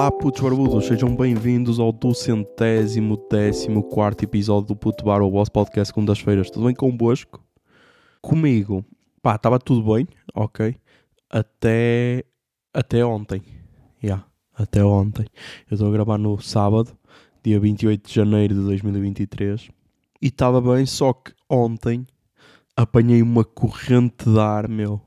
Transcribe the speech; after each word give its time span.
Olá, 0.00 0.10
putos 0.10 0.40
barbudos, 0.40 0.86
sejam 0.86 1.14
bem-vindos 1.14 1.78
ao 1.78 1.92
duzentésimo 1.92 3.18
décimo 3.30 3.82
quarto 3.82 4.24
episódio 4.24 4.68
do 4.68 4.74
Puto 4.74 5.04
Bar, 5.04 5.20
o 5.20 5.30
vosso 5.30 5.52
podcast 5.52 5.92
segundas-feiras. 5.92 6.50
Tudo 6.50 6.64
bem 6.64 6.74
convosco? 6.74 7.44
Comigo, 8.22 8.82
pá, 9.20 9.34
estava 9.34 9.58
tudo 9.58 9.92
bem, 9.92 10.08
ok, 10.34 10.74
até, 11.28 12.24
até 12.72 13.04
ontem, 13.04 13.42
já, 14.02 14.06
yeah, 14.08 14.26
até 14.54 14.82
ontem. 14.82 15.26
Eu 15.70 15.74
estou 15.74 15.88
a 15.88 15.92
gravar 15.92 16.16
no 16.16 16.40
sábado, 16.40 16.96
dia 17.44 17.60
28 17.60 18.08
de 18.08 18.14
janeiro 18.14 18.54
de 18.54 18.62
2023, 18.62 19.68
e 20.22 20.28
estava 20.28 20.62
bem, 20.62 20.86
só 20.86 21.12
que 21.12 21.34
ontem 21.46 22.06
apanhei 22.74 23.20
uma 23.20 23.44
corrente 23.44 24.24
de 24.24 24.40
ar, 24.40 24.66
meu, 24.66 24.98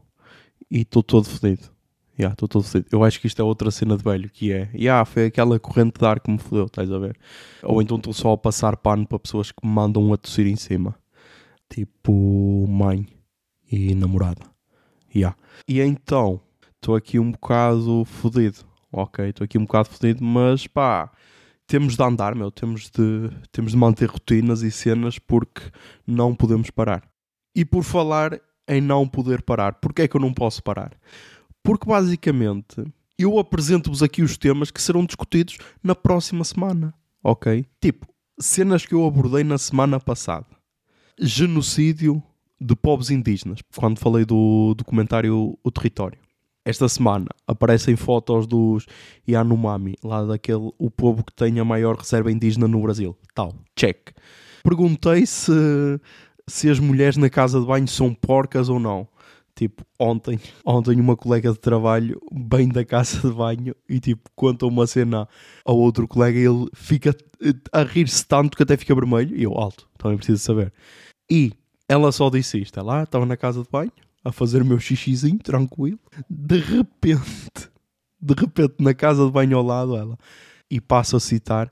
e 0.69 0.81
estou 0.81 1.01
todo 1.01 1.27
fodido. 1.27 1.72
Yeah, 2.17 2.35
tô 2.35 2.47
todo. 2.47 2.65
Eu 2.91 3.03
acho 3.03 3.19
que 3.19 3.27
isto 3.27 3.41
é 3.41 3.45
outra 3.45 3.71
cena 3.71 3.97
de 3.97 4.03
velho, 4.03 4.29
que 4.29 4.51
é, 4.51 4.69
yeah, 4.73 5.03
foi 5.03 5.25
aquela 5.25 5.59
corrente 5.59 5.99
de 5.99 6.05
ar 6.05 6.19
que 6.19 6.29
me 6.29 6.37
fodeu, 6.37 6.65
estás 6.65 6.91
a 6.91 6.99
ver? 6.99 7.17
Ou 7.63 7.81
então 7.81 7.97
estou 7.97 8.13
só 8.13 8.33
a 8.33 8.37
passar 8.37 8.77
pano 8.77 9.07
para 9.07 9.17
pessoas 9.17 9.51
que 9.51 9.65
me 9.65 9.73
mandam 9.73 10.13
a 10.13 10.17
tossir 10.17 10.45
em 10.45 10.55
cima. 10.55 10.95
Tipo, 11.67 12.67
mãe 12.67 13.07
e 13.71 13.95
namorada. 13.95 14.45
Yeah. 15.15 15.35
E 15.67 15.81
então, 15.81 16.39
estou 16.75 16.95
aqui 16.95 17.17
um 17.17 17.31
bocado 17.31 18.05
fodido, 18.05 18.59
ok? 18.91 19.29
Estou 19.29 19.45
aqui 19.45 19.57
um 19.57 19.65
bocado 19.65 19.89
fodido, 19.89 20.23
mas 20.23 20.67
pá, 20.67 21.11
temos 21.65 21.95
de 21.95 22.03
andar, 22.03 22.35
meu, 22.35 22.51
temos 22.51 22.91
de, 22.91 23.29
temos 23.51 23.71
de 23.71 23.77
manter 23.77 24.07
rotinas 24.07 24.61
e 24.61 24.69
cenas 24.69 25.17
porque 25.17 25.61
não 26.05 26.35
podemos 26.35 26.69
parar. 26.69 27.03
E 27.55 27.65
por 27.65 27.83
falar 27.83 28.39
em 28.67 28.81
não 28.81 29.07
poder 29.07 29.41
parar, 29.41 29.75
porque 29.75 30.03
é 30.03 30.07
que 30.07 30.15
eu 30.15 30.21
não 30.21 30.33
posso 30.33 30.61
parar? 30.61 30.91
Porque 31.63 31.87
basicamente 31.87 32.83
eu 33.17 33.39
apresento-vos 33.39 34.03
aqui 34.03 34.21
os 34.21 34.37
temas 34.37 34.69
que 34.69 34.81
serão 34.81 35.05
discutidos 35.05 35.57
na 35.81 35.95
próxima 35.95 36.43
semana, 36.43 36.93
ok? 37.23 37.65
Tipo, 37.79 38.07
cenas 38.39 38.85
que 38.85 38.93
eu 38.93 39.05
abordei 39.05 39.43
na 39.43 39.57
semana 39.57 39.99
passada: 39.99 40.45
genocídio 41.19 42.21
de 42.59 42.75
povos 42.75 43.09
indígenas, 43.09 43.59
quando 43.75 43.99
falei 43.99 44.25
do 44.25 44.73
documentário 44.75 45.57
O 45.63 45.71
Território. 45.71 46.19
Esta 46.65 46.87
semana 46.87 47.27
aparecem 47.45 47.95
fotos 47.97 48.47
dos 48.47 48.85
Yanomami, 49.27 49.95
lá 50.01 50.23
daquele 50.23 50.71
o 50.77 50.89
povo 50.89 51.21
que 51.21 51.33
tem 51.33 51.59
a 51.59 51.65
maior 51.65 51.97
reserva 51.97 52.31
indígena 52.31 52.69
no 52.69 52.81
Brasil. 52.81 53.17
Tal, 53.35 53.53
check. 53.75 54.11
Perguntei 54.63 55.25
se, 55.25 55.51
se 56.47 56.69
as 56.69 56.79
mulheres 56.79 57.17
na 57.17 57.29
casa 57.29 57.59
de 57.59 57.65
banho 57.65 57.87
são 57.87 58.13
porcas 58.13 58.69
ou 58.69 58.79
não. 58.79 59.05
Tipo, 59.55 59.85
ontem, 59.99 60.39
ontem 60.65 60.99
uma 60.99 61.15
colega 61.15 61.51
de 61.51 61.59
trabalho 61.59 62.19
bem 62.31 62.67
da 62.67 62.83
casa 62.83 63.21
de 63.21 63.33
banho 63.33 63.75
e 63.87 63.99
tipo, 63.99 64.29
conta 64.35 64.65
uma 64.65 64.87
cena 64.87 65.27
ao 65.63 65.77
outro 65.77 66.07
colega 66.07 66.39
e 66.39 66.45
ele 66.45 66.67
fica 66.73 67.15
a 67.71 67.83
rir-se 67.83 68.25
tanto 68.25 68.57
que 68.57 68.63
até 68.63 68.75
fica 68.75 68.95
vermelho 68.95 69.35
e 69.35 69.43
eu, 69.43 69.53
alto, 69.53 69.87
também 69.97 70.17
preciso 70.17 70.39
saber. 70.39 70.73
E 71.29 71.53
ela 71.87 72.11
só 72.11 72.29
disse 72.29 72.59
isto, 72.59 72.79
ela 72.79 73.03
estava 73.03 73.25
na 73.25 73.37
casa 73.37 73.61
de 73.61 73.69
banho 73.69 73.91
a 74.23 74.31
fazer 74.31 74.61
o 74.61 74.65
meu 74.65 74.79
xixizinho, 74.79 75.37
tranquilo, 75.37 75.99
de 76.29 76.57
repente, 76.57 77.69
de 78.19 78.33
repente 78.33 78.75
na 78.79 78.93
casa 78.93 79.25
de 79.25 79.31
banho 79.31 79.57
ao 79.57 79.63
lado 79.63 79.95
ela, 79.95 80.17
e 80.69 80.81
passo 80.81 81.15
a 81.15 81.19
citar, 81.19 81.71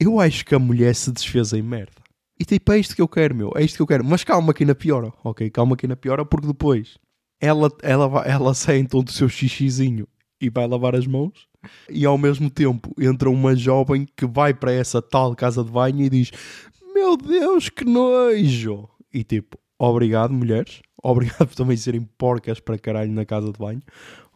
eu 0.00 0.20
acho 0.20 0.44
que 0.44 0.54
a 0.54 0.58
mulher 0.58 0.94
se 0.94 1.12
desfez 1.12 1.52
em 1.52 1.60
merda. 1.60 2.00
E 2.40 2.44
tipo, 2.44 2.72
é 2.72 2.78
isto 2.78 2.94
que 2.94 3.02
eu 3.02 3.08
quero, 3.08 3.34
meu, 3.34 3.52
é 3.56 3.64
isto 3.64 3.76
que 3.76 3.82
eu 3.82 3.86
quero. 3.86 4.04
Mas 4.04 4.22
calma 4.22 4.54
que 4.54 4.62
ainda 4.62 4.74
piora, 4.74 5.12
ok? 5.24 5.50
Calma 5.50 5.76
que 5.76 5.86
ainda 5.86 5.96
piora 5.96 6.24
porque 6.24 6.46
depois 6.46 6.96
ela, 7.40 7.70
ela, 7.82 8.22
ela 8.26 8.54
sai 8.54 8.78
então 8.78 9.02
do 9.02 9.12
seu 9.12 9.28
xixizinho 9.28 10.06
e 10.40 10.50
vai 10.50 10.66
lavar 10.66 10.94
as 10.94 11.06
mãos. 11.06 11.48
E 11.90 12.06
ao 12.06 12.16
mesmo 12.16 12.48
tempo 12.48 12.94
entra 12.98 13.28
uma 13.28 13.54
jovem 13.54 14.06
que 14.16 14.26
vai 14.26 14.54
para 14.54 14.72
essa 14.72 15.02
tal 15.02 15.34
casa 15.34 15.64
de 15.64 15.70
banho 15.70 16.02
e 16.02 16.08
diz: 16.08 16.30
Meu 16.94 17.16
Deus, 17.16 17.68
que 17.68 17.84
nojo! 17.84 18.88
E 19.12 19.24
tipo, 19.24 19.58
obrigado, 19.78 20.32
mulheres. 20.32 20.80
Obrigado 21.02 21.46
por 21.46 21.54
também 21.56 21.76
serem 21.76 22.02
porcas 22.18 22.60
para 22.60 22.78
caralho 22.78 23.12
na 23.12 23.24
casa 23.24 23.52
de 23.52 23.58
banho, 23.58 23.82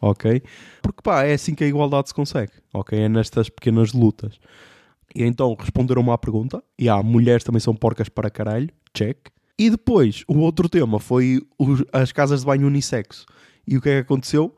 ok? 0.01 0.41
Porque 0.81 1.01
pá, 1.01 1.23
é 1.23 1.33
assim 1.33 1.53
que 1.53 1.63
a 1.63 1.67
igualdade 1.67 2.09
se 2.09 2.13
consegue, 2.13 2.53
ok? 2.73 2.97
É 2.97 3.09
nestas 3.09 3.49
pequenas 3.49 3.93
lutas. 3.93 4.39
E 5.15 5.23
então 5.23 5.55
responderam-me 5.57 6.11
à 6.11 6.17
pergunta: 6.17 6.63
e 6.77 6.89
há 6.89 7.01
mulheres 7.03 7.43
também 7.43 7.59
são 7.59 7.75
porcas 7.75 8.09
para 8.09 8.29
caralho, 8.29 8.69
check. 8.93 9.32
E 9.57 9.69
depois, 9.69 10.23
o 10.27 10.39
outro 10.39 10.67
tema 10.67 10.99
foi 10.99 11.41
os, 11.59 11.83
as 11.91 12.11
casas 12.11 12.41
de 12.41 12.45
banho 12.45 12.67
unissexo. 12.67 13.25
E 13.67 13.77
o 13.77 13.81
que 13.81 13.89
é 13.89 13.93
que 13.93 13.99
aconteceu? 14.01 14.55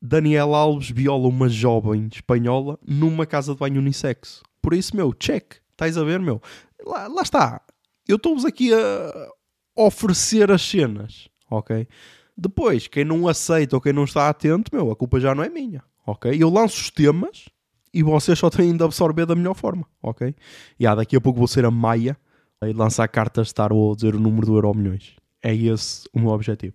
Daniel 0.00 0.54
Alves 0.54 0.90
viola 0.90 1.26
uma 1.26 1.48
jovem 1.48 2.08
espanhola 2.12 2.78
numa 2.86 3.26
casa 3.26 3.54
de 3.54 3.58
banho 3.58 3.80
unissexo. 3.80 4.42
Por 4.60 4.74
isso, 4.74 4.94
meu, 4.94 5.12
check. 5.14 5.54
Estás 5.72 5.96
a 5.96 6.04
ver, 6.04 6.20
meu? 6.20 6.40
Lá, 6.84 7.06
lá 7.08 7.22
está. 7.22 7.62
Eu 8.06 8.16
estou-vos 8.16 8.44
aqui 8.44 8.72
a 8.72 9.30
oferecer 9.74 10.50
as 10.50 10.62
cenas, 10.62 11.28
ok? 11.50 11.88
Depois, 12.36 12.86
quem 12.86 13.04
não 13.04 13.26
aceita 13.26 13.76
ou 13.76 13.80
quem 13.80 13.92
não 13.92 14.04
está 14.04 14.28
atento, 14.28 14.70
meu, 14.74 14.90
a 14.90 14.96
culpa 14.96 15.18
já 15.18 15.34
não 15.34 15.42
é 15.42 15.48
minha, 15.48 15.82
ok? 16.06 16.36
Eu 16.38 16.50
lanço 16.50 16.80
os 16.80 16.90
temas 16.90 17.46
e 17.92 18.02
vocês 18.02 18.38
só 18.38 18.50
têm 18.50 18.76
de 18.76 18.84
absorver 18.84 19.26
da 19.26 19.34
melhor 19.34 19.54
forma, 19.54 19.86
ok? 20.02 20.34
E 20.78 20.86
ah, 20.86 20.94
daqui 20.94 21.16
a 21.16 21.20
pouco 21.20 21.38
vou 21.38 21.48
ser 21.48 21.64
a 21.64 21.70
Maia 21.70 22.16
e 22.64 22.72
lançar 22.72 23.06
cartas 23.08 23.50
Star 23.50 23.72
Wars 23.72 23.98
dizer 23.98 24.14
o 24.14 24.20
número 24.20 24.46
do 24.46 24.54
Euro 24.56 24.74
Milhões. 24.74 25.14
É 25.42 25.54
esse 25.54 26.08
o 26.12 26.18
meu 26.18 26.30
objetivo. 26.30 26.74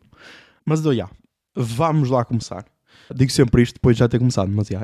Mas 0.65 0.79
então, 0.79 0.93
já, 0.93 1.09
vamos 1.55 2.09
lá 2.09 2.23
começar. 2.23 2.65
Digo 3.13 3.31
sempre 3.31 3.63
isto 3.63 3.75
depois 3.75 3.95
de 3.95 3.99
já 3.99 4.07
ter 4.07 4.19
começado, 4.19 4.51
mas 4.51 4.67
já. 4.67 4.81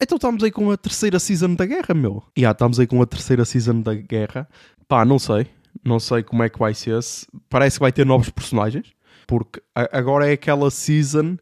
Então 0.00 0.16
estamos 0.16 0.42
aí 0.44 0.50
com 0.50 0.70
a 0.70 0.76
terceira 0.76 1.18
season 1.18 1.54
da 1.54 1.66
guerra, 1.66 1.94
meu. 1.94 2.22
Já, 2.36 2.52
estamos 2.52 2.78
aí 2.78 2.86
com 2.86 3.00
a 3.02 3.06
terceira 3.06 3.44
season 3.44 3.80
da 3.80 3.94
guerra. 3.94 4.48
Pá, 4.86 5.04
não 5.04 5.18
sei. 5.18 5.48
Não 5.84 5.98
sei 5.98 6.22
como 6.22 6.42
é 6.42 6.48
que 6.48 6.58
vai 6.58 6.74
ser. 6.74 7.00
Parece 7.48 7.78
que 7.78 7.82
vai 7.82 7.92
ter 7.92 8.06
novos 8.06 8.30
personagens. 8.30 8.92
Porque 9.26 9.60
agora 9.74 10.28
é 10.28 10.32
aquela 10.32 10.70
season 10.70 11.36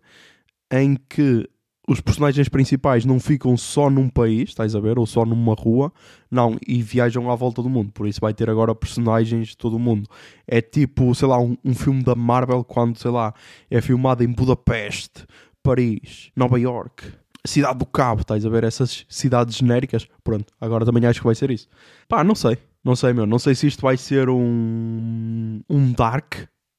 em 0.73 0.97
que 0.97 1.49
os 1.87 2.01
personagens 2.01 2.49
principais 2.49 3.05
não 3.05 3.21
ficam 3.21 3.57
só 3.57 3.91
num 3.91 4.09
país, 4.09 4.51
estás 4.51 4.75
a 4.75 4.81
ver? 4.81 4.99
Ou 4.99 5.07
só 5.07 5.25
numa 5.25 5.55
rua, 5.55 5.93
não, 6.31 6.57
e 6.67 6.83
viajam 6.83 7.31
à 7.31 7.35
volta 7.35 7.63
do 7.63 7.69
mundo. 7.69 7.93
Por 7.93 8.07
isso 8.07 8.21
vai 8.21 8.33
ter 8.33 8.49
agora 8.49 8.75
personagens 8.75 9.49
de 9.49 9.57
todo 9.57 9.77
o 9.77 9.79
mundo. 9.79 10.09
É 10.47 10.61
tipo, 10.61 11.15
sei 11.15 11.29
lá, 11.29 11.39
um, 11.39 11.57
um 11.65 11.75
filme 11.75 12.03
da 12.03 12.15
Marvel 12.15 12.65
quando, 12.65 12.99
sei 12.99 13.11
lá, 13.11 13.35
é 13.71 13.81
filmado 13.81 14.25
em 14.25 14.29
Budapeste, 14.29 15.27
Paris, 15.63 16.31
Nova 16.35 16.59
York, 16.59 17.05
Cidade 17.47 17.79
do 17.79 17.85
Cabo, 17.85 18.23
estás 18.23 18.47
a 18.47 18.49
ver? 18.49 18.65
Essas 18.65 19.05
cidades 19.07 19.57
genéricas. 19.57 20.09
Pronto, 20.23 20.47
agora 20.59 20.87
também 20.87 21.05
acho 21.05 21.21
que 21.21 21.27
vai 21.27 21.35
ser 21.35 21.51
isso. 21.51 21.69
Pá, 22.09 22.25
não 22.25 22.35
sei. 22.35 22.57
Não 22.83 22.97
sei, 22.97 23.13
meu. 23.13 23.27
Não 23.27 23.39
sei 23.39 23.55
se 23.55 23.67
isto 23.67 23.83
vai 23.83 23.99
ser 23.99 24.31
um, 24.31 25.61
um 25.69 25.93
Dark 25.93 26.35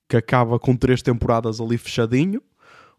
que 0.10 0.18
acaba 0.18 0.58
com 0.60 0.76
três 0.76 1.04
temporadas 1.04 1.62
ali 1.62 1.78
fechadinho 1.78 2.42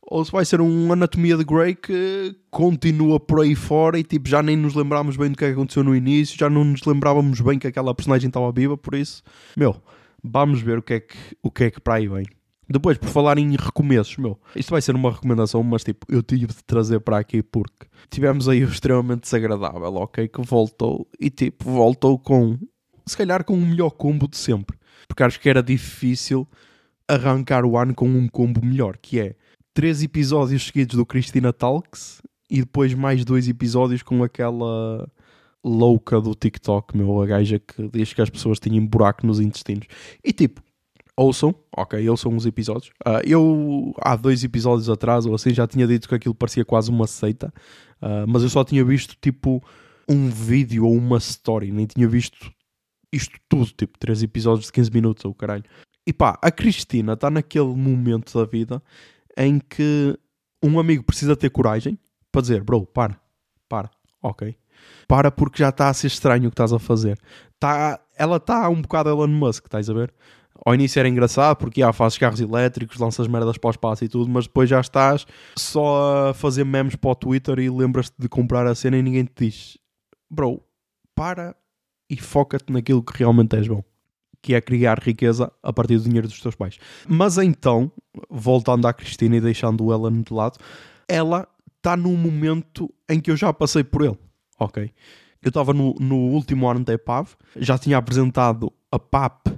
ou 0.08 0.24
se 0.24 0.30
vai 0.30 0.44
ser 0.44 0.60
um 0.60 0.92
Anatomia 0.92 1.36
de 1.36 1.44
Grey 1.44 1.74
que 1.74 2.34
continua 2.50 3.18
por 3.18 3.40
aí 3.40 3.54
fora 3.54 3.98
e 3.98 4.04
tipo 4.04 4.28
já 4.28 4.42
nem 4.42 4.56
nos 4.56 4.74
lembramos 4.74 5.16
bem 5.16 5.30
do 5.30 5.34
é 5.34 5.36
que 5.36 5.44
aconteceu 5.52 5.82
no 5.82 5.94
início, 5.94 6.38
já 6.38 6.48
não 6.48 6.64
nos 6.64 6.84
lembrávamos 6.84 7.40
bem 7.40 7.58
que 7.58 7.66
aquela 7.66 7.94
personagem 7.94 8.28
estava 8.28 8.50
viva, 8.52 8.76
por 8.76 8.94
isso, 8.94 9.22
meu, 9.56 9.76
vamos 10.22 10.60
ver 10.60 10.78
o 10.78 10.82
que 10.82 10.94
é 10.94 11.00
que, 11.00 11.16
o 11.42 11.50
que, 11.50 11.64
é 11.64 11.70
que 11.70 11.80
para 11.80 11.94
aí 11.94 12.06
vem. 12.06 12.24
Depois, 12.68 12.98
por 12.98 13.08
falar 13.08 13.38
em 13.38 13.56
recomeços, 13.56 14.16
meu, 14.16 14.40
isto 14.54 14.70
vai 14.70 14.82
ser 14.82 14.94
uma 14.94 15.12
recomendação, 15.12 15.62
mas 15.62 15.84
tipo, 15.84 16.04
eu 16.08 16.22
tive 16.22 16.46
de 16.46 16.64
trazer 16.64 16.98
para 17.00 17.18
aqui 17.18 17.42
porque 17.42 17.86
tivemos 18.10 18.48
aí 18.48 18.64
o 18.64 18.68
extremamente 18.68 19.22
desagradável, 19.22 19.94
ok? 19.94 20.26
Que 20.26 20.42
voltou 20.42 21.06
e 21.20 21.30
tipo, 21.30 21.64
voltou 21.64 22.18
com, 22.18 22.58
se 23.04 23.16
calhar 23.16 23.44
com 23.44 23.54
o 23.54 23.60
melhor 23.60 23.90
combo 23.90 24.26
de 24.28 24.36
sempre, 24.36 24.76
porque 25.06 25.22
acho 25.22 25.38
que 25.38 25.48
era 25.48 25.62
difícil 25.62 26.46
arrancar 27.08 27.64
o 27.64 27.78
ano 27.78 27.94
com 27.94 28.08
um 28.08 28.28
combo 28.28 28.64
melhor, 28.64 28.96
que 29.00 29.20
é 29.20 29.36
três 29.76 30.02
episódios 30.02 30.68
seguidos 30.68 30.96
do 30.96 31.04
Cristina 31.04 31.52
Talks 31.52 32.22
e 32.50 32.60
depois 32.60 32.94
mais 32.94 33.26
dois 33.26 33.46
episódios 33.46 34.02
com 34.02 34.24
aquela 34.24 35.06
louca 35.62 36.18
do 36.18 36.34
TikTok, 36.34 36.96
meu, 36.96 37.20
a 37.20 37.26
gaja 37.26 37.58
que 37.58 37.86
diz 37.92 38.14
que 38.14 38.22
as 38.22 38.30
pessoas 38.30 38.58
tinham 38.58 38.86
buraco 38.86 39.26
nos 39.26 39.38
intestinos. 39.38 39.86
E 40.24 40.32
tipo, 40.32 40.62
ouçam, 41.14 41.54
ok, 41.76 42.08
ouçam 42.08 42.34
os 42.34 42.46
episódios. 42.46 42.88
Uh, 43.06 43.20
eu, 43.26 43.94
há 44.00 44.16
dois 44.16 44.42
episódios 44.42 44.88
atrás, 44.88 45.26
ou 45.26 45.34
assim, 45.34 45.52
já 45.52 45.66
tinha 45.66 45.86
dito 45.86 46.08
que 46.08 46.14
aquilo 46.14 46.34
parecia 46.34 46.64
quase 46.64 46.90
uma 46.90 47.06
seita, 47.06 47.52
uh, 48.00 48.26
mas 48.26 48.42
eu 48.42 48.48
só 48.48 48.64
tinha 48.64 48.82
visto 48.82 49.14
tipo 49.20 49.62
um 50.08 50.30
vídeo 50.30 50.86
ou 50.86 50.96
uma 50.96 51.18
story, 51.18 51.70
nem 51.70 51.84
tinha 51.84 52.08
visto 52.08 52.50
isto 53.12 53.38
tudo, 53.46 53.66
tipo, 53.76 53.98
três 53.98 54.22
episódios 54.22 54.68
de 54.68 54.72
15 54.72 54.90
minutos, 54.90 55.22
ou 55.26 55.34
caralho. 55.34 55.64
E 56.06 56.14
pá, 56.14 56.38
a 56.40 56.50
Cristina 56.50 57.12
está 57.12 57.28
naquele 57.28 57.74
momento 57.74 58.38
da 58.38 58.46
vida 58.46 58.82
em 59.36 59.58
que 59.58 60.18
um 60.62 60.78
amigo 60.78 61.04
precisa 61.04 61.36
ter 61.36 61.50
coragem 61.50 61.98
para 62.32 62.42
dizer, 62.42 62.62
bro, 62.62 62.86
para, 62.86 63.20
para, 63.68 63.90
ok. 64.22 64.56
Para 65.08 65.30
porque 65.30 65.62
já 65.62 65.70
está 65.70 65.88
a 65.88 65.94
ser 65.94 66.08
estranho 66.08 66.48
o 66.48 66.50
que 66.50 66.54
estás 66.54 66.72
a 66.72 66.78
fazer. 66.78 67.18
Tá, 67.58 68.00
ela 68.16 68.36
está 68.36 68.68
um 68.68 68.80
bocado 68.80 69.08
Elon 69.08 69.28
Musk, 69.28 69.66
estás 69.66 69.88
a 69.88 69.94
ver? 69.94 70.12
ao 70.64 70.74
início 70.74 70.98
era 70.98 71.08
engraçado 71.08 71.56
porque 71.56 71.82
ah, 71.82 71.92
fazes 71.92 72.18
carros 72.18 72.40
elétricos, 72.40 72.98
lanças 72.98 73.28
merdas 73.28 73.58
para 73.58 73.68
o 73.68 73.70
espaço 73.70 74.04
e 74.04 74.08
tudo, 74.08 74.28
mas 74.30 74.46
depois 74.46 74.68
já 74.68 74.80
estás 74.80 75.26
só 75.56 76.30
a 76.30 76.34
fazer 76.34 76.64
memes 76.64 76.96
para 76.96 77.10
o 77.10 77.14
Twitter 77.14 77.58
e 77.58 77.70
lembras-te 77.70 78.14
de 78.18 78.28
comprar 78.28 78.66
a 78.66 78.74
cena 78.74 78.96
e 78.96 79.02
ninguém 79.02 79.24
te 79.24 79.46
diz 79.46 79.78
bro, 80.30 80.60
para 81.14 81.54
e 82.10 82.16
foca-te 82.16 82.72
naquilo 82.72 83.02
que 83.02 83.16
realmente 83.16 83.56
és 83.56 83.68
bom 83.68 83.82
que 84.46 84.54
é 84.54 84.60
criar 84.60 85.00
riqueza 85.02 85.50
a 85.60 85.72
partir 85.72 85.98
do 85.98 86.04
dinheiro 86.04 86.28
dos 86.28 86.40
teus 86.40 86.54
pais. 86.54 86.78
Mas 87.08 87.36
então, 87.36 87.90
voltando 88.30 88.86
à 88.86 88.92
Cristina 88.92 89.34
e 89.34 89.40
deixando 89.40 89.92
ela 89.92 90.08
de 90.08 90.32
lado, 90.32 90.56
ela 91.08 91.48
está 91.76 91.96
num 91.96 92.16
momento 92.16 92.88
em 93.08 93.18
que 93.18 93.28
eu 93.28 93.36
já 93.36 93.52
passei 93.52 93.82
por 93.82 94.02
ele, 94.02 94.16
ok? 94.56 94.92
Eu 95.42 95.48
estava 95.48 95.72
no, 95.72 95.96
no, 95.98 96.16
último 96.16 96.68
ano 96.68 96.84
da 96.84 96.92
EPAV, 96.92 97.30
já 97.56 97.76
tinha 97.76 97.98
apresentado 97.98 98.72
a 98.88 99.00
PAP 99.00 99.48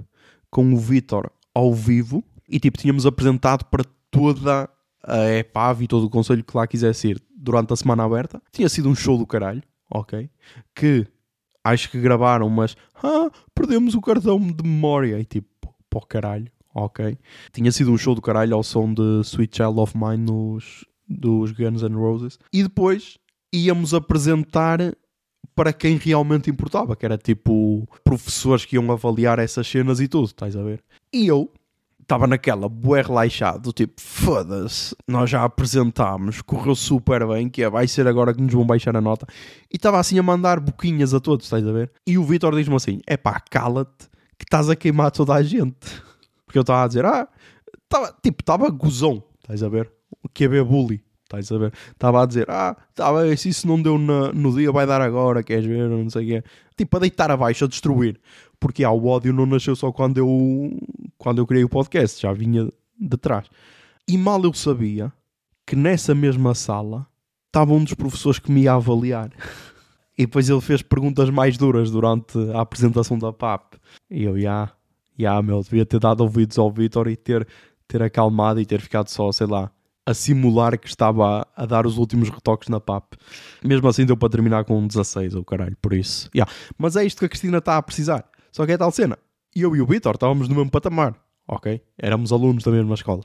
com 0.49 0.73
o 0.73 0.77
Vitor 0.77 1.29
ao 1.53 1.71
vivo 1.71 2.23
e 2.47 2.59
tipo, 2.59 2.75
tínhamos 2.75 3.05
apresentado 3.05 3.65
para 3.65 3.83
toda 4.09 4.67
a 5.03 5.29
EPAV 5.37 5.83
e 5.83 5.87
todo 5.87 6.07
o 6.07 6.09
conselho 6.09 6.43
que 6.43 6.57
lá 6.57 6.65
quisesse 6.65 7.09
ir 7.09 7.21
durante 7.29 7.73
a 7.73 7.75
semana 7.75 8.05
aberta. 8.05 8.41
Tinha 8.51 8.67
sido 8.67 8.89
um 8.89 8.95
show 8.95 9.19
do 9.19 9.27
caralho, 9.27 9.61
ok? 9.91 10.31
Que 10.73 11.05
acho 11.63 11.89
que 11.89 11.99
gravaram, 11.99 12.49
mas 12.49 12.75
ah, 13.03 13.29
perdemos 13.53 13.95
o 13.95 14.01
cartão 14.01 14.39
de 14.39 14.63
memória 14.63 15.19
e 15.19 15.25
tipo, 15.25 15.73
pô 15.89 16.01
caralho, 16.01 16.51
ok? 16.73 17.17
Tinha 17.51 17.71
sido 17.71 17.91
um 17.91 17.97
show 17.97 18.15
do 18.15 18.21
caralho 18.21 18.55
ao 18.55 18.63
som 18.63 18.93
de 18.93 19.21
Sweet 19.23 19.57
Child 19.57 19.79
of 19.79 19.97
Mine 19.97 20.17
nos, 20.17 20.85
dos 21.07 21.51
Guns 21.51 21.83
N' 21.83 21.95
Roses 21.95 22.39
e 22.53 22.63
depois 22.63 23.17
íamos 23.53 23.93
apresentar 23.93 24.79
para 25.55 25.73
quem 25.73 25.97
realmente 25.97 26.49
importava, 26.49 26.95
que 26.95 27.05
era 27.05 27.17
tipo 27.17 27.87
professores 28.03 28.63
que 28.63 28.75
iam 28.75 28.89
avaliar 28.91 29.39
essas 29.39 29.67
cenas 29.67 29.99
e 29.99 30.07
tudo, 30.07 30.27
estás 30.27 30.55
a 30.55 30.63
ver? 30.63 30.81
E 31.13 31.27
eu 31.27 31.51
estava 32.09 32.25
naquela 32.25 32.67
bué 32.67 33.03
relaxado, 33.03 33.71
tipo, 33.71 33.93
foda-se, 34.01 34.95
nós 35.07 35.29
já 35.29 35.43
apresentámos, 35.43 36.41
correu 36.41 36.73
super 36.73 37.27
bem, 37.27 37.47
que 37.47 37.61
é, 37.61 37.69
vai 37.69 37.87
ser 37.87 38.07
agora 38.07 38.33
que 38.33 38.41
nos 38.41 38.51
vão 38.51 38.65
baixar 38.65 38.97
a 38.97 39.01
nota. 39.01 39.27
E 39.71 39.75
estava 39.75 39.99
assim 39.99 40.17
a 40.17 40.23
mandar 40.23 40.59
boquinhas 40.59 41.13
a 41.13 41.19
todos, 41.19 41.45
estás 41.45 41.65
a 41.67 41.71
ver? 41.71 41.91
E 42.07 42.17
o 42.17 42.23
Vitor 42.23 42.55
diz-me 42.55 42.75
assim: 42.75 42.99
é 43.05 43.15
pá, 43.15 43.39
cala-te, 43.39 44.09
que 44.39 44.43
estás 44.43 44.71
a 44.71 44.75
queimar 44.75 45.11
toda 45.11 45.35
a 45.35 45.43
gente. 45.43 46.01
Porque 46.47 46.57
eu 46.57 46.61
estava 46.61 46.83
a 46.83 46.87
dizer, 46.87 47.05
ah, 47.05 47.27
tava, 47.87 48.15
tipo, 48.23 48.41
estava 48.41 48.67
gozão, 48.71 49.23
estás 49.39 49.61
a 49.61 49.69
ver? 49.69 49.91
O 50.23 50.27
que 50.27 50.45
é 50.45 50.63
bully. 50.63 51.03
Estás 51.29 51.51
a 51.51 51.57
ver? 51.59 51.73
Estava 51.91 52.23
a 52.23 52.25
dizer, 52.25 52.49
ah, 52.49 52.75
tá 52.95 53.13
bem, 53.13 53.37
se 53.37 53.49
isso 53.49 53.67
não 53.67 53.79
deu 53.79 53.99
na, 53.99 54.33
no 54.33 54.51
dia, 54.55 54.71
vai 54.71 54.87
dar 54.87 54.99
agora, 54.99 55.43
queres 55.43 55.65
ver? 55.65 55.87
Não 55.87 56.09
sei 56.09 56.23
o 56.23 56.27
quê. 56.27 56.49
Tipo, 56.75 56.97
a 56.97 56.99
deitar 57.01 57.29
abaixo, 57.29 57.65
a 57.65 57.67
destruir. 57.67 58.19
Porque 58.59 58.83
ah, 58.83 58.91
o 58.91 59.05
ódio 59.05 59.31
não 59.31 59.45
nasceu 59.45 59.75
só 59.75 59.91
quando 59.91 60.17
eu, 60.17 60.27
quando 61.19 61.37
eu 61.37 61.45
criei 61.45 61.63
o 61.63 61.69
podcast, 61.69 62.19
já 62.19 62.33
vinha 62.33 62.67
de 62.99 63.17
trás. 63.17 63.45
E 64.07 64.17
mal 64.17 64.43
eu 64.43 64.53
sabia 64.55 65.13
que 65.67 65.75
nessa 65.75 66.15
mesma 66.15 66.55
sala 66.55 67.05
estava 67.45 67.73
um 67.73 67.83
dos 67.83 67.93
professores 67.93 68.39
que 68.39 68.51
me 68.51 68.63
ia 68.63 68.73
avaliar. 68.73 69.29
E 70.17 70.25
depois 70.25 70.49
ele 70.49 70.61
fez 70.61 70.81
perguntas 70.81 71.29
mais 71.29 71.57
duras 71.57 71.91
durante 71.91 72.37
a 72.53 72.61
apresentação 72.61 73.19
da 73.19 73.31
PAP. 73.31 73.75
E 74.09 74.23
eu, 74.23 74.39
já, 74.39 74.71
já, 75.17 75.39
meu, 75.43 75.61
devia 75.61 75.85
ter 75.85 75.99
dado 75.99 76.21
ouvidos 76.21 76.57
ao 76.57 76.71
Vitor 76.71 77.07
e 77.07 77.15
ter, 77.15 77.47
ter 77.87 78.01
acalmado 78.01 78.59
e 78.59 78.65
ter 78.65 78.81
ficado 78.81 79.09
só, 79.09 79.31
sei 79.31 79.45
lá, 79.45 79.71
a 80.09 80.13
simular 80.15 80.79
que 80.79 80.87
estava 80.87 81.41
a, 81.55 81.63
a, 81.63 81.65
dar 81.67 81.85
os 81.85 81.99
últimos 81.99 82.29
retoques 82.29 82.67
na 82.67 82.79
PAP. 82.79 83.13
Mesmo 83.63 83.87
assim 83.87 84.07
deu 84.07 84.17
para 84.17 84.29
terminar 84.29 84.65
com 84.65 84.79
um 84.79 84.87
16, 84.87 85.35
ou 85.35 85.41
oh 85.41 85.45
caralho, 85.45 85.77
por 85.79 85.93
isso. 85.93 86.31
Yeah. 86.33 86.51
Mas 86.79 86.95
é 86.95 87.05
isto 87.05 87.19
que 87.19 87.25
a 87.25 87.29
Cristina 87.29 87.59
está 87.59 87.77
a 87.77 87.83
precisar. 87.83 88.25
Só 88.51 88.65
que 88.65 88.71
é 88.71 88.77
tal 88.77 88.91
cena. 88.91 89.19
Eu 89.55 89.75
e 89.75 89.81
o 89.81 89.85
Vitor 89.85 90.15
estávamos 90.15 90.49
no 90.49 90.55
mesmo 90.55 90.71
patamar, 90.71 91.15
ok? 91.47 91.79
Éramos 91.95 92.31
alunos 92.31 92.63
da 92.63 92.71
mesma 92.71 92.95
escola. 92.95 93.23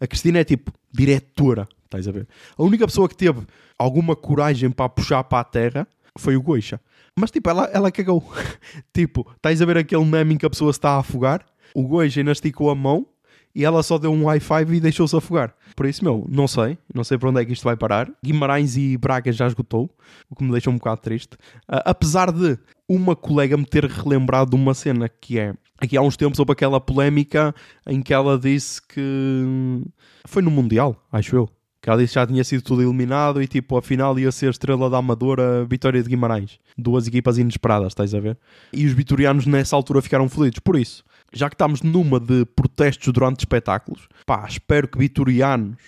A 0.00 0.08
Cristina 0.08 0.40
é 0.40 0.44
tipo 0.44 0.72
diretora, 0.92 1.68
estás 1.84 2.08
a 2.08 2.10
ver? 2.10 2.26
A 2.58 2.62
única 2.64 2.84
pessoa 2.84 3.08
que 3.08 3.16
teve 3.16 3.42
alguma 3.78 4.16
coragem 4.16 4.72
para 4.72 4.88
puxar 4.88 5.22
para 5.22 5.38
a 5.38 5.44
terra 5.44 5.86
foi 6.18 6.36
o 6.36 6.42
Goixa. 6.42 6.80
Mas 7.16 7.30
tipo, 7.30 7.48
ela, 7.48 7.66
ela 7.72 7.92
cagou. 7.92 8.24
tipo, 8.92 9.24
estás 9.36 9.62
a 9.62 9.66
ver 9.66 9.78
aquele 9.78 10.04
meme 10.04 10.34
em 10.34 10.38
que 10.38 10.46
a 10.46 10.50
pessoa 10.50 10.72
está 10.72 10.90
a 10.90 10.98
afogar? 10.98 11.46
O 11.72 11.86
Goixa 11.86 12.20
ainda 12.20 12.32
esticou 12.32 12.70
a 12.70 12.74
mão 12.74 13.06
e 13.54 13.64
ela 13.64 13.82
só 13.82 13.98
deu 13.98 14.12
um 14.12 14.26
high 14.26 14.40
five 14.40 14.76
e 14.76 14.80
deixou-se 14.80 15.16
afogar. 15.16 15.54
Por 15.76 15.86
isso, 15.86 16.02
meu, 16.04 16.26
não 16.28 16.48
sei, 16.48 16.76
não 16.92 17.04
sei 17.04 17.18
para 17.18 17.30
onde 17.30 17.40
é 17.40 17.44
que 17.44 17.52
isto 17.52 17.64
vai 17.64 17.76
parar. 17.76 18.10
Guimarães 18.22 18.76
e 18.76 18.96
Braga 18.96 19.30
já 19.32 19.46
esgotou, 19.46 19.90
o 20.28 20.34
que 20.34 20.42
me 20.42 20.50
deixa 20.50 20.70
um 20.70 20.74
bocado 20.74 21.00
triste. 21.00 21.34
Uh, 21.68 21.80
apesar 21.84 22.32
de 22.32 22.58
uma 22.88 23.14
colega 23.14 23.56
me 23.56 23.64
ter 23.64 23.84
relembrado 23.84 24.50
de 24.50 24.56
uma 24.56 24.74
cena 24.74 25.08
que 25.08 25.38
é 25.38 25.54
aqui 25.80 25.96
há 25.96 26.02
uns 26.02 26.16
tempos 26.16 26.38
houve 26.38 26.52
aquela 26.52 26.80
polémica 26.80 27.54
em 27.86 28.02
que 28.02 28.12
ela 28.12 28.38
disse 28.38 28.80
que 28.82 29.82
foi 30.26 30.42
no 30.42 30.50
Mundial, 30.50 30.96
acho 31.12 31.36
eu. 31.36 31.50
Que 31.80 31.90
ela 31.90 31.98
disse 31.98 32.14
que 32.14 32.20
já 32.20 32.26
tinha 32.26 32.42
sido 32.42 32.62
tudo 32.62 32.80
eliminado 32.80 33.42
e 33.42 33.46
tipo, 33.46 33.76
afinal 33.76 34.18
ia 34.18 34.32
ser 34.32 34.48
estrela 34.48 34.88
da 34.88 34.96
Amadora 34.96 35.66
Vitória 35.66 36.02
de 36.02 36.08
Guimarães. 36.08 36.58
Duas 36.78 37.06
equipas 37.06 37.36
inesperadas, 37.36 37.88
estás 37.88 38.14
a 38.14 38.20
ver? 38.20 38.38
E 38.72 38.86
os 38.86 38.92
vitorianos 38.92 39.44
nessa 39.44 39.76
altura 39.76 40.00
ficaram 40.00 40.26
felices. 40.26 40.60
Por 40.60 40.76
isso, 40.76 41.04
já 41.34 41.48
que 41.48 41.54
estamos 41.54 41.82
numa 41.82 42.20
de 42.20 42.44
protestos 42.44 43.12
durante 43.12 43.40
espetáculos, 43.40 44.08
pá, 44.24 44.46
espero 44.48 44.88
que 44.88 44.98
vitorianos, 44.98 45.78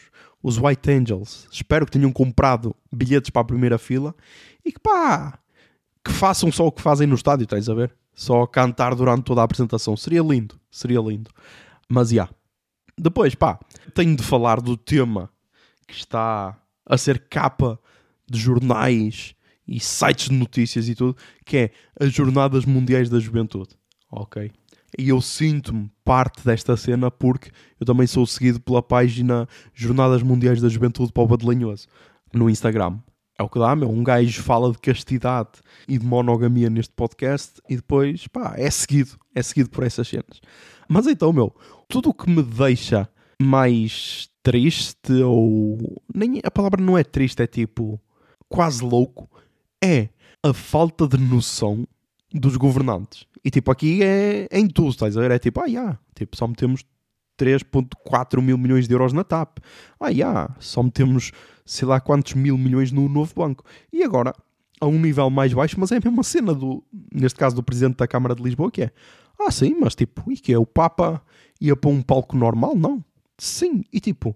os 0.42 0.58
White 0.58 0.90
Angels, 0.90 1.48
espero 1.50 1.86
que 1.86 1.92
tenham 1.92 2.12
comprado 2.12 2.74
bilhetes 2.92 3.30
para 3.30 3.42
a 3.42 3.46
primeira 3.46 3.78
fila 3.78 4.14
e 4.64 4.72
que 4.72 4.80
pá, 4.80 5.38
que 6.04 6.12
façam 6.12 6.52
só 6.52 6.66
o 6.66 6.72
que 6.72 6.82
fazem 6.82 7.06
no 7.06 7.14
estádio, 7.14 7.44
estás 7.44 7.68
a 7.68 7.74
ver? 7.74 7.94
Só 8.14 8.46
cantar 8.46 8.94
durante 8.94 9.24
toda 9.24 9.40
a 9.40 9.44
apresentação. 9.44 9.96
Seria 9.96 10.22
lindo, 10.22 10.58
seria 10.70 11.00
lindo. 11.00 11.30
Mas 11.88 12.10
já. 12.10 12.28
Depois, 12.96 13.34
pá, 13.34 13.58
tenho 13.94 14.16
de 14.16 14.22
falar 14.22 14.60
do 14.60 14.76
tema 14.76 15.30
que 15.86 15.94
está 15.94 16.56
a 16.86 16.96
ser 16.96 17.24
capa 17.28 17.78
de 18.28 18.38
jornais 18.38 19.34
e 19.68 19.78
sites 19.80 20.28
de 20.28 20.34
notícias 20.34 20.88
e 20.88 20.94
tudo, 20.94 21.16
que 21.44 21.56
é 21.56 21.70
as 22.00 22.12
Jornadas 22.12 22.64
Mundiais 22.64 23.10
da 23.10 23.18
Juventude. 23.18 23.70
Ok? 24.10 24.50
E 24.98 25.08
eu 25.08 25.20
sinto-me 25.20 25.90
parte 26.04 26.44
desta 26.44 26.76
cena 26.76 27.10
porque 27.10 27.50
eu 27.78 27.86
também 27.86 28.06
sou 28.06 28.26
seguido 28.26 28.60
pela 28.60 28.82
página 28.82 29.48
Jornadas 29.74 30.22
Mundiais 30.22 30.60
da 30.60 30.68
Juventude 30.68 31.12
para 31.12 31.22
o 31.22 31.26
Badelanhoso 31.26 31.86
no 32.32 32.48
Instagram. 32.48 32.98
É 33.38 33.42
o 33.42 33.48
que 33.48 33.58
dá, 33.58 33.76
meu. 33.76 33.90
Um 33.90 34.02
gajo 34.02 34.42
fala 34.42 34.72
de 34.72 34.78
castidade 34.78 35.50
e 35.86 35.98
de 35.98 36.06
monogamia 36.06 36.70
neste 36.70 36.94
podcast 36.94 37.60
e 37.68 37.76
depois, 37.76 38.26
pá, 38.28 38.54
é 38.56 38.70
seguido. 38.70 39.18
É 39.34 39.42
seguido 39.42 39.68
por 39.68 39.84
essas 39.84 40.08
cenas. 40.08 40.40
Mas 40.88 41.06
então, 41.06 41.32
meu, 41.32 41.54
tudo 41.86 42.08
o 42.08 42.14
que 42.14 42.30
me 42.30 42.42
deixa 42.42 43.08
mais 43.40 44.30
triste 44.42 45.12
ou... 45.22 46.00
Nem, 46.14 46.40
a 46.42 46.50
palavra 46.50 46.82
não 46.82 46.96
é 46.96 47.04
triste, 47.04 47.42
é 47.42 47.46
tipo... 47.46 48.00
Quase 48.48 48.82
louco. 48.82 49.28
É 49.82 50.08
a 50.42 50.54
falta 50.54 51.06
de 51.06 51.18
noção 51.18 51.86
dos 52.32 52.56
governantes. 52.56 53.26
E 53.44 53.50
tipo, 53.50 53.70
aqui 53.70 54.02
é, 54.02 54.48
é 54.50 54.58
em 54.58 54.66
tudo, 54.66 54.90
estás 54.90 55.16
a 55.16 55.20
ver? 55.20 55.30
É 55.30 55.38
tipo, 55.38 55.60
ah, 55.60 55.66
yeah, 55.66 55.98
tipo, 56.14 56.36
só 56.36 56.46
metemos 56.46 56.84
3.4 57.38 58.40
mil 58.42 58.58
milhões 58.58 58.88
de 58.88 58.94
euros 58.94 59.12
na 59.12 59.22
TAP. 59.24 59.58
Ah, 60.00 60.08
yeah, 60.08 60.54
só 60.58 60.82
metemos 60.82 61.32
sei 61.64 61.86
lá 61.86 62.00
quantos 62.00 62.34
mil 62.34 62.56
milhões 62.56 62.92
no 62.92 63.08
novo 63.08 63.34
banco. 63.34 63.64
E 63.92 64.02
agora, 64.02 64.32
a 64.80 64.86
um 64.86 64.98
nível 64.98 65.28
mais 65.30 65.52
baixo, 65.52 65.78
mas 65.78 65.92
é 65.92 65.96
a 65.96 66.00
mesma 66.02 66.22
cena 66.22 66.54
do, 66.54 66.82
neste 67.12 67.38
caso, 67.38 67.56
do 67.56 67.62
Presidente 67.62 67.96
da 67.96 68.06
Câmara 68.06 68.34
de 68.34 68.42
Lisboa, 68.42 68.70
que 68.70 68.82
é, 68.82 68.90
ah, 69.40 69.50
sim, 69.50 69.76
mas 69.78 69.94
tipo, 69.94 70.30
e 70.30 70.36
que 70.36 70.52
é? 70.52 70.58
O 70.58 70.66
Papa 70.66 71.22
ia 71.60 71.76
para 71.76 71.90
um 71.90 72.00
palco 72.02 72.36
normal? 72.36 72.74
Não. 72.74 73.04
Sim, 73.38 73.84
e 73.92 74.00
tipo, 74.00 74.34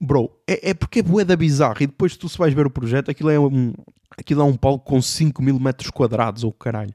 bro, 0.00 0.30
é, 0.46 0.70
é 0.70 0.74
porque 0.74 1.00
é 1.00 1.02
boeda 1.02 1.36
bizarra. 1.36 1.78
E 1.80 1.86
depois 1.86 2.16
tu 2.16 2.28
se 2.28 2.38
vais 2.38 2.54
ver 2.54 2.66
o 2.66 2.70
projeto, 2.70 3.10
aquilo 3.10 3.30
é 3.30 3.38
um, 3.38 3.72
aquilo 4.16 4.42
é 4.42 4.44
um 4.44 4.56
palco 4.56 4.84
com 4.84 5.00
5 5.00 5.42
mil 5.42 5.58
metros 5.58 5.90
quadrados, 5.90 6.44
ou 6.44 6.52
caralho. 6.52 6.94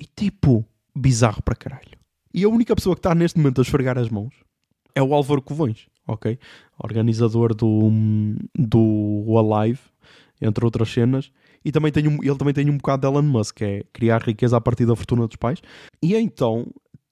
E 0.00 0.06
tipo, 0.16 0.64
bizarro 0.96 1.42
para 1.42 1.54
caralho. 1.54 2.00
E 2.32 2.42
a 2.42 2.48
única 2.48 2.74
pessoa 2.74 2.94
que 2.96 3.00
está 3.00 3.14
neste 3.14 3.38
momento 3.38 3.60
a 3.60 3.62
esfregar 3.62 3.98
as 3.98 4.08
mãos 4.08 4.32
é 4.94 5.02
o 5.02 5.12
Álvaro 5.12 5.42
Covões, 5.42 5.88
ok? 6.08 6.38
Organizador 6.82 7.54
do, 7.54 7.90
do 8.56 9.36
Alive, 9.36 9.80
entre 10.40 10.64
outras 10.64 10.90
cenas. 10.90 11.30
E 11.62 11.70
também 11.70 11.92
tem 11.92 12.08
um, 12.08 12.22
ele 12.22 12.36
também 12.38 12.54
tem 12.54 12.70
um 12.70 12.78
bocado 12.78 13.02
de 13.02 13.06
Elon 13.06 13.22
Musk, 13.22 13.56
que 13.56 13.64
é 13.64 13.84
criar 13.92 14.22
riqueza 14.22 14.56
a 14.56 14.60
partir 14.60 14.86
da 14.86 14.96
fortuna 14.96 15.26
dos 15.26 15.36
pais. 15.36 15.60
E 16.02 16.16
então 16.16 16.66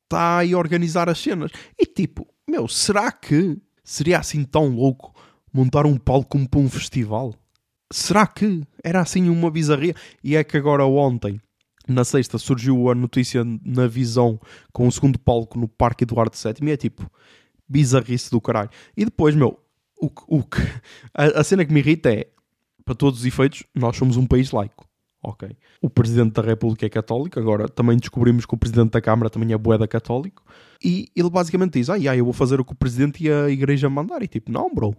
está 0.04 0.38
aí 0.38 0.54
a 0.54 0.58
organizar 0.58 1.10
as 1.10 1.18
cenas. 1.18 1.50
E 1.78 1.84
tipo, 1.84 2.26
meu, 2.48 2.66
será 2.66 3.12
que 3.12 3.58
seria 3.84 4.18
assim 4.18 4.44
tão 4.44 4.68
louco 4.68 5.12
montar 5.52 5.84
um 5.84 5.98
palco 5.98 6.30
como 6.30 6.48
para 6.48 6.60
um 6.60 6.70
festival? 6.70 7.34
Será 7.92 8.26
que 8.26 8.62
era 8.82 9.00
assim 9.00 9.28
uma 9.28 9.50
bizarria? 9.50 9.94
E 10.24 10.36
é 10.36 10.42
que 10.42 10.56
agora 10.56 10.86
ontem 10.86 11.38
na 11.88 12.04
sexta 12.04 12.38
surgiu 12.38 12.90
a 12.90 12.94
notícia 12.94 13.42
na 13.64 13.86
visão 13.86 14.40
com 14.72 14.86
o 14.86 14.92
segundo 14.92 15.18
palco 15.18 15.58
no 15.58 15.66
Parque 15.66 16.04
Eduardo 16.04 16.36
VII 16.36 16.68
e 16.68 16.72
é 16.72 16.76
tipo 16.76 17.10
bizarrice 17.68 18.30
do 18.30 18.40
caralho. 18.40 18.70
E 18.96 19.04
depois, 19.04 19.34
meu, 19.34 19.58
o, 20.00 20.10
o, 20.28 20.44
a, 21.14 21.40
a 21.40 21.44
cena 21.44 21.64
que 21.64 21.72
me 21.72 21.80
irrita 21.80 22.12
é, 22.12 22.28
para 22.84 22.94
todos 22.94 23.20
os 23.20 23.26
efeitos, 23.26 23.64
nós 23.74 23.96
somos 23.96 24.16
um 24.16 24.26
país 24.26 24.50
laico. 24.50 24.88
Ok. 25.22 25.50
O 25.82 25.90
Presidente 25.90 26.34
da 26.34 26.42
República 26.42 26.86
é 26.86 26.88
católico, 26.88 27.38
agora 27.40 27.68
também 27.68 27.96
descobrimos 27.98 28.46
que 28.46 28.54
o 28.54 28.58
Presidente 28.58 28.92
da 28.92 29.00
Câmara 29.00 29.28
também 29.28 29.52
é 29.52 29.58
boeda 29.58 29.86
católico. 29.88 30.44
E 30.82 31.08
ele 31.14 31.28
basicamente 31.28 31.72
diz: 31.72 31.90
Ah, 31.90 31.96
yeah, 31.96 32.16
eu 32.16 32.24
vou 32.24 32.32
fazer 32.32 32.60
o 32.60 32.64
que 32.64 32.72
o 32.72 32.76
presidente 32.76 33.24
e 33.24 33.30
a 33.30 33.48
igreja 33.48 33.90
mandar. 33.90 34.22
E 34.22 34.28
tipo, 34.28 34.50
não, 34.50 34.72
bro. 34.72 34.94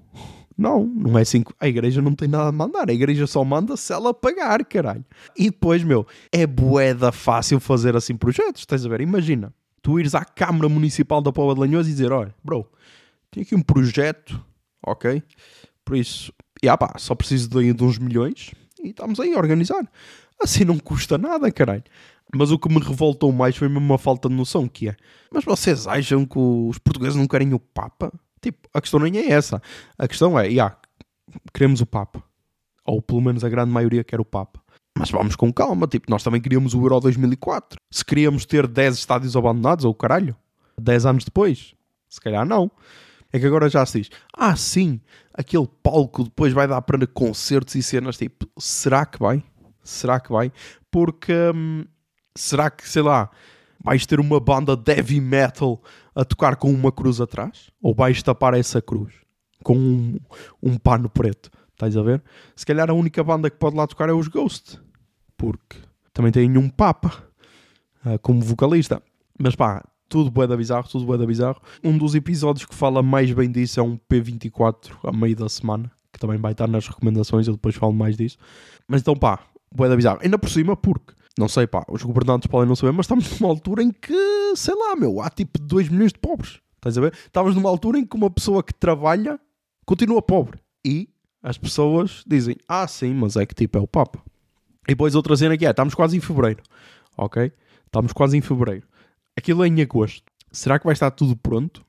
Não, 0.59 0.85
não 0.85 1.17
é 1.17 1.21
assim. 1.21 1.45
A 1.57 1.69
igreja 1.69 2.01
não 2.01 2.13
tem 2.13 2.27
nada 2.27 2.49
a 2.49 2.51
mandar. 2.51 2.89
A 2.89 2.93
igreja 2.93 3.25
só 3.25 3.45
manda 3.45 3.77
se 3.77 3.93
ela 3.93 4.13
pagar, 4.13 4.65
caralho. 4.65 5.05
E 5.37 5.45
depois, 5.45 5.81
meu, 5.85 6.05
é 6.33 6.45
boeda 6.45 7.13
fácil 7.13 7.61
fazer 7.61 7.95
assim 7.95 8.17
projetos. 8.17 8.63
Estás 8.63 8.85
a 8.85 8.89
ver? 8.89 8.99
Imagina, 8.99 9.53
tu 9.81 9.97
ires 9.97 10.13
à 10.13 10.25
Câmara 10.25 10.67
Municipal 10.67 11.21
da 11.21 11.31
Póvoa 11.31 11.53
de 11.53 11.61
Lanhoso 11.61 11.87
e 11.89 11.93
dizer: 11.93 12.11
Olha, 12.11 12.35
bro, 12.43 12.69
tenho 13.31 13.45
aqui 13.45 13.55
um 13.55 13.61
projeto, 13.61 14.43
ok? 14.85 15.23
Por 15.85 15.95
isso, 15.95 16.33
yeah, 16.61 16.77
pá, 16.77 16.93
só 16.99 17.15
preciso 17.15 17.47
de, 17.49 17.71
de 17.71 17.83
uns 17.83 17.97
milhões 17.97 18.51
e 18.83 18.89
estamos 18.89 19.17
aí 19.21 19.33
a 19.33 19.37
organizar. 19.37 19.89
Assim 20.43 20.65
não 20.65 20.77
custa 20.77 21.17
nada, 21.17 21.49
caralho. 21.53 21.83
Mas 22.35 22.51
o 22.51 22.59
que 22.59 22.67
me 22.67 22.79
revoltou 22.79 23.31
mais 23.31 23.55
foi 23.55 23.69
mesmo 23.69 23.85
uma 23.85 23.97
falta 23.97 24.27
de 24.27 24.35
noção, 24.35 24.67
que 24.67 24.89
é... 24.89 24.95
Mas 25.31 25.45
vocês 25.45 25.87
acham 25.87 26.25
que 26.25 26.37
os 26.37 26.77
portugueses 26.77 27.15
não 27.15 27.27
querem 27.27 27.53
o 27.53 27.59
Papa? 27.59 28.11
Tipo, 28.41 28.67
a 28.74 28.81
questão 28.81 29.00
nem 29.00 29.17
é 29.17 29.31
essa. 29.31 29.62
A 29.98 30.08
questão 30.08 30.39
é, 30.39 30.48
yeah, 30.48 30.75
queremos 31.53 31.81
o 31.81 31.86
Papa. 31.86 32.24
Ou 32.86 33.01
pelo 33.01 33.22
menos 33.22 33.43
a 33.43 33.50
grande 33.50 33.72
maioria 33.72 34.03
quer 34.03 34.19
o 34.19 34.25
Papa. 34.25 34.62
Mas 34.98 35.12
vamos 35.12 35.36
com 35.36 35.51
calma, 35.53 35.88
tipo, 35.88 36.10
nós 36.10 36.24
também 36.24 36.41
queríamos 36.41 36.74
o 36.74 36.81
Euro 36.81 37.00
2004. 37.00 37.79
Se 37.89 38.03
queríamos 38.03 38.46
ter 38.46 38.67
10 38.67 38.96
estádios 38.96 39.36
abandonados, 39.36 39.86
ou 39.86 39.93
caralho, 39.93 40.36
10 40.77 41.05
anos 41.05 41.24
depois, 41.24 41.74
se 42.10 42.19
calhar 42.19 42.46
não. 42.46 42.69
É 43.31 43.39
que 43.39 43.46
agora 43.46 43.69
já 43.69 43.86
se 43.86 44.00
diz, 44.00 44.10
ah 44.34 44.55
sim, 44.55 45.00
aquele 45.34 45.67
palco 45.84 46.24
depois 46.24 46.51
vai 46.51 46.67
dar 46.67 46.81
para 46.81 47.05
concertos 47.08 47.75
e 47.75 47.84
cenas, 47.84 48.17
tipo, 48.17 48.46
será 48.58 49.05
que 49.05 49.19
vai? 49.19 49.43
Será 49.84 50.19
que 50.19 50.31
vai? 50.31 50.51
Porque, 50.91 51.34
hum, 51.55 51.86
será 52.36 52.69
que, 52.69 52.89
sei 52.89 53.03
lá, 53.03 53.29
vais 53.83 54.05
ter 54.05 54.19
uma 54.19 54.39
banda 54.39 54.75
de 54.75 54.91
heavy 54.91 55.21
metal 55.21 55.81
a 56.15 56.25
tocar 56.25 56.55
com 56.55 56.71
uma 56.71 56.91
cruz 56.91 57.21
atrás? 57.21 57.71
Ou 57.81 57.93
vais 57.93 58.21
tapar 58.21 58.53
essa 58.53 58.81
cruz 58.81 59.13
com 59.63 59.77
um, 59.77 60.19
um 60.62 60.77
pano 60.77 61.09
preto? 61.09 61.50
Estás 61.71 61.95
a 61.95 62.01
ver? 62.01 62.21
Se 62.55 62.65
calhar 62.65 62.89
a 62.89 62.93
única 62.93 63.24
banda 63.24 63.50
que 63.50 63.57
pode 63.57 63.75
lá 63.75 63.88
tocar 63.88 64.09
é 64.09 64.13
os 64.13 64.27
Ghost. 64.27 64.79
Porque 65.38 65.77
também 66.13 66.31
tem 66.31 66.57
um 66.57 66.69
Papa 66.69 67.24
ah, 68.03 68.17
como 68.17 68.41
vocalista. 68.41 69.01
Mas 69.38 69.55
pá, 69.55 69.83
tudo 70.09 70.29
bué 70.31 70.48
da 70.48 70.57
bizarro, 70.57 70.88
tudo 70.89 71.05
bué 71.05 71.25
bizarro. 71.25 71.62
Um 71.83 71.98
dos 71.98 72.15
episódios 72.15 72.65
que 72.65 72.75
fala 72.75 73.01
mais 73.01 73.31
bem 73.31 73.50
disso 73.50 73.79
é 73.79 73.83
um 73.83 73.98
P24 73.98 74.91
a 75.03 75.12
meio 75.12 75.36
da 75.36 75.48
semana, 75.48 75.89
que 76.12 76.19
também 76.19 76.38
vai 76.38 76.51
estar 76.51 76.67
nas 76.67 76.88
recomendações, 76.88 77.48
eu 77.48 77.53
depois 77.53 77.75
falo 77.75 77.93
mais 77.93 78.17
disso. 78.17 78.38
Mas 78.88 79.01
então 79.01 79.15
pá, 79.15 79.39
bué 79.74 79.88
da 79.88 79.95
bizarro. 79.95 80.19
Ainda 80.21 80.38
por 80.38 80.50
cima 80.50 80.75
porque, 80.75 81.13
não 81.39 81.48
sei 81.48 81.65
pá, 81.65 81.86
os 81.88 82.03
governantes 82.03 82.48
podem 82.48 82.67
não 82.67 82.75
saber, 82.75 82.91
mas 82.91 83.05
estamos 83.05 83.39
numa 83.39 83.50
altura 83.50 83.81
em 83.81 83.91
que, 83.91 84.53
sei 84.58 84.75
lá 84.75 84.93
meu, 84.93 85.22
há 85.22 85.29
tipo 85.29 85.58
2 85.58 85.88
milhões 85.88 86.12
de 86.12 86.19
pobres. 86.19 86.60
Estás 86.75 86.98
a 86.98 87.01
ver? 87.01 87.13
Estamos 87.13 87.55
numa 87.55 87.69
altura 87.69 87.98
em 87.98 88.05
que 88.05 88.15
uma 88.15 88.29
pessoa 88.29 88.62
que 88.62 88.74
trabalha 88.74 89.39
continua 89.86 90.22
pobre. 90.22 90.60
E 90.86 91.10
as 91.41 91.58
pessoas 91.58 92.25
dizem, 92.27 92.58
ah 92.67 92.86
sim, 92.88 93.13
mas 93.13 93.38
é 93.38 93.46
que 93.46 93.55
tipo 93.55 93.77
é 93.77 93.81
o 93.81 93.88
Papa. 93.88 94.22
E 94.86 94.91
depois 94.91 95.15
outra 95.15 95.36
cena 95.38 95.58
que 95.58 95.65
é, 95.65 95.69
estamos 95.69 95.96
quase 95.96 96.17
em 96.17 96.19
fevereiro, 96.19 96.62
ok? 97.17 97.53
Estamos 97.86 98.12
quase 98.12 98.38
em 98.38 98.41
fevereiro. 98.41 98.86
Aquilo 99.38 99.63
é 99.63 99.67
em 99.67 99.81
agosto. 99.81 100.29
Será 100.51 100.77
que 100.77 100.86
vai 100.86 100.93
estar 100.93 101.10
tudo 101.12 101.38
pronto? 101.38 101.86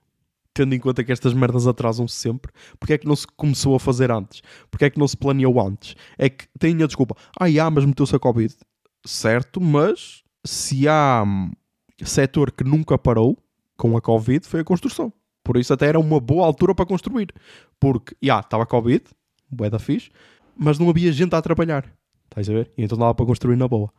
Tendo 0.55 0.75
em 0.75 0.79
conta 0.79 1.03
que 1.03 1.11
estas 1.11 1.33
merdas 1.33 1.67
atrasam-se 1.67 2.15
sempre. 2.15 2.53
Porque 2.79 2.93
é 2.93 2.99
que 2.99 3.07
não 3.07 3.17
se 3.17 3.27
começou 3.37 3.75
a 3.75 3.81
fazer 3.81 4.13
antes? 4.13 4.43
Porque 4.71 4.85
é 4.85 4.91
que 4.91 4.99
não 4.99 5.09
se 5.09 5.17
planeou 5.17 5.61
antes? 5.61 5.97
É 6.19 6.29
que 6.29 6.47
tem 6.59 6.81
a 6.83 6.87
desculpa. 6.87 7.17
Ah, 7.39 7.51
já, 7.51 7.69
mas 7.69 7.85
meteu-se 7.85 8.15
a 8.15 8.19
Covid. 8.19 8.55
Certo, 9.05 9.61
mas 9.61 10.23
se 10.45 10.89
há 10.89 11.25
setor 12.05 12.53
que 12.53 12.65
nunca 12.65 12.99
parou 12.99 13.39
com 13.77 13.97
a 13.97 14.01
Covid 14.01 14.47
foi 14.47 14.61
a 14.61 14.65
construção. 14.65 15.13
Por 15.43 15.57
isso 15.57 15.73
até 15.73 15.87
era 15.87 15.99
uma 15.99 16.21
boa 16.21 16.47
altura 16.47 16.75
para 16.75 16.87
construir. 16.87 17.33
Porque, 17.79 18.15
já, 18.23 18.41
estava 18.41 18.65
a 18.65 18.67
Covid, 18.67 19.05
bué 19.51 19.71
da 19.71 19.79
fixe, 19.79 20.11
mas 20.57 20.79
não 20.79 20.91
havia 20.91 21.11
gente 21.13 21.35
a 21.35 21.43
trabalhar. 21.43 21.91
Estás 22.25 22.49
a 22.49 22.53
ver? 22.53 22.71
E 22.77 22.85
então 22.85 22.97
dava 22.97 23.15
para 23.15 23.27
construir 23.27 23.57
na 23.57 23.67
boa. 23.67 23.91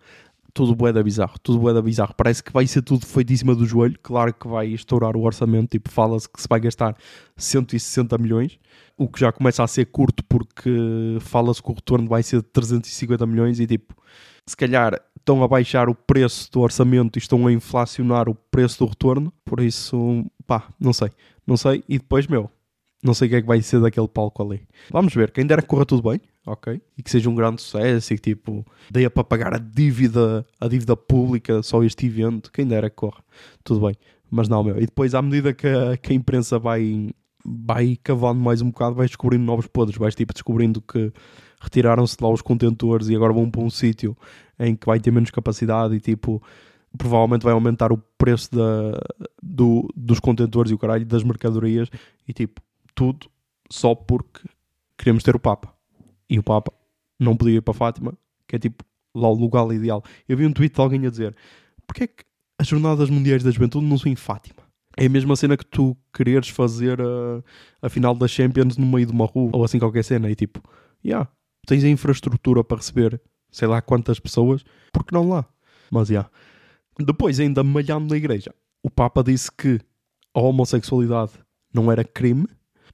Tudo 0.54 0.76
bué 0.76 0.92
da 0.92 1.02
bizarro, 1.02 1.40
tudo 1.42 1.60
bué 1.60 1.74
da 1.74 1.82
bizarro. 1.82 2.14
Parece 2.16 2.44
que 2.44 2.52
vai 2.52 2.68
ser 2.68 2.82
tudo 2.82 3.06
feito 3.06 3.32
em 3.32 3.36
cima 3.36 3.56
do 3.56 3.66
joelho. 3.66 3.98
Claro 4.02 4.34
que 4.34 4.48
vai 4.48 4.68
estourar 4.68 5.16
o 5.16 5.22
orçamento. 5.22 5.70
Tipo, 5.70 5.90
fala-se 5.90 6.30
que 6.30 6.42
se 6.42 6.48
vai 6.48 6.60
gastar 6.60 6.96
160 7.38 8.18
milhões. 8.18 8.60
O 8.98 9.08
que 9.08 9.20
já 9.20 9.32
começa 9.32 9.64
a 9.64 9.68
ser 9.68 9.86
curto 9.86 10.24
porque 10.26 11.18
fala-se 11.22 11.62
que 11.62 11.72
o 11.72 11.74
retorno 11.74 12.08
vai 12.08 12.22
ser 12.22 12.38
de 12.38 12.48
350 12.50 13.26
milhões 13.26 13.60
e 13.60 13.66
tipo, 13.66 13.96
se 14.46 14.56
calhar 14.56 15.02
estão 15.18 15.44
a 15.44 15.48
baixar 15.48 15.90
o 15.90 15.96
preço 15.96 16.52
do 16.52 16.60
orçamento 16.60 17.18
e 17.18 17.20
estão 17.20 17.48
a 17.48 17.52
inflacionar 17.52 18.28
o 18.28 18.36
preço 18.36 18.80
do 18.80 18.90
retorno. 18.90 19.32
Por 19.46 19.60
isso, 19.60 20.26
pá, 20.46 20.68
não 20.80 20.94
sei. 20.94 21.10
Não 21.48 21.58
sei. 21.58 21.84
E 21.88 21.98
depois, 21.98 22.28
meu, 22.28 22.50
não 23.04 23.14
sei 23.14 23.28
o 23.28 23.30
que 23.30 23.36
é 23.38 23.42
que 23.42 23.48
vai 23.48 23.62
ser 23.62 23.80
daquele 23.80 24.08
palco 24.08 24.44
ali. 24.44 24.68
Vamos 24.92 25.14
ver. 25.14 25.32
Quem 25.32 25.46
dera 25.46 25.62
que 25.62 25.68
corra 25.68 25.86
tudo 25.86 26.10
bem, 26.10 26.22
ok? 26.46 26.82
E 26.98 27.04
que 27.04 27.10
seja 27.10 27.30
um 27.30 27.36
grande 27.36 27.62
sucesso 27.62 28.14
e 28.14 28.18
que 28.18 28.22
tipo, 28.22 28.66
dê 28.90 29.10
para 29.10 29.24
pagar 29.24 29.54
a 29.54 29.58
dívida, 29.58 30.46
a 30.60 30.68
dívida 30.68 30.96
pública 30.96 31.62
só 31.64 31.84
este 31.84 32.06
evento. 32.06 32.52
Quem 32.52 32.66
dera 32.66 32.90
que 32.90 32.96
corra. 32.96 33.24
Tudo 33.64 33.86
bem. 33.86 33.96
Mas 34.30 34.48
não, 34.48 34.64
meu. 34.64 34.78
E 34.78 34.86
depois, 34.86 35.14
à 35.14 35.22
medida 35.22 35.54
que 35.54 35.68
a, 35.68 35.98
que 35.98 36.14
a 36.14 36.16
imprensa 36.16 36.58
vai, 36.58 37.10
vai 37.46 37.98
cavando 38.02 38.40
mais 38.40 38.62
um 38.62 38.72
bocado, 38.72 38.96
vais 38.96 39.10
descobrindo 39.10 39.44
novos 39.44 39.68
podres. 39.68 39.98
Vais 39.98 40.16
tipo 40.16 40.34
descobrindo 40.34 40.82
que 40.82 41.12
retiraram-se 41.60 42.18
lá 42.20 42.30
os 42.30 42.42
contentores 42.42 43.08
e 43.10 43.16
agora 43.16 43.34
vão 43.34 43.50
para 43.50 43.62
um 43.62 43.70
sítio 43.70 44.18
em 44.58 44.76
que 44.76 44.86
vai 44.86 45.00
ter 45.00 45.12
menos 45.12 45.30
capacidade 45.30 45.96
e 45.96 46.00
tipo 46.00 46.42
provavelmente 46.98 47.44
vai 47.44 47.54
aumentar 47.54 47.92
o 47.92 47.98
preço 48.18 48.50
da, 48.52 49.00
do, 49.42 49.88
dos 49.96 50.20
contentores 50.20 50.72
e 50.72 50.74
o 50.76 50.78
caralho 50.78 51.06
das 51.06 51.24
mercadorias 51.24 51.88
e 52.28 52.34
tipo 52.34 52.62
tudo 52.96 53.28
só 53.70 53.94
porque 53.94 54.42
queremos 54.98 55.24
ter 55.24 55.36
o 55.36 55.40
Papa 55.40 55.74
e 56.32 56.40
o 56.40 56.44
Papa 56.44 56.74
não 57.20 57.36
podia 57.36 57.58
ir 57.58 57.62
para 57.62 57.74
Fátima 57.74 58.18
que 58.48 58.56
é 58.56 58.60
tipo 58.60 58.84
lá 59.14 59.28
o 59.28 59.34
lugar 59.34 59.70
ideal 59.72 60.04
eu 60.28 60.38
vi 60.38 60.46
um 60.46 60.54
tweet 60.54 60.74
de 60.74 60.82
alguém 60.82 61.06
a 61.06 61.10
dizer 61.10 61.36
porque 61.86 62.06
é 62.06 62.08
que 62.08 62.24
as 62.58 62.68
jornadas 62.68 63.10
mundiais 63.10 63.44
da 63.44 63.52
juventude 63.52 63.86
não 63.86 63.98
são 63.98 64.12
em 64.12 64.16
Fátima 64.16 64.62
é 64.98 65.06
a 65.06 65.10
mesma 65.10 65.36
cena 65.36 65.56
que 65.56 65.66
tu 65.66 65.96
quereres 66.14 66.50
fazer 66.50 67.00
a, 67.02 67.44
a 67.82 67.90
final 67.90 68.16
da 68.16 68.28
Champions 68.28 68.78
no 68.78 68.86
meio 68.86 69.06
de 69.06 69.12
uma 69.12 69.26
rua 69.26 69.52
ou 69.54 69.64
assim 69.64 69.80
qualquer 69.80 70.04
cena 70.04 70.30
e 70.30 70.36
tipo, 70.36 70.62
yeah, 71.04 71.30
tens 71.66 71.84
a 71.84 71.88
infraestrutura 71.88 72.64
para 72.64 72.78
receber 72.78 73.22
sei 73.52 73.68
lá 73.68 73.82
quantas 73.82 74.20
pessoas, 74.20 74.64
porque 74.92 75.14
não 75.14 75.28
lá? 75.28 75.46
Mas 75.92 76.08
já. 76.08 76.14
Yeah. 76.14 76.32
Depois, 77.00 77.40
ainda 77.40 77.64
malhando 77.64 78.08
na 78.08 78.18
igreja, 78.18 78.54
o 78.82 78.90
Papa 78.90 79.24
disse 79.24 79.52
que 79.52 79.80
a 80.34 80.40
homossexualidade 80.40 81.34
não 81.74 81.92
era 81.92 82.04
crime, 82.04 82.48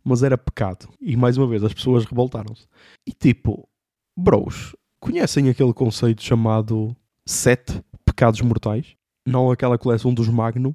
mas 0.07 0.23
era 0.23 0.37
pecado. 0.37 0.87
E 1.01 1.17
mais 1.17 1.37
uma 1.37 1.45
vez, 1.45 1.61
as 1.63 1.73
pessoas 1.73 2.05
revoltaram-se. 2.05 2.65
E 3.05 3.11
tipo, 3.11 3.67
bros, 4.15 4.73
conhecem 5.01 5.49
aquele 5.49 5.73
conceito 5.73 6.23
chamado 6.23 6.95
Sete 7.25 7.83
Pecados 8.05 8.39
Mortais? 8.39 8.95
Não 9.25 9.51
aquela 9.51 9.77
coleção 9.77 10.13
dos 10.13 10.29
Magnum, 10.29 10.73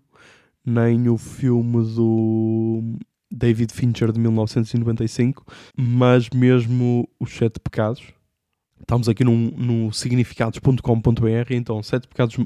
nem 0.62 1.08
o 1.08 1.16
filme 1.16 1.82
do 1.94 2.82
David 3.32 3.72
Fincher 3.72 4.12
de 4.12 4.20
1995, 4.20 5.46
mas 5.74 6.28
mesmo 6.28 7.08
os 7.18 7.32
Sete 7.32 7.58
Pecados. 7.58 8.02
Estamos 8.78 9.08
aqui 9.08 9.24
num, 9.24 9.50
no 9.56 9.92
significados.com.br, 9.92 11.52
então, 11.52 11.82
sete 11.82 12.06
pecados 12.06 12.36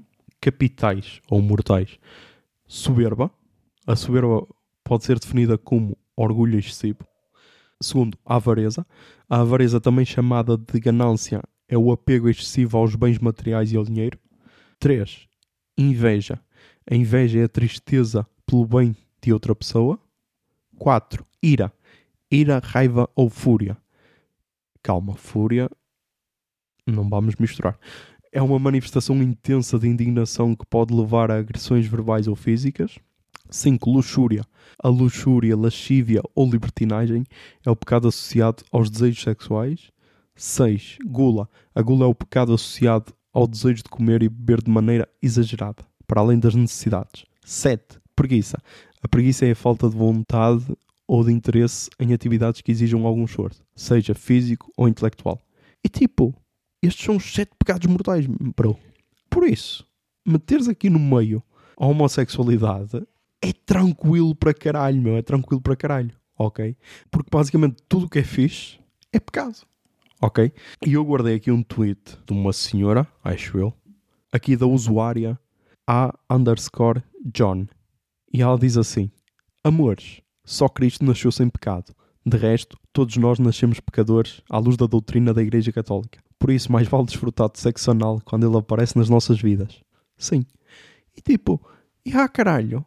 capitais 0.40 1.20
ou 1.28 1.42
mortais. 1.42 1.98
Soberba. 2.68 3.30
A 3.86 3.96
soberba 3.96 4.46
pode 4.84 5.04
ser 5.04 5.18
definida 5.18 5.56
como 5.58 5.96
orgulho 6.16 6.58
excessivo. 6.58 7.06
Segundo, 7.80 8.18
a 8.24 8.36
avareza. 8.36 8.86
A 9.28 9.40
avareza, 9.40 9.80
também 9.80 10.04
chamada 10.04 10.56
de 10.56 10.80
ganância, 10.80 11.42
é 11.68 11.76
o 11.76 11.92
apego 11.92 12.28
excessivo 12.28 12.78
aos 12.78 12.94
bens 12.94 13.18
materiais 13.18 13.72
e 13.72 13.76
ao 13.76 13.84
dinheiro. 13.84 14.18
3. 14.78 15.28
Inveja. 15.76 16.40
A 16.90 16.94
inveja 16.94 17.40
é 17.40 17.44
a 17.44 17.48
tristeza 17.48 18.26
pelo 18.46 18.66
bem 18.66 18.96
de 19.20 19.32
outra 19.32 19.54
pessoa. 19.54 19.98
4. 20.78 21.26
Ira. 21.42 21.72
Ira, 22.30 22.60
raiva 22.64 23.08
ou 23.14 23.28
fúria. 23.28 23.76
Calma, 24.82 25.16
fúria 25.16 25.68
não 26.86 27.08
vamos 27.08 27.34
misturar. 27.36 27.78
É 28.32 28.40
uma 28.40 28.58
manifestação 28.58 29.20
intensa 29.22 29.78
de 29.78 29.88
indignação 29.88 30.54
que 30.54 30.64
pode 30.66 30.94
levar 30.94 31.30
a 31.30 31.38
agressões 31.38 31.86
verbais 31.86 32.28
ou 32.28 32.36
físicas. 32.36 32.98
5. 33.50 33.90
Luxúria. 33.90 34.44
A 34.82 34.88
luxúria, 34.88 35.56
lascívia 35.56 36.22
ou 36.34 36.48
libertinagem 36.48 37.24
é 37.64 37.70
o 37.70 37.76
pecado 37.76 38.08
associado 38.08 38.62
aos 38.70 38.90
desejos 38.90 39.22
sexuais. 39.22 39.90
6. 40.34 40.98
Gula. 41.06 41.48
A 41.74 41.82
gula 41.82 42.04
é 42.04 42.08
o 42.08 42.14
pecado 42.14 42.52
associado 42.52 43.12
ao 43.32 43.46
desejo 43.46 43.82
de 43.82 43.90
comer 43.90 44.22
e 44.22 44.28
beber 44.28 44.62
de 44.62 44.70
maneira 44.70 45.08
exagerada, 45.22 45.84
para 46.06 46.20
além 46.20 46.38
das 46.38 46.54
necessidades. 46.54 47.24
7. 47.44 47.98
Preguiça. 48.14 48.58
A 49.02 49.08
preguiça 49.08 49.46
é 49.46 49.52
a 49.52 49.56
falta 49.56 49.88
de 49.88 49.96
vontade 49.96 50.66
ou 51.06 51.24
de 51.24 51.32
interesse 51.32 51.88
em 52.00 52.12
atividades 52.12 52.60
que 52.60 52.72
exijam 52.72 53.06
algum 53.06 53.24
esforço, 53.24 53.62
seja 53.74 54.14
físico 54.14 54.72
ou 54.76 54.88
intelectual. 54.88 55.40
E 55.84 55.88
tipo, 55.88 56.34
estes 56.82 57.04
são 57.04 57.16
os 57.16 57.32
sete 57.32 57.52
pecados 57.58 57.86
mortais, 57.86 58.26
bro. 58.26 58.78
Por 59.30 59.44
isso, 59.44 59.86
meteres 60.26 60.68
aqui 60.68 60.90
no 60.90 60.98
meio 60.98 61.42
a 61.76 61.86
homossexualidade 61.86 63.06
é 63.42 63.52
tranquilo 63.52 64.34
para 64.34 64.54
caralho, 64.54 65.00
meu. 65.00 65.16
É 65.16 65.22
tranquilo 65.22 65.60
para 65.60 65.76
caralho, 65.76 66.14
ok? 66.38 66.76
Porque 67.10 67.30
basicamente 67.30 67.76
tudo 67.88 68.06
o 68.06 68.08
que 68.08 68.18
é 68.18 68.24
fixe 68.24 68.78
é 69.12 69.20
pecado, 69.20 69.58
ok? 70.20 70.52
E 70.86 70.92
eu 70.92 71.04
guardei 71.04 71.34
aqui 71.36 71.50
um 71.50 71.62
tweet 71.62 72.18
de 72.26 72.32
uma 72.32 72.52
senhora, 72.52 73.06
acho 73.22 73.58
eu, 73.58 73.72
aqui 74.32 74.56
da 74.56 74.66
usuária 74.66 75.38
A 75.86 76.14
underscore 76.30 77.02
John. 77.24 77.66
E 78.32 78.42
ela 78.42 78.58
diz 78.58 78.76
assim: 78.76 79.10
Amores, 79.62 80.20
só 80.44 80.68
Cristo 80.68 81.04
nasceu 81.04 81.30
sem 81.32 81.48
pecado. 81.48 81.94
De 82.24 82.36
resto, 82.36 82.76
todos 82.92 83.16
nós 83.16 83.38
nascemos 83.38 83.78
pecadores 83.78 84.42
à 84.50 84.58
luz 84.58 84.76
da 84.76 84.86
doutrina 84.86 85.32
da 85.32 85.42
Igreja 85.42 85.70
Católica. 85.70 86.18
Por 86.38 86.50
isso, 86.50 86.72
mais 86.72 86.88
vale 86.88 87.06
desfrutar 87.06 87.50
de 87.50 87.60
sexo 87.60 87.90
anal 87.90 88.20
quando 88.24 88.46
ele 88.46 88.56
aparece 88.58 88.98
nas 88.98 89.08
nossas 89.08 89.40
vidas. 89.40 89.80
Sim. 90.18 90.44
E 91.16 91.20
tipo, 91.20 91.60
e 92.04 92.12
ah 92.12 92.28
caralho, 92.28 92.84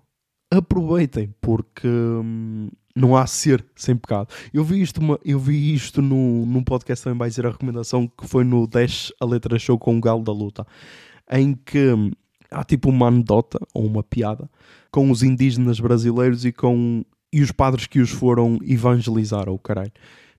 aproveitem, 0.52 1.34
porque 1.40 1.88
hum, 1.88 2.70
não 2.96 3.16
há 3.16 3.26
ser 3.28 3.66
sem 3.76 3.96
pecado. 3.96 4.30
Eu 4.54 4.64
vi 4.64 4.82
isto, 4.82 5.00
uma, 5.00 5.20
eu 5.24 5.40
vi 5.40 5.74
isto 5.74 6.02
no, 6.02 6.46
num 6.46 6.64
podcast 6.64 7.04
também 7.04 7.18
vai 7.18 7.30
dizer 7.30 7.46
a 7.46 7.52
recomendação 7.52 8.08
que 8.08 8.28
foi 8.28 8.44
no 8.44 8.68
Dash 8.68 9.14
a 9.20 9.26
letra 9.26 9.60
show 9.60 9.78
com 9.78 9.98
o 9.98 10.02
Galo 10.02 10.24
da 10.24 10.32
Luta, 10.32 10.66
em 11.32 11.54
que 11.54 11.94
hum, 11.94 12.12
há 12.52 12.64
tipo 12.64 12.90
uma 12.90 13.08
anedota 13.08 13.60
ou 13.74 13.86
uma 13.86 14.04
piada 14.04 14.50
com 14.92 15.12
os 15.12 15.24
indígenas 15.24 15.80
brasileiros 15.80 16.46
e 16.46 16.52
com 16.52 17.04
e 17.32 17.42
os 17.42 17.52
padres 17.52 17.86
que 17.86 18.00
os 18.00 18.10
foram 18.10 18.58
evangelizar, 18.64 19.48
ou 19.48 19.56
oh, 19.56 19.60
caralho. 19.60 19.92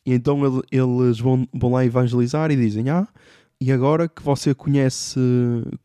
E 0.05 0.13
então 0.13 0.45
ele, 0.45 0.63
eles 0.73 1.21
vão, 1.21 1.47
vão 1.55 1.73
lá 1.73 1.85
evangelizar 1.85 2.51
e 2.51 2.57
dizem: 2.57 2.89
Ah, 2.89 3.07
e 3.61 3.71
agora 3.71 4.09
que 4.09 4.23
você 4.23 4.55
conhece, 4.55 5.21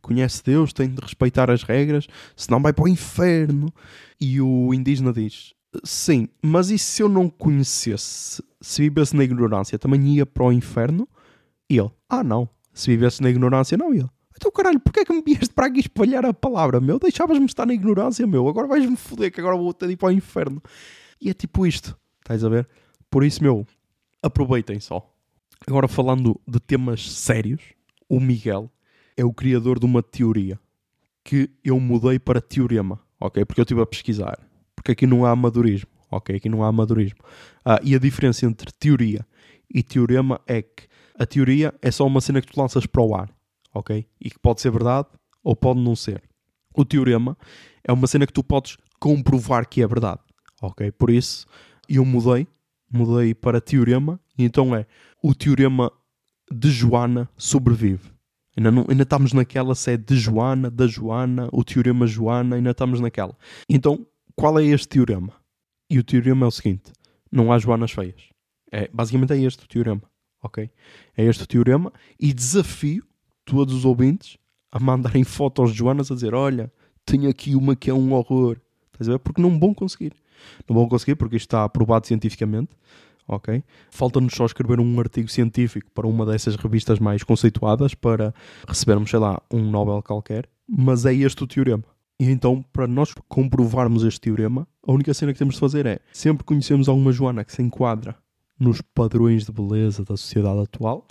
conhece 0.01 0.41
Deus, 0.41 0.72
tem 0.72 0.89
de 0.89 1.01
respeitar 1.01 1.51
as 1.51 1.62
regras, 1.62 2.08
senão 2.34 2.62
vai 2.62 2.72
para 2.72 2.86
o 2.86 2.88
inferno. 2.88 3.72
E 4.20 4.39
o 4.39 4.74
indígena 4.74 5.12
diz: 5.12 5.53
Sim, 5.84 6.29
mas 6.41 6.70
e 6.70 6.77
se 6.77 7.03
eu 7.03 7.10
não 7.10 7.29
conhecesse, 7.29 8.41
se 8.62 8.82
vivesse 8.82 9.13
na 9.13 9.25
ignorância, 9.25 9.77
também 9.77 10.08
ia 10.08 10.25
para 10.25 10.46
o 10.46 10.53
inferno? 10.53 11.05
E 11.70 11.77
ele: 11.77 11.91
Ah, 12.08 12.24
não, 12.24 12.48
se 12.74 12.89
vivesse 12.89 13.22
na 13.22 13.29
ignorância, 13.29 13.77
não 13.77 13.94
ia. 13.94 14.10
Então, 14.38 14.51
caralho, 14.51 14.79
porquê 14.79 15.01
é 15.01 15.05
que 15.05 15.13
me 15.13 15.22
vieste 15.22 15.53
para 15.53 15.67
aqui 15.67 15.82
espalhar 15.82 16.25
a 16.25 16.34
palavra, 16.34 16.79
meu? 16.79 16.98
Deixavas-me 16.98 17.46
estar 17.46 17.65
na 17.65 17.74
ignorância, 17.74 18.25
meu. 18.25 18.48
Agora 18.48 18.67
vais-me 18.67 18.96
foder, 18.96 19.32
que 19.32 19.39
agora 19.41 19.58
vou 19.58 19.74
ter 19.74 19.88
de 19.88 19.94
ir 19.94 19.98
para 19.98 20.10
o 20.10 20.12
inferno. 20.12 20.62
E 21.22 21.29
é 21.29 21.34
tipo 21.34 21.67
isto, 21.67 21.98
estás 22.20 22.44
a 22.44 22.50
ver? 22.50 22.67
Por 23.10 23.24
isso, 23.24 23.44
meu, 23.44 23.65
aproveitem 24.22 24.79
só. 24.79 25.14
Agora, 25.67 25.88
falando 25.88 26.39
de 26.47 26.59
temas 26.59 27.12
sérios, 27.12 27.62
o 28.09 28.19
Miguel 28.19 28.69
é 29.17 29.24
o 29.24 29.33
criador 29.33 29.79
de 29.79 29.85
uma 29.85 30.03
teoria 30.03 30.59
que 31.24 31.50
eu 31.63 31.79
mudei 31.79 32.19
para 32.19 32.41
teorema, 32.41 33.00
ok? 33.19 33.43
Porque 33.45 33.62
eu 33.62 33.63
estive 33.63 33.81
a 33.81 33.85
pesquisar. 33.85 34.39
Porque 34.75 34.91
aqui 34.91 35.07
não 35.07 35.25
há 35.25 35.31
amadorismo, 35.31 35.89
ok? 36.12 36.35
Aqui 36.35 36.50
não 36.50 36.63
há 36.63 36.67
amadorismo. 36.67 37.19
Ah, 37.63 37.79
e 37.83 37.95
a 37.95 38.00
diferença 38.00 38.45
entre 38.45 38.71
teoria 38.71 39.25
e 39.74 39.81
teorema 39.81 40.39
é 40.45 40.62
que 40.62 40.88
a 41.17 41.25
teoria 41.25 41.74
é 41.81 41.89
só 41.89 42.05
uma 42.05 42.21
cena 42.21 42.41
que 42.41 42.51
tu 42.51 42.59
lanças 42.59 42.85
para 42.85 43.01
o 43.01 43.15
ar 43.15 43.35
ok? 43.75 44.07
E 44.19 44.29
que 44.29 44.39
pode 44.39 44.62
ser 44.62 44.71
verdade 44.71 45.09
ou 45.43 45.55
pode 45.55 45.79
não 45.79 45.95
ser. 45.95 46.24
O 46.74 46.83
teorema 46.83 47.38
é 47.83 47.91
uma 47.91 48.07
cena 48.07 48.25
que 48.25 48.33
tu 48.33 48.43
podes 48.43 48.77
comprovar 49.00 49.67
que 49.67 49.83
é 49.83 49.88
verdade, 49.88 50.19
ok? 50.62 50.91
Por 50.91 51.09
isso 51.09 51.45
eu 51.88 52.03
mudei, 52.03 52.47
mudei 52.91 53.35
para 53.35 53.62
teorema, 53.62 54.19
então 54.44 54.75
é 54.75 54.86
o 55.24 55.34
teorema 55.34 55.92
de 56.51 56.70
Joana 56.70 57.30
sobrevive. 57.38 58.12
Ainda, 58.58 58.72
não, 58.72 58.86
ainda 58.88 59.04
estamos 59.04 59.34
naquela 59.34 59.75
se 59.75 59.92
é 59.92 59.98
de 59.98 60.15
Joana, 60.15 60.72
da 60.72 60.88
Joana, 60.88 61.50
o 61.51 61.63
teorema 61.63 62.08
Joana, 62.08 62.56
ainda 62.56 62.71
estamos 62.71 63.00
naquela. 63.00 63.38
Então, 63.69 64.06
qual 64.36 64.58
é 64.60 64.65
este 64.65 64.88
teorema? 64.88 65.34
E 65.89 66.00
o 66.00 66.04
teorema 66.04 66.45
é 66.45 66.48
o 66.48 66.52
seguinte: 66.52 66.93
não 67.32 67.52
há 67.52 67.60
Joanas 67.60 67.91
feias. 67.91 68.30
É, 68.71 68.89
basicamente 68.93 69.34
é 69.34 69.38
este 69.38 69.63
o 69.63 69.67
teorema, 69.67 70.02
ok? 70.41 70.69
É 71.17 71.24
este 71.24 71.43
o 71.43 71.48
teorema 71.48 71.91
e 72.19 72.34
desafio 72.34 73.06
todos 73.43 73.74
os 73.74 73.86
ouvintes 73.86 74.38
a 74.71 74.80
mandarem 74.80 75.24
fotos 75.24 75.71
de 75.71 75.78
Joanas 75.78 76.12
a 76.12 76.15
dizer: 76.15 76.34
Olha, 76.34 76.71
tenho 77.06 77.30
aqui 77.30 77.56
uma 77.56 77.76
que 77.76 77.89
é 77.89 77.93
um 77.93 78.13
horror. 78.13 78.58
Estás 78.93 79.10
a 79.10 79.13
ver? 79.13 79.19
Porque 79.19 79.41
não 79.41 79.60
vão 79.60 79.74
conseguir. 79.74 80.13
Não 80.67 80.76
vão 80.76 80.88
conseguir 80.88 81.15
porque 81.15 81.36
isto 81.36 81.48
está 81.48 81.63
aprovado 81.63 82.08
cientificamente. 82.08 82.76
Ok? 83.27 83.63
Falta-nos 83.89 84.33
só 84.33 84.45
escrever 84.45 84.79
um 84.79 84.99
artigo 84.99 85.27
científico 85.27 85.89
para 85.93 86.07
uma 86.07 86.25
dessas 86.25 86.55
revistas 86.55 86.99
mais 86.99 87.23
conceituadas 87.23 87.93
para 87.95 88.33
recebermos, 88.67 89.09
sei 89.09 89.19
lá, 89.19 89.41
um 89.51 89.61
Nobel 89.69 90.01
qualquer. 90.03 90.47
Mas 90.67 91.05
é 91.05 91.13
este 91.13 91.43
o 91.43 91.47
teorema. 91.47 91.83
E 92.19 92.29
então, 92.29 92.63
para 92.71 92.88
nós 92.88 93.13
comprovarmos 93.27 94.03
este 94.03 94.21
teorema, 94.21 94.67
a 94.88 94.91
única 94.91 95.13
cena 95.13 95.33
que 95.33 95.39
temos 95.39 95.55
de 95.55 95.59
fazer 95.59 95.85
é 95.85 95.99
sempre 96.13 96.45
conhecemos 96.45 96.88
alguma 96.88 97.11
Joana 97.11 97.43
que 97.43 97.51
se 97.51 97.61
enquadra 97.61 98.15
nos 98.59 98.81
padrões 98.81 99.45
de 99.45 99.51
beleza 99.51 100.03
da 100.03 100.15
sociedade 100.15 100.61
atual, 100.61 101.05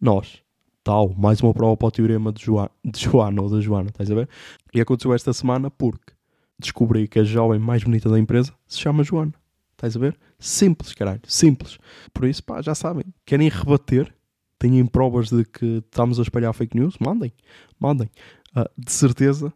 nós 0.00 0.42
tal, 0.88 1.14
mais 1.18 1.40
uma 1.42 1.52
prova 1.52 1.76
para 1.76 1.88
o 1.88 1.90
teorema 1.90 2.32
de, 2.32 2.46
Joana, 2.46 2.70
de 2.82 2.98
Joana 2.98 3.42
ou 3.42 3.50
da 3.50 3.60
Joana, 3.60 3.90
estás 3.90 4.10
a 4.10 4.14
ver? 4.14 4.28
E 4.72 4.80
aconteceu 4.80 5.12
esta 5.12 5.34
semana 5.34 5.70
porque 5.70 6.14
descobri 6.58 7.06
que 7.06 7.18
a 7.18 7.24
jovem 7.24 7.58
mais 7.58 7.84
bonita 7.84 8.08
da 8.08 8.18
empresa 8.18 8.54
se 8.66 8.80
chama 8.80 9.04
Joana. 9.04 9.34
Estás 9.78 9.94
a 9.94 10.00
ver? 10.00 10.18
Simples, 10.40 10.92
caralho, 10.92 11.20
simples. 11.24 11.78
Por 12.12 12.24
isso, 12.24 12.42
pá, 12.42 12.60
já 12.60 12.74
sabem. 12.74 13.04
Querem 13.24 13.48
rebater? 13.48 14.12
Têm 14.58 14.84
provas 14.84 15.30
de 15.30 15.44
que 15.44 15.84
estamos 15.86 16.18
a 16.18 16.22
espalhar 16.22 16.52
fake 16.52 16.76
news? 16.76 16.96
Mandem, 16.98 17.32
mandem. 17.78 18.10
Uh, 18.56 18.68
de 18.76 18.90
certeza 18.90 19.52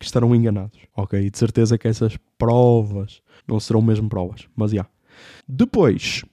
que 0.00 0.04
estarão 0.04 0.34
enganados, 0.34 0.80
ok? 0.96 1.30
De 1.30 1.38
certeza 1.38 1.78
que 1.78 1.86
essas 1.86 2.18
provas 2.36 3.22
não 3.46 3.60
serão 3.60 3.80
mesmo 3.80 4.08
provas, 4.08 4.48
mas 4.56 4.72
já. 4.72 4.78
Yeah. 4.78 4.90
Depois, 5.46 6.24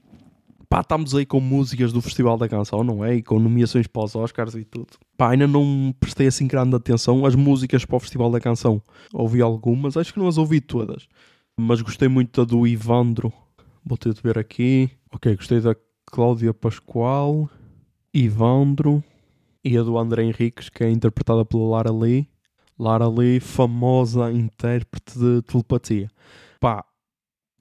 pá, 0.67 0.81
estamos 0.81 1.13
aí 1.13 1.23
com 1.23 1.39
músicas 1.39 1.93
do 1.93 2.01
Festival 2.01 2.35
da 2.35 2.49
Canção, 2.49 2.83
não 2.83 3.05
é? 3.05 3.13
E 3.13 3.21
com 3.21 3.37
nomeações 3.37 3.85
para 3.85 4.05
os 4.05 4.15
Oscars 4.15 4.55
e 4.55 4.63
tudo. 4.63 4.97
Pá, 5.15 5.33
ainda 5.33 5.45
não 5.45 5.93
prestei 5.99 6.25
assim 6.25 6.47
grande 6.47 6.75
atenção 6.75 7.27
às 7.27 7.35
músicas 7.35 7.85
para 7.85 7.97
o 7.97 7.99
Festival 7.99 8.31
da 8.31 8.39
Canção. 8.39 8.81
Ouvi 9.13 9.39
algumas, 9.39 9.95
acho 9.97 10.11
que 10.11 10.19
não 10.19 10.27
as 10.27 10.39
ouvi 10.39 10.59
todas. 10.59 11.07
Mas 11.59 11.81
gostei 11.81 12.07
muito 12.07 12.39
da 12.39 12.49
do 12.49 12.65
Ivandro. 12.65 13.33
Vou 13.85 13.97
ter 13.97 14.13
de 14.13 14.21
ver 14.21 14.37
aqui. 14.37 14.89
Ok, 15.11 15.35
gostei 15.35 15.59
da 15.59 15.75
Cláudia 16.05 16.53
Pascoal, 16.53 17.49
Ivandro 18.13 19.03
e 19.63 19.77
a 19.77 19.83
do 19.83 19.97
André 19.97 20.23
Henriques, 20.23 20.69
que 20.69 20.83
é 20.83 20.89
interpretada 20.89 21.43
pela 21.43 21.67
Lara 21.67 21.91
Lee. 21.91 22.27
Lara 22.77 23.07
Lee, 23.07 23.39
famosa 23.39 24.31
intérprete 24.31 25.19
de 25.19 25.41
telepatia. 25.41 26.09
Pá, 26.59 26.85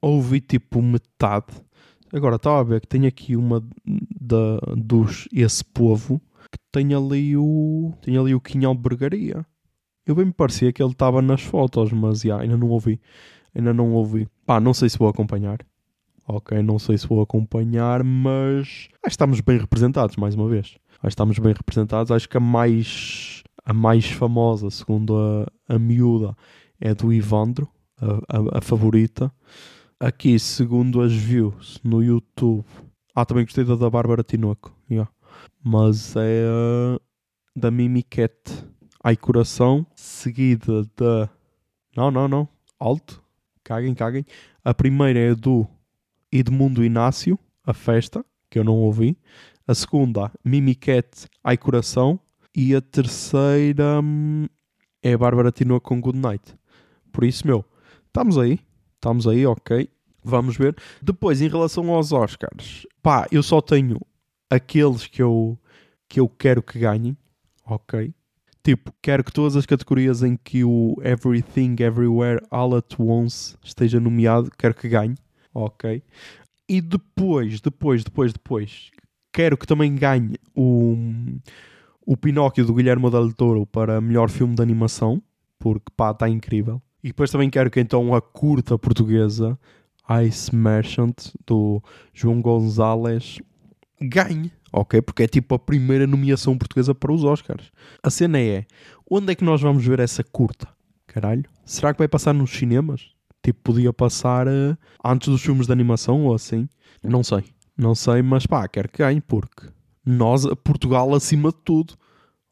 ouvi 0.00 0.40
tipo 0.40 0.80
metade 0.80 1.54
Agora, 2.12 2.36
estava 2.36 2.60
a 2.60 2.62
ver 2.62 2.80
que 2.80 2.86
tem 2.86 3.06
aqui 3.06 3.36
uma 3.36 3.62
da, 3.84 4.58
dos 4.76 5.28
esse 5.32 5.62
povo 5.62 6.20
que 6.50 6.58
tem 6.72 6.94
ali 6.94 7.36
o. 7.36 7.92
tem 8.00 8.16
ali 8.16 8.34
o 8.34 8.40
Quinhal 8.40 8.74
Bergaria. 8.74 9.44
Eu 10.06 10.14
bem 10.14 10.24
me 10.24 10.32
parecia 10.32 10.72
que 10.72 10.82
ele 10.82 10.92
estava 10.92 11.20
nas 11.20 11.42
fotos, 11.42 11.92
mas 11.92 12.24
ainda 12.24 12.56
não 12.56 12.68
ouvi. 12.70 12.98
Ainda 13.58 13.74
não 13.74 13.92
ouvi. 13.92 14.28
Pá, 14.46 14.60
não 14.60 14.72
sei 14.72 14.88
se 14.88 14.96
vou 14.96 15.08
acompanhar. 15.08 15.58
Ok, 16.28 16.62
não 16.62 16.78
sei 16.78 16.96
se 16.96 17.08
vou 17.08 17.20
acompanhar, 17.20 18.04
mas 18.04 18.88
que 19.02 19.08
estamos 19.08 19.40
bem 19.40 19.58
representados, 19.58 20.16
mais 20.16 20.34
uma 20.34 20.48
vez. 20.48 20.76
Que 21.00 21.08
estamos 21.08 21.38
bem 21.38 21.52
representados. 21.52 22.12
Acho 22.12 22.28
que 22.28 22.36
a 22.36 22.40
mais, 22.40 23.42
a 23.64 23.72
mais 23.72 24.08
famosa, 24.10 24.70
segundo 24.70 25.16
a, 25.16 25.74
a 25.74 25.78
miúda, 25.78 26.36
é 26.80 26.94
do 26.94 27.12
Ivandro, 27.12 27.68
a, 28.00 28.36
a, 28.36 28.58
a 28.58 28.60
favorita. 28.60 29.32
Aqui, 29.98 30.38
segundo 30.38 31.00
as 31.00 31.12
views 31.12 31.80
no 31.82 32.00
YouTube. 32.00 32.64
Ah, 33.12 33.24
também 33.24 33.44
gostei 33.44 33.64
da 33.64 33.74
da 33.74 33.90
Bárbara 33.90 34.22
Tinoco. 34.22 34.72
Yeah. 34.88 35.10
Mas 35.64 36.14
é 36.14 36.44
uh, 36.46 37.00
da 37.56 37.70
Mimicat. 37.72 38.34
Ai 39.02 39.16
Coração, 39.16 39.84
seguida 39.96 40.84
da. 40.96 41.28
Não, 41.96 42.10
não, 42.12 42.28
não. 42.28 42.48
Alto. 42.78 43.20
Caguem, 43.68 43.94
caguem. 43.94 44.24
A 44.64 44.72
primeira 44.72 45.18
é 45.18 45.34
do 45.34 45.66
Edmundo 46.32 46.82
Inácio, 46.82 47.38
A 47.66 47.74
Festa, 47.74 48.24
que 48.48 48.58
eu 48.58 48.64
não 48.64 48.76
ouvi. 48.76 49.14
A 49.66 49.74
segunda, 49.74 50.32
Mimicat, 50.42 51.26
Ai 51.44 51.58
Coração. 51.58 52.18
E 52.56 52.74
a 52.74 52.80
terceira 52.80 54.00
hum, 54.02 54.46
é 55.02 55.12
a 55.12 55.18
Bárbara 55.18 55.52
Tinoco 55.52 55.86
com 55.86 56.00
Good 56.00 56.18
Night. 56.18 56.56
Por 57.12 57.24
isso, 57.24 57.46
meu, 57.46 57.62
estamos 58.06 58.38
aí. 58.38 58.58
Estamos 58.94 59.28
aí, 59.28 59.44
ok. 59.44 59.90
Vamos 60.24 60.56
ver. 60.56 60.74
Depois, 61.02 61.42
em 61.42 61.48
relação 61.48 61.90
aos 61.90 62.10
Oscars, 62.10 62.86
pá, 63.02 63.26
eu 63.30 63.42
só 63.42 63.60
tenho 63.60 64.00
aqueles 64.48 65.06
que 65.06 65.22
eu, 65.22 65.58
que 66.08 66.18
eu 66.18 66.26
quero 66.26 66.62
que 66.62 66.78
ganhem, 66.78 67.14
ok? 67.66 68.14
Tipo, 68.68 68.92
quero 69.00 69.24
que 69.24 69.32
todas 69.32 69.56
as 69.56 69.64
categorias 69.64 70.22
em 70.22 70.36
que 70.36 70.62
o 70.62 70.94
Everything 71.02 71.74
Everywhere 71.80 72.38
All 72.50 72.76
at 72.76 73.00
Once 73.00 73.56
esteja 73.64 73.98
nomeado, 73.98 74.50
quero 74.58 74.74
que 74.74 74.86
ganhe, 74.90 75.14
ok? 75.54 76.02
E 76.68 76.82
depois, 76.82 77.62
depois, 77.62 78.04
depois, 78.04 78.30
depois, 78.30 78.90
quero 79.32 79.56
que 79.56 79.66
também 79.66 79.94
ganhe 79.94 80.34
o, 80.54 80.94
o 82.04 82.14
Pinóquio 82.14 82.66
do 82.66 82.74
Guilherme 82.74 83.10
Del 83.10 83.32
Toro 83.32 83.64
para 83.64 84.02
melhor 84.02 84.28
filme 84.28 84.54
de 84.54 84.60
animação, 84.60 85.22
porque 85.58 85.90
pá, 85.96 86.10
está 86.10 86.28
incrível. 86.28 86.82
E 87.02 87.08
depois 87.08 87.30
também 87.30 87.48
quero 87.48 87.70
que 87.70 87.80
então 87.80 88.14
a 88.14 88.20
curta 88.20 88.78
portuguesa, 88.78 89.58
Ice 90.26 90.54
Merchant, 90.54 91.32
do 91.46 91.82
João 92.12 92.42
Gonzalez, 92.42 93.38
ganhe. 94.00 94.52
Ok? 94.72 95.00
Porque 95.02 95.22
é 95.22 95.28
tipo 95.28 95.54
a 95.54 95.58
primeira 95.58 96.06
nomeação 96.06 96.56
portuguesa 96.56 96.94
para 96.94 97.12
os 97.12 97.24
Oscars. 97.24 97.70
A 98.02 98.10
cena 98.10 98.38
é: 98.38 98.66
onde 99.10 99.32
é 99.32 99.34
que 99.34 99.44
nós 99.44 99.60
vamos 99.60 99.84
ver 99.84 100.00
essa 100.00 100.22
curta? 100.22 100.68
Caralho. 101.06 101.44
Será 101.64 101.92
que 101.92 101.98
vai 101.98 102.08
passar 102.08 102.32
nos 102.32 102.50
cinemas? 102.50 103.10
Tipo, 103.42 103.60
podia 103.72 103.92
passar 103.92 104.46
uh, 104.46 104.76
antes 105.04 105.28
dos 105.28 105.42
filmes 105.42 105.66
de 105.66 105.72
animação 105.72 106.24
ou 106.24 106.34
assim? 106.34 106.68
Não 107.02 107.22
sei. 107.22 107.44
Não 107.76 107.94
sei, 107.94 108.22
mas 108.22 108.44
pá, 108.44 108.66
quero 108.66 108.88
que 108.88 108.98
ganhe 108.98 109.20
porque 109.20 109.68
nós, 110.04 110.44
Portugal 110.64 111.14
acima 111.14 111.50
de 111.50 111.58
tudo. 111.64 111.94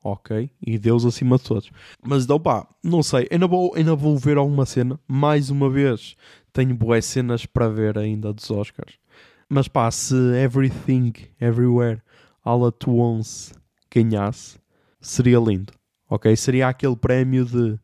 Ok? 0.02 0.48
E 0.64 0.78
Deus 0.78 1.04
acima 1.04 1.36
de 1.36 1.42
todos. 1.42 1.70
Mas 2.00 2.24
então 2.24 2.38
pá, 2.38 2.66
não 2.82 3.02
sei. 3.02 3.26
Ainda 3.30 3.48
vou, 3.48 3.74
ainda 3.74 3.94
vou 3.96 4.16
ver 4.16 4.36
alguma 4.36 4.64
cena. 4.64 5.00
Mais 5.08 5.50
uma 5.50 5.68
vez, 5.68 6.16
tenho 6.52 6.74
boas 6.76 7.04
cenas 7.04 7.44
para 7.44 7.68
ver 7.68 7.98
ainda 7.98 8.32
dos 8.32 8.48
Oscars. 8.50 8.94
Mas 9.48 9.68
pá, 9.68 9.90
se 9.90 10.14
Everything, 10.36 11.12
Everywhere, 11.40 12.02
All 12.44 12.66
at 12.66 12.86
Once 12.86 13.52
ganhasse, 13.94 14.58
seria 15.00 15.38
lindo. 15.38 15.72
Ok? 16.08 16.34
Seria 16.36 16.68
aquele 16.68 16.96
prémio 16.96 17.44
de 17.44 17.78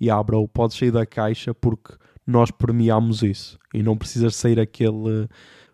yeah, 0.00 0.22
bro, 0.22 0.46
podes 0.48 0.76
sair 0.76 0.90
da 0.90 1.04
caixa 1.04 1.52
porque 1.52 1.94
nós 2.26 2.50
premiamos 2.50 3.22
isso 3.22 3.58
e 3.74 3.82
não 3.82 3.96
precisas 3.96 4.36
sair 4.36 4.60
aquele 4.60 5.28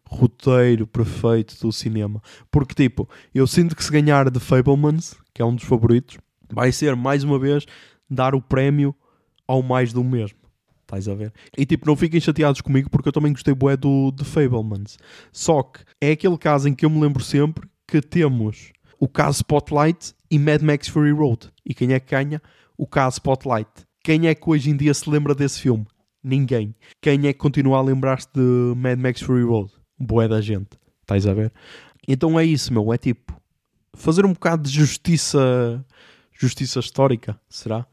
roteiro 0.08 0.86
perfeito 0.86 1.58
do 1.60 1.72
cinema. 1.72 2.22
Porque, 2.50 2.74
tipo, 2.74 3.08
eu 3.34 3.46
sinto 3.46 3.74
que 3.74 3.84
se 3.84 3.90
ganhar 3.90 4.30
The 4.30 4.40
Fablemans, 4.40 5.16
que 5.32 5.42
é 5.42 5.44
um 5.44 5.54
dos 5.54 5.64
favoritos, 5.64 6.18
vai 6.52 6.70
ser 6.72 6.94
mais 6.94 7.24
uma 7.24 7.38
vez 7.38 7.66
dar 8.08 8.34
o 8.34 8.40
prémio 8.40 8.94
ao 9.46 9.62
mais 9.62 9.92
do 9.92 10.04
mesmo. 10.04 10.38
Estás 10.98 11.08
a 11.08 11.14
ver? 11.14 11.32
E 11.58 11.66
tipo, 11.66 11.86
não 11.86 11.96
fiquem 11.96 12.20
chateados 12.20 12.60
comigo 12.60 12.88
porque 12.88 13.08
eu 13.08 13.12
também 13.12 13.32
gostei 13.32 13.52
bué 13.52 13.76
do 13.76 14.12
The 14.12 14.24
Fablemans. 14.24 14.96
Só 15.32 15.62
que 15.62 15.80
é 16.00 16.12
aquele 16.12 16.38
caso 16.38 16.68
em 16.68 16.74
que 16.74 16.84
eu 16.84 16.90
me 16.90 17.00
lembro 17.00 17.22
sempre 17.22 17.68
que 17.86 18.00
temos 18.00 18.72
o 18.98 19.08
caso 19.08 19.38
Spotlight 19.38 20.14
e 20.30 20.38
Mad 20.38 20.62
Max 20.62 20.88
Fury 20.88 21.10
Road. 21.10 21.50
E 21.66 21.74
quem 21.74 21.92
é 21.92 22.00
que 22.00 22.14
ganha? 22.14 22.40
O 22.78 22.86
caso 22.86 23.14
Spotlight. 23.14 23.68
Quem 24.02 24.28
é 24.28 24.34
que 24.34 24.48
hoje 24.48 24.70
em 24.70 24.76
dia 24.76 24.94
se 24.94 25.08
lembra 25.10 25.34
desse 25.34 25.60
filme? 25.60 25.86
Ninguém. 26.22 26.74
Quem 27.02 27.26
é 27.26 27.32
que 27.32 27.38
continua 27.38 27.78
a 27.78 27.82
lembrar-se 27.82 28.28
de 28.32 28.74
Mad 28.76 28.98
Max 28.98 29.20
Fury 29.20 29.42
Road? 29.42 29.72
Boé 29.98 30.28
da 30.28 30.40
gente. 30.40 30.78
Estás 31.02 31.26
a 31.26 31.34
ver? 31.34 31.52
Então 32.06 32.38
é 32.38 32.44
isso, 32.44 32.72
meu. 32.72 32.92
É 32.92 32.98
tipo 32.98 33.34
fazer 33.94 34.24
um 34.24 34.32
bocado 34.32 34.62
de 34.62 34.70
justiça, 34.70 35.84
justiça 36.32 36.80
histórica, 36.80 37.38
será? 37.48 37.86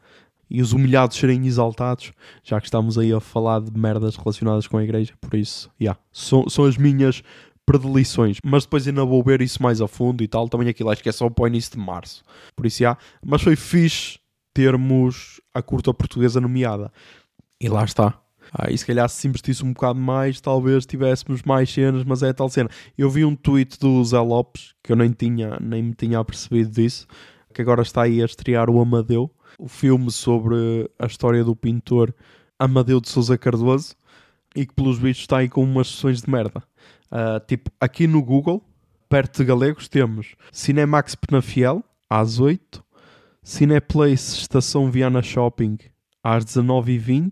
E 0.53 0.61
os 0.61 0.73
humilhados 0.73 1.15
serem 1.15 1.47
exaltados, 1.47 2.11
já 2.43 2.59
que 2.59 2.67
estamos 2.67 2.97
aí 2.97 3.13
a 3.13 3.21
falar 3.21 3.61
de 3.61 3.71
merdas 3.79 4.17
relacionadas 4.17 4.67
com 4.67 4.77
a 4.77 4.83
igreja. 4.83 5.13
Por 5.21 5.33
isso, 5.33 5.71
yeah, 5.79 5.97
são, 6.11 6.49
são 6.49 6.65
as 6.65 6.75
minhas 6.75 7.23
predileções. 7.65 8.39
Mas 8.43 8.65
depois 8.65 8.85
ainda 8.85 9.05
vou 9.05 9.23
ver 9.23 9.41
isso 9.41 9.63
mais 9.63 9.79
a 9.79 9.87
fundo 9.87 10.21
e 10.21 10.27
tal. 10.27 10.49
Também 10.49 10.67
aquilo 10.67 10.89
acho 10.89 11.01
que 11.01 11.07
é 11.07 11.11
só 11.11 11.27
o 11.27 11.47
início 11.47 11.71
de 11.71 11.77
março. 11.77 12.21
Por 12.53 12.65
isso, 12.65 12.83
yeah. 12.83 12.99
Mas 13.25 13.41
foi 13.41 13.55
fixe 13.55 14.19
termos 14.53 15.39
a 15.53 15.61
curta 15.61 15.93
portuguesa 15.93 16.41
nomeada. 16.41 16.91
E 17.59 17.69
lá 17.69 17.85
está. 17.85 18.19
Ah, 18.53 18.69
e 18.69 18.77
se 18.77 18.85
calhar 18.85 19.07
se 19.07 19.25
investisse 19.27 19.63
um 19.63 19.71
bocado 19.71 19.99
mais, 19.99 20.41
talvez 20.41 20.85
tivéssemos 20.85 21.41
mais 21.43 21.71
cenas, 21.71 22.03
mas 22.03 22.21
é 22.21 22.33
tal 22.33 22.49
cena. 22.49 22.69
Eu 22.97 23.09
vi 23.09 23.23
um 23.23 23.35
tweet 23.35 23.79
do 23.79 24.03
Zé 24.03 24.19
Lopes, 24.19 24.73
que 24.83 24.91
eu 24.91 24.97
nem, 24.97 25.11
tinha, 25.11 25.57
nem 25.61 25.81
me 25.81 25.93
tinha 25.93 26.19
apercebido 26.19 26.69
disso, 26.69 27.07
que 27.53 27.61
agora 27.61 27.81
está 27.81 28.01
aí 28.01 28.21
a 28.21 28.25
estrear 28.25 28.69
o 28.69 28.81
Amadeu, 28.81 29.31
o 29.61 29.67
filme 29.67 30.11
sobre 30.11 30.89
a 30.97 31.05
história 31.05 31.43
do 31.43 31.55
pintor 31.55 32.13
Amadeu 32.57 32.99
de 32.99 33.09
Souza 33.09 33.37
Cardoso, 33.37 33.95
e 34.55 34.65
que 34.65 34.73
pelos 34.73 34.97
vistos 34.97 35.21
está 35.21 35.37
aí 35.37 35.47
com 35.47 35.63
umas 35.63 35.87
sessões 35.87 36.23
de 36.23 36.29
merda. 36.29 36.63
Uh, 37.11 37.39
tipo, 37.45 37.69
aqui 37.79 38.07
no 38.07 38.23
Google, 38.23 38.63
perto 39.07 39.37
de 39.37 39.45
Galegos, 39.45 39.87
temos 39.87 40.35
Cinemax 40.51 41.13
Penafiel, 41.13 41.83
às 42.09 42.39
8, 42.39 42.83
Cineplace 43.43 44.39
Estação 44.39 44.89
Viana 44.89 45.21
Shopping 45.21 45.77
às 46.23 46.43
19h20 46.43 47.31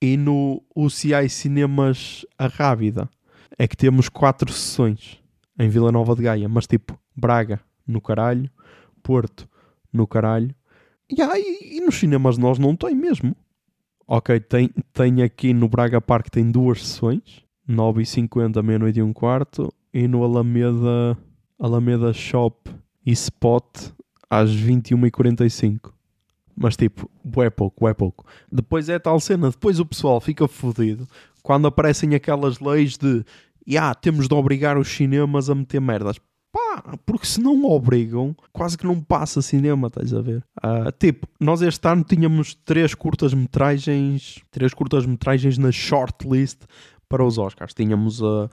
e 0.00 0.16
no 0.16 0.62
UCI 0.74 1.28
Cinemas 1.28 2.24
A 2.38 2.46
Rábida 2.46 3.10
é 3.58 3.66
que 3.66 3.76
temos 3.76 4.08
quatro 4.08 4.52
sessões 4.52 5.20
em 5.58 5.68
Vila 5.68 5.90
Nova 5.90 6.14
de 6.14 6.22
Gaia, 6.22 6.48
mas 6.48 6.66
tipo 6.66 6.98
Braga 7.16 7.60
no 7.86 8.00
caralho, 8.00 8.48
Porto 9.02 9.48
no 9.92 10.06
caralho 10.06 10.54
e, 11.10 11.22
aí, 11.22 11.58
e 11.62 11.80
nos 11.80 11.96
cinemas 11.96 12.38
nós 12.38 12.58
não 12.58 12.74
tem 12.76 12.94
mesmo. 12.94 13.36
Ok, 14.06 14.40
tem, 14.40 14.70
tem 14.92 15.22
aqui 15.22 15.52
no 15.52 15.68
Braga 15.68 16.00
Park 16.00 16.28
tem 16.30 16.50
duas 16.50 16.86
sessões, 16.86 17.42
9h50, 17.68 18.62
meia-noite 18.62 19.00
e 19.00 19.02
um 19.02 19.12
quarto, 19.12 19.72
e 19.92 20.08
no 20.08 20.24
Alameda, 20.24 21.16
Alameda 21.58 22.12
Shop 22.12 22.70
e 23.04 23.12
Spot 23.12 23.64
às 24.30 24.50
21h45. 24.50 25.92
Mas 26.56 26.76
tipo, 26.76 27.08
é 27.42 27.50
pouco, 27.50 27.86
é 27.86 27.94
pouco. 27.94 28.24
Depois 28.50 28.88
é 28.88 28.98
tal 28.98 29.20
cena, 29.20 29.50
depois 29.50 29.78
o 29.78 29.86
pessoal 29.86 30.20
fica 30.20 30.48
fodido 30.48 31.06
quando 31.42 31.66
aparecem 31.66 32.14
aquelas 32.14 32.60
leis 32.60 32.96
de 32.98 33.24
yeah, 33.66 33.94
temos 33.94 34.28
de 34.28 34.34
obrigar 34.34 34.76
os 34.76 34.88
cinemas 34.88 35.48
a 35.48 35.54
meter 35.54 35.80
merdas. 35.80 36.18
Pá, 36.50 36.96
porque 37.04 37.26
se 37.26 37.40
não 37.40 37.64
obrigam, 37.64 38.34
quase 38.52 38.76
que 38.78 38.86
não 38.86 39.00
passa 39.00 39.42
cinema, 39.42 39.88
estás 39.88 40.14
a 40.14 40.20
ver? 40.20 40.42
Uh, 40.58 40.90
tipo, 40.98 41.26
nós 41.38 41.60
este 41.60 41.86
ano 41.86 42.02
tínhamos 42.02 42.54
três 42.64 42.94
curtas-metragens, 42.94 44.42
três 44.50 44.72
curtas-metragens 44.72 45.58
na 45.58 45.70
shortlist 45.70 46.62
para 47.08 47.24
os 47.24 47.38
Oscars. 47.38 47.74
Tínhamos 47.74 48.22
a. 48.22 48.44
Uh, 48.46 48.50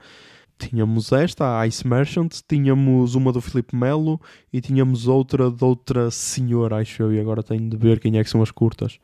tínhamos 0.58 1.12
esta, 1.12 1.60
a 1.60 1.66
Ice 1.66 1.86
Merchant, 1.86 2.40
tínhamos 2.48 3.14
uma 3.14 3.32
do 3.32 3.40
Filipe 3.40 3.76
Melo 3.76 4.20
e 4.52 4.60
tínhamos 4.60 5.06
outra 5.06 5.50
de 5.50 5.64
outra 5.64 6.10
senhora, 6.10 6.76
acho 6.76 7.02
eu, 7.02 7.12
e 7.12 7.20
agora 7.20 7.42
tenho 7.42 7.68
de 7.68 7.76
ver 7.76 8.00
quem 8.00 8.18
é 8.18 8.24
que 8.24 8.30
são 8.30 8.42
as 8.42 8.50
curtas. 8.50 8.98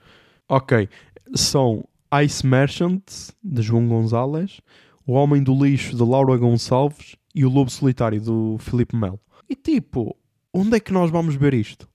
Ok, 0.48 0.88
são 1.34 1.84
Ice 2.24 2.46
Merchant, 2.46 3.02
de 3.42 3.62
João 3.62 3.86
Gonzalez, 3.86 4.60
O 5.06 5.12
Homem 5.12 5.42
do 5.42 5.54
Lixo, 5.54 5.96
de 5.96 6.02
Laura 6.02 6.36
Gonçalves 6.36 7.16
e 7.34 7.44
O 7.44 7.50
Lobo 7.50 7.70
Solitário, 7.70 8.20
do 8.20 8.56
Filipe 8.58 8.96
Melo. 8.96 9.20
E 9.48 9.54
tipo, 9.54 10.16
onde 10.52 10.76
é 10.76 10.80
que 10.80 10.92
nós 10.92 11.10
vamos 11.10 11.34
ver 11.34 11.54
isto? 11.54 11.88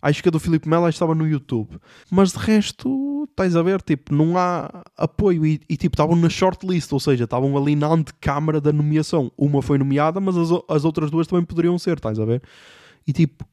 Acho 0.00 0.22
que 0.22 0.28
a 0.28 0.32
do 0.32 0.38
Filipe 0.38 0.68
Melo 0.68 0.88
estava 0.88 1.14
no 1.14 1.26
YouTube. 1.26 1.76
Mas 2.10 2.32
de 2.32 2.38
resto, 2.38 3.28
estás 3.28 3.56
a 3.56 3.62
ver, 3.62 3.82
tipo, 3.82 4.14
não 4.14 4.38
há 4.38 4.84
apoio. 4.96 5.44
E, 5.44 5.60
e 5.68 5.76
tipo, 5.76 5.94
estavam 5.94 6.14
na 6.14 6.28
shortlist, 6.28 6.92
ou 6.92 7.00
seja, 7.00 7.24
estavam 7.24 7.56
ali 7.56 7.74
na 7.74 7.88
antecâmara 7.88 8.60
da 8.60 8.72
nomeação. 8.72 9.32
Uma 9.36 9.60
foi 9.60 9.76
nomeada, 9.76 10.20
mas 10.20 10.36
as, 10.36 10.50
as 10.68 10.84
outras 10.84 11.10
duas 11.10 11.26
também 11.26 11.44
poderiam 11.44 11.76
ser, 11.78 11.96
estás 11.96 12.18
a 12.20 12.24
ver? 12.24 12.42
E 13.06 13.12
tipo, 13.12 13.44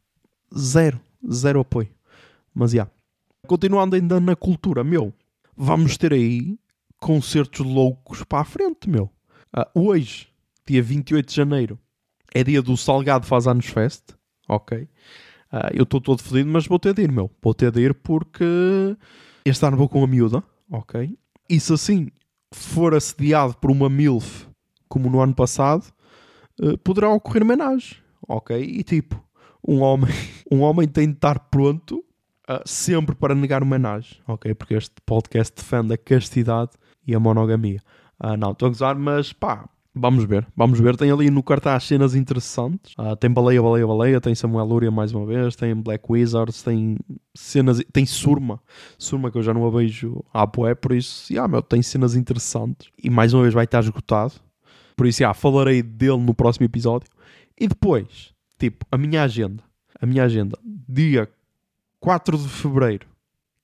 zero, 0.56 1.00
zero 1.32 1.60
apoio. 1.62 1.90
Mas 2.54 2.72
já. 2.72 2.76
Yeah. 2.76 2.92
Continuando 3.48 3.96
ainda 3.96 4.20
na 4.20 4.36
cultura, 4.36 4.84
meu, 4.84 5.14
vamos 5.56 5.98
ter 5.98 6.14
aí 6.14 6.58
concertos 7.00 7.66
loucos 7.66 8.24
para 8.24 8.40
a 8.42 8.46
frente, 8.46 8.90
meu. 8.90 9.10
Uh, 9.56 9.90
hoje, 9.90 10.28
dia 10.68 10.82
28 10.82 11.28
de 11.28 11.36
janeiro, 11.36 11.80
é 12.34 12.44
dia 12.44 12.62
do 12.62 12.76
Salgado 12.76 13.26
Faz 13.26 13.48
Anos 13.48 13.68
Fest, 13.68 14.12
ok? 14.48 14.88
Uh, 15.52 15.72
eu 15.74 15.84
estou 15.84 16.02
todo 16.02 16.22
fodido, 16.22 16.50
mas 16.50 16.68
vou 16.68 16.80
ter 16.80 16.94
de 16.94 17.04
ir, 17.04 17.12
meu. 17.12 17.32
Vou 17.42 17.54
ter 17.54 17.72
de 17.72 17.82
ir 17.82 17.94
porque 17.94 18.46
este 19.46 19.66
ano 19.66 19.78
vou 19.78 19.88
com 19.88 20.04
a 20.04 20.08
miúda, 20.08 20.44
ok? 20.70 21.18
E 21.50 21.60
se 21.60 21.72
assim 21.72 22.10
for 22.52 22.94
assediado 22.94 23.56
por 23.58 23.72
uma 23.72 23.90
MILF, 23.90 24.48
como 24.90 25.10
no 25.10 25.22
ano 25.22 25.36
passado, 25.36 25.86
uh, 26.60 26.78
poderá 26.80 27.10
ocorrer 27.10 27.44
homenagem, 27.44 27.98
ok? 28.28 28.60
E 28.62 28.84
tipo, 28.84 29.24
um 29.66 29.82
homem, 29.82 30.12
um 30.52 30.62
homem 30.62 30.88
tem 30.88 31.08
de 31.08 31.16
estar 31.16 31.40
pronto 31.40 32.04
uh, 32.50 32.62
sempre 32.66 33.16
para 33.16 33.36
negar 33.36 33.64
homenagem, 33.64 34.20
ok? 34.28 34.54
Porque 34.56 34.74
este 34.74 34.96
podcast 35.06 35.54
defende 35.56 35.94
a 35.94 35.98
castidade 35.98 36.72
e 37.06 37.14
a 37.16 37.20
monogamia. 37.20 37.80
Uh, 38.22 38.36
não, 38.36 38.52
estou 38.52 38.68
a 38.68 38.70
gozar, 38.70 38.96
mas 38.96 39.32
pá, 39.32 39.70
Vamos 39.98 40.26
ver, 40.26 40.46
vamos 40.54 40.78
ver. 40.78 40.98
Tem 40.98 41.10
ali 41.10 41.30
no 41.30 41.42
cartaz 41.42 41.86
cenas 41.86 42.16
interessantes. 42.16 42.94
Uh, 43.00 43.16
tem 43.16 43.32
Baleia, 43.32 43.62
Baleia, 43.62 43.88
Baleia, 43.88 44.22
tem 44.22 44.36
Samuel 44.36 44.66
Luria 44.66 44.92
mais 44.92 45.14
uma 45.14 45.26
vez, 45.26 45.56
tem 45.56 45.74
Black 45.74 46.04
Wizards, 46.10 46.62
tem 46.62 46.98
cenas. 47.34 47.82
Tem 47.94 48.06
Surma, 48.06 48.60
Surma 48.98 49.32
que 49.32 49.38
eu 49.38 49.42
já 49.42 49.54
não 49.54 49.66
a 49.66 49.70
vejo 49.70 50.22
à 50.34 50.46
poé, 50.46 50.76
por 50.76 50.92
isso, 50.92 51.32
yeah, 51.32 51.50
meu, 51.50 51.62
tem 51.62 51.82
cenas 51.82 52.14
interessantes. 52.14 52.90
E 53.02 53.10
mais 53.10 53.34
uma 53.34 53.44
vez 53.44 53.54
vai 53.54 53.64
estar 53.64 53.80
esgotado. 53.80 54.34
Por 54.98 55.08
isso, 55.08 55.24
yeah, 55.24 55.34
falarei 55.34 55.82
dele 55.82 56.18
no 56.18 56.34
próximo 56.34 56.66
episódio. 56.66 57.08
E 57.58 57.66
depois, 57.66 58.34
tipo, 58.60 58.86
a 58.92 58.98
minha 58.98 59.24
agenda. 59.24 59.64
A 60.02 60.06
minha 60.06 60.26
agenda, 60.26 60.60
dia 60.62 61.30
4 62.02 62.38
de 62.38 62.50
fevereiro, 62.50 63.08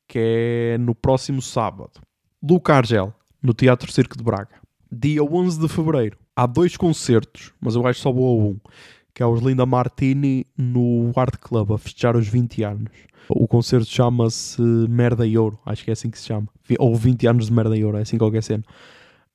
que 0.07 0.17
é 0.17 0.77
no 0.77 0.95
próximo 0.95 1.41
sábado, 1.41 1.99
Luca 2.41 2.73
Argel, 2.73 3.13
no 3.43 3.53
Teatro 3.53 3.91
Circo 3.91 4.17
de 4.17 4.23
Braga. 4.23 4.60
Dia 4.91 5.23
11 5.23 5.59
de 5.59 5.67
fevereiro, 5.69 6.17
há 6.35 6.45
dois 6.45 6.75
concertos, 6.75 7.53
mas 7.61 7.75
eu 7.75 7.87
acho 7.87 7.99
que 7.99 8.03
só 8.03 8.11
vou 8.11 8.27
a 8.27 8.43
um, 8.43 8.59
que 9.13 9.23
é 9.23 9.25
os 9.25 9.41
Linda 9.41 9.65
Martini 9.65 10.45
no 10.57 11.11
Art 11.15 11.37
Club, 11.39 11.71
a 11.71 11.77
festejar 11.77 12.17
os 12.17 12.27
20 12.27 12.63
anos. 12.63 12.91
O 13.29 13.47
concerto 13.47 13.87
chama-se 13.87 14.61
Merda 14.61 15.25
e 15.25 15.37
Ouro, 15.37 15.57
acho 15.65 15.83
que 15.83 15.91
é 15.91 15.93
assim 15.93 16.09
que 16.09 16.19
se 16.19 16.25
chama. 16.25 16.47
Ou 16.77 16.93
20 16.95 17.27
anos 17.27 17.45
de 17.45 17.53
Merda 17.53 17.77
e 17.77 17.85
Ouro, 17.85 17.97
é 17.97 18.01
assim 18.01 18.17
qualquer 18.17 18.43
cena. 18.43 18.63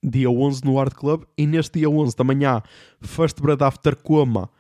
Dia 0.03 0.31
11 0.31 0.65
no 0.65 0.79
Art 0.79 0.93
Club, 0.93 1.23
e 1.39 1.47
neste 1.47 1.79
dia 1.79 1.89
11 1.89 2.15
da 2.15 2.25
manhã, 2.25 2.63
First 3.01 3.41
Bread 3.41 3.63
After 3.63 3.97
Coma 3.97 4.51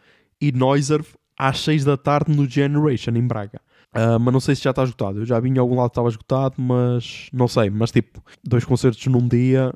e 0.40 0.50
Noiserve, 0.50 1.09
às 1.38 1.61
6 1.61 1.85
da 1.85 1.98
tarde 1.98 2.35
no 2.35 2.48
Generation, 2.48 3.11
em 3.11 3.26
Braga. 3.26 3.61
Uh, 3.94 4.18
mas 4.20 4.32
não 4.32 4.40
sei 4.40 4.54
se 4.54 4.62
já 4.62 4.70
está 4.70 4.82
esgotado. 4.82 5.20
Eu 5.20 5.26
já 5.26 5.38
vi 5.40 5.48
em 5.48 5.59
algum 5.59 5.76
lado 5.76 5.88
que 5.88 5.92
estava 5.92 6.09
esgotado, 6.09 6.54
mas 6.59 7.28
não 7.32 7.48
sei. 7.48 7.70
Mas 7.70 7.90
tipo, 7.90 8.22
dois 8.44 8.64
concertos 8.64 9.06
num 9.06 9.26
dia, 9.26 9.72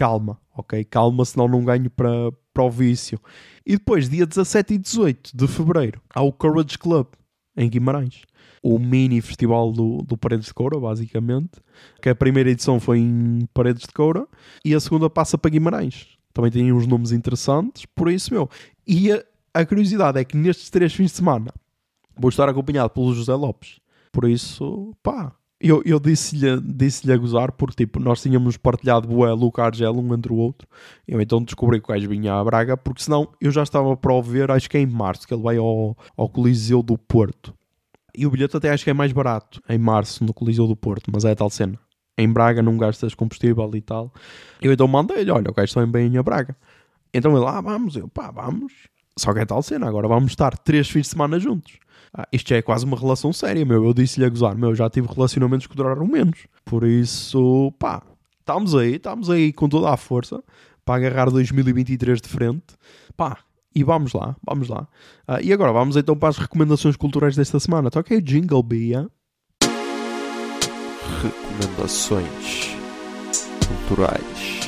calma, 0.00 0.40
ok? 0.56 0.82
Calma, 0.86 1.26
senão 1.26 1.46
não 1.46 1.62
ganho 1.62 1.90
para, 1.90 2.32
para 2.54 2.64
o 2.64 2.70
vício. 2.70 3.20
E 3.66 3.72
depois, 3.72 4.08
dia 4.08 4.24
17 4.24 4.72
e 4.72 4.78
18 4.78 5.36
de 5.36 5.46
fevereiro, 5.46 6.00
há 6.14 6.22
o 6.22 6.32
Courage 6.32 6.78
Club, 6.78 7.06
em 7.54 7.68
Guimarães. 7.68 8.22
O 8.62 8.78
mini 8.78 9.20
festival 9.20 9.70
do, 9.70 9.98
do 9.98 10.16
Paredes 10.16 10.46
de 10.46 10.54
Coura, 10.54 10.80
basicamente. 10.80 11.60
Que 12.00 12.08
a 12.08 12.14
primeira 12.14 12.50
edição 12.50 12.80
foi 12.80 12.98
em 12.98 13.46
Paredes 13.52 13.82
de 13.82 13.92
Coura 13.92 14.26
e 14.64 14.74
a 14.74 14.80
segunda 14.80 15.10
passa 15.10 15.36
para 15.36 15.50
Guimarães. 15.50 16.08
Também 16.32 16.50
tem 16.50 16.72
uns 16.72 16.86
nomes 16.86 17.12
interessantes, 17.12 17.84
por 17.94 18.10
isso, 18.10 18.32
meu. 18.32 18.48
E 18.86 19.12
a, 19.12 19.22
a 19.52 19.66
curiosidade 19.66 20.18
é 20.18 20.24
que 20.24 20.36
nestes 20.36 20.70
três 20.70 20.94
fins 20.94 21.10
de 21.10 21.18
semana 21.18 21.52
vou 22.18 22.30
estar 22.30 22.48
acompanhado 22.48 22.88
pelo 22.88 23.12
José 23.12 23.34
Lopes. 23.34 23.80
Por 24.12 24.28
isso, 24.28 24.94
pá, 25.02 25.34
eu, 25.60 25.82
eu 25.84 26.00
disse-lhe 26.00 26.58
disse 26.60 27.10
a 27.12 27.16
gozar 27.16 27.52
porque 27.52 27.84
tipo, 27.84 28.00
nós 28.00 28.22
tínhamos 28.22 28.56
partilhado 28.56 29.06
Boé, 29.06 29.30
Luca 29.32 29.62
Argel 29.62 29.92
um 29.92 30.14
entre 30.14 30.32
o 30.32 30.36
outro. 30.36 30.66
Eu 31.06 31.20
então 31.20 31.42
descobri 31.42 31.78
que 31.80 31.84
o 31.84 31.94
gajo 31.94 32.08
vinha 32.08 32.34
à 32.34 32.42
Braga, 32.42 32.76
porque 32.76 33.02
senão 33.02 33.28
eu 33.40 33.50
já 33.50 33.62
estava 33.62 33.94
para 33.96 34.12
o 34.12 34.22
ver, 34.22 34.50
acho 34.50 34.70
que 34.70 34.78
é 34.78 34.80
em 34.80 34.86
março, 34.86 35.28
que 35.28 35.34
ele 35.34 35.42
vai 35.42 35.58
ao, 35.58 35.96
ao 36.16 36.28
Coliseu 36.28 36.82
do 36.82 36.96
Porto. 36.96 37.54
E 38.16 38.26
o 38.26 38.30
bilhete 38.30 38.56
até 38.56 38.70
acho 38.70 38.84
que 38.84 38.90
é 38.90 38.94
mais 38.94 39.12
barato 39.12 39.62
em 39.68 39.78
março 39.78 40.24
no 40.24 40.32
Coliseu 40.32 40.66
do 40.66 40.74
Porto, 40.74 41.10
mas 41.12 41.24
é 41.24 41.32
a 41.32 41.36
tal 41.36 41.50
cena. 41.50 41.78
Em 42.16 42.30
Braga 42.32 42.62
não 42.62 42.76
gastas 42.78 43.14
combustível 43.14 43.70
e 43.74 43.80
tal. 43.82 44.12
Eu 44.62 44.72
então 44.72 44.88
mandei-lhe, 44.88 45.30
olha, 45.30 45.50
o 45.50 45.54
gajo 45.54 45.74
também 45.74 46.08
bem 46.08 46.18
a 46.18 46.22
Braga. 46.22 46.56
Então 47.12 47.36
ele, 47.36 47.46
ah, 47.46 47.60
vamos, 47.60 47.96
eu, 47.96 48.08
pá, 48.08 48.30
vamos. 48.30 48.72
Só 49.18 49.32
que 49.32 49.40
é 49.40 49.44
tal 49.44 49.62
cena, 49.62 49.86
agora 49.86 50.08
vamos 50.08 50.32
estar 50.32 50.56
três 50.58 50.88
fins 50.88 51.02
de 51.02 51.08
semana 51.08 51.38
juntos. 51.38 51.78
Ah, 52.12 52.26
isto 52.32 52.48
já 52.48 52.56
é 52.56 52.62
quase 52.62 52.84
uma 52.84 52.96
relação 52.96 53.32
séria, 53.32 53.64
meu. 53.64 53.84
Eu 53.84 53.94
disse-lhe 53.94 54.26
a 54.26 54.28
gozar, 54.28 54.56
meu, 54.56 54.74
já 54.74 54.88
tive 54.90 55.06
relacionamentos 55.06 55.66
que 55.66 55.76
duraram 55.76 56.06
menos. 56.06 56.46
Por 56.64 56.84
isso, 56.84 57.72
pá, 57.78 58.02
estamos 58.40 58.74
aí, 58.74 58.96
estamos 58.96 59.30
aí 59.30 59.52
com 59.52 59.68
toda 59.68 59.90
a 59.90 59.96
força 59.96 60.42
para 60.84 60.96
agarrar 60.96 61.30
2023 61.30 62.20
de 62.20 62.28
frente. 62.28 62.74
Pá, 63.16 63.38
e 63.74 63.84
vamos 63.84 64.12
lá, 64.12 64.36
vamos 64.44 64.68
lá. 64.68 64.88
Uh, 65.28 65.40
e 65.42 65.52
agora 65.52 65.72
vamos 65.72 65.96
então 65.96 66.16
para 66.16 66.30
as 66.30 66.38
recomendações 66.38 66.96
culturais 66.96 67.36
desta 67.36 67.60
semana. 67.60 67.90
Toca 67.90 68.12
aí 68.12 68.18
o 68.18 68.22
jingle, 68.22 68.62
Bia. 68.62 69.08
Recomendações 71.22 72.76
culturais. 73.86 74.60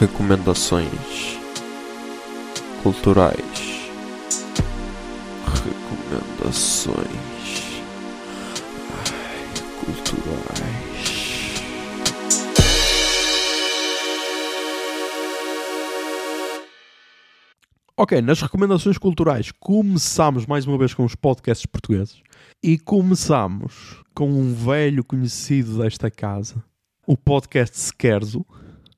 Recomendações 0.00 1.33
culturais. 2.84 3.90
Recomendações. 5.46 6.98
Ai, 8.92 9.48
culturais. 9.80 10.84
Ok, 17.96 18.20
nas 18.20 18.42
recomendações 18.42 18.98
culturais 18.98 19.50
começamos 19.50 20.44
mais 20.44 20.66
uma 20.66 20.76
vez 20.76 20.92
com 20.92 21.06
os 21.06 21.14
podcasts 21.14 21.64
portugueses 21.64 22.22
e 22.62 22.78
começamos 22.78 24.04
com 24.14 24.28
um 24.28 24.52
velho 24.52 25.02
conhecido 25.02 25.78
desta 25.78 26.10
casa, 26.10 26.62
o 27.06 27.16
podcast 27.16 27.78
Skerzo, 27.78 28.44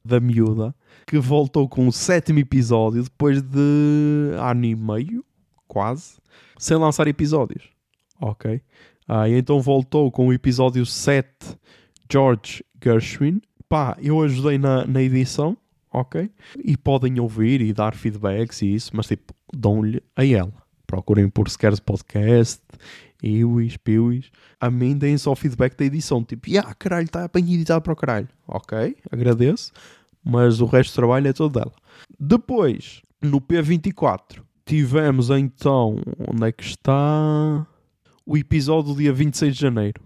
da 0.05 0.19
miúda, 0.19 0.75
que 1.07 1.19
voltou 1.19 1.69
com 1.69 1.87
o 1.87 1.93
sétimo 1.93 2.41
episódio 2.41 3.05
depois 3.05 3.41
de 3.41 4.33
ano 4.39 4.65
e 4.65 4.75
meio, 4.75 5.25
quase, 5.69 6.15
sem 6.59 6.77
lançar 6.77 7.07
episódios. 7.07 7.69
Ok? 8.21 8.61
Ah, 9.07 9.29
e 9.29 9.35
então 9.35 9.61
voltou 9.61 10.11
com 10.11 10.27
o 10.27 10.33
episódio 10.33 10.85
7, 10.85 11.29
George 12.11 12.65
Gershwin. 12.83 13.41
Pá, 13.69 13.97
eu 14.01 14.21
ajudei 14.23 14.59
na, 14.59 14.85
na 14.85 15.01
edição, 15.03 15.57
ok? 15.93 16.31
E 16.65 16.77
podem 16.77 17.21
ouvir 17.21 17.61
e 17.61 17.73
dar 17.73 17.95
feedbacks 17.95 18.63
e 18.63 18.75
isso, 18.75 18.91
mas 18.95 19.07
tipo, 19.07 19.33
dão-lhe 19.55 20.03
a 20.17 20.25
ela. 20.25 20.53
Procurem 20.87 21.29
por 21.29 21.49
Scares 21.49 21.81
Podcast, 21.81 22.63
Iwis, 23.23 23.77
Piwis. 23.77 24.31
A 24.61 24.71
mim 24.71 24.97
deem 24.97 25.19
só 25.19 25.35
feedback 25.35 25.77
da 25.77 25.85
edição. 25.85 26.23
Tipo, 26.23 26.49
ah, 26.59 26.75
caralho, 26.75 27.07
está 27.07 27.29
bem 27.29 27.55
editado 27.55 27.83
para 27.83 27.93
o 27.93 27.97
caralho. 27.97 28.29
Ok, 28.47 28.97
agradeço. 29.11 29.73
Mas 30.27 30.61
o 30.61 30.67
resto 30.67 30.93
do 30.93 30.97
trabalho 30.97 31.29
é 31.29 31.33
todo 31.33 31.53
dela. 31.53 31.73
Depois, 32.19 33.03
no 33.23 33.41
P24, 33.41 34.43
Tivemos 34.67 35.31
então, 35.31 35.97
onde 36.29 36.49
é 36.49 36.51
que 36.51 36.65
está? 36.65 37.65
O 38.27 38.37
episódio 38.37 38.93
do 38.93 38.99
dia 38.99 39.13
26 39.13 39.55
de 39.55 39.61
janeiro. 39.61 40.03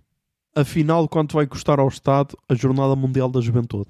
Afinal, 0.54 1.09
quanto 1.09 1.35
vai 1.35 1.46
custar 1.46 1.80
ao 1.80 1.88
Estado 1.88 2.37
a 2.46 2.54
Jornada 2.54 2.94
Mundial 2.94 3.30
da 3.30 3.40
Juventude? 3.40 3.88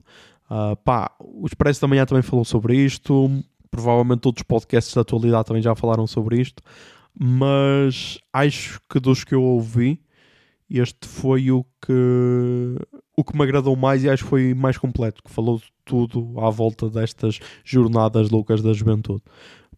Uh, 0.48 0.76
pá, 0.84 1.10
o 1.18 1.44
Expresso 1.44 1.80
da 1.80 1.88
Manhã 1.88 2.06
também 2.06 2.22
falou 2.22 2.44
sobre 2.44 2.76
isto. 2.76 3.28
Provavelmente 3.68 4.28
outros 4.28 4.44
podcasts 4.44 4.94
da 4.94 5.00
atualidade 5.00 5.46
também 5.46 5.60
já 5.60 5.74
falaram 5.74 6.06
sobre 6.06 6.40
isto. 6.40 6.62
Mas 7.18 8.20
acho 8.32 8.80
que 8.88 9.00
dos 9.00 9.24
que 9.24 9.34
eu 9.34 9.42
ouvi, 9.42 10.00
este 10.70 11.08
foi 11.08 11.50
o 11.50 11.64
que, 11.84 12.76
o 13.20 13.24
que 13.24 13.36
me 13.36 13.42
agradou 13.42 13.76
mais 13.76 14.02
e 14.02 14.10
acho 14.10 14.24
que 14.24 14.30
foi 14.30 14.54
mais 14.54 14.78
completo. 14.78 15.22
Que 15.22 15.30
falou 15.30 15.60
tudo 15.84 16.34
à 16.40 16.50
volta 16.50 16.88
destas 16.88 17.38
jornadas 17.64 18.30
loucas 18.30 18.62
da 18.62 18.72
juventude. 18.72 19.22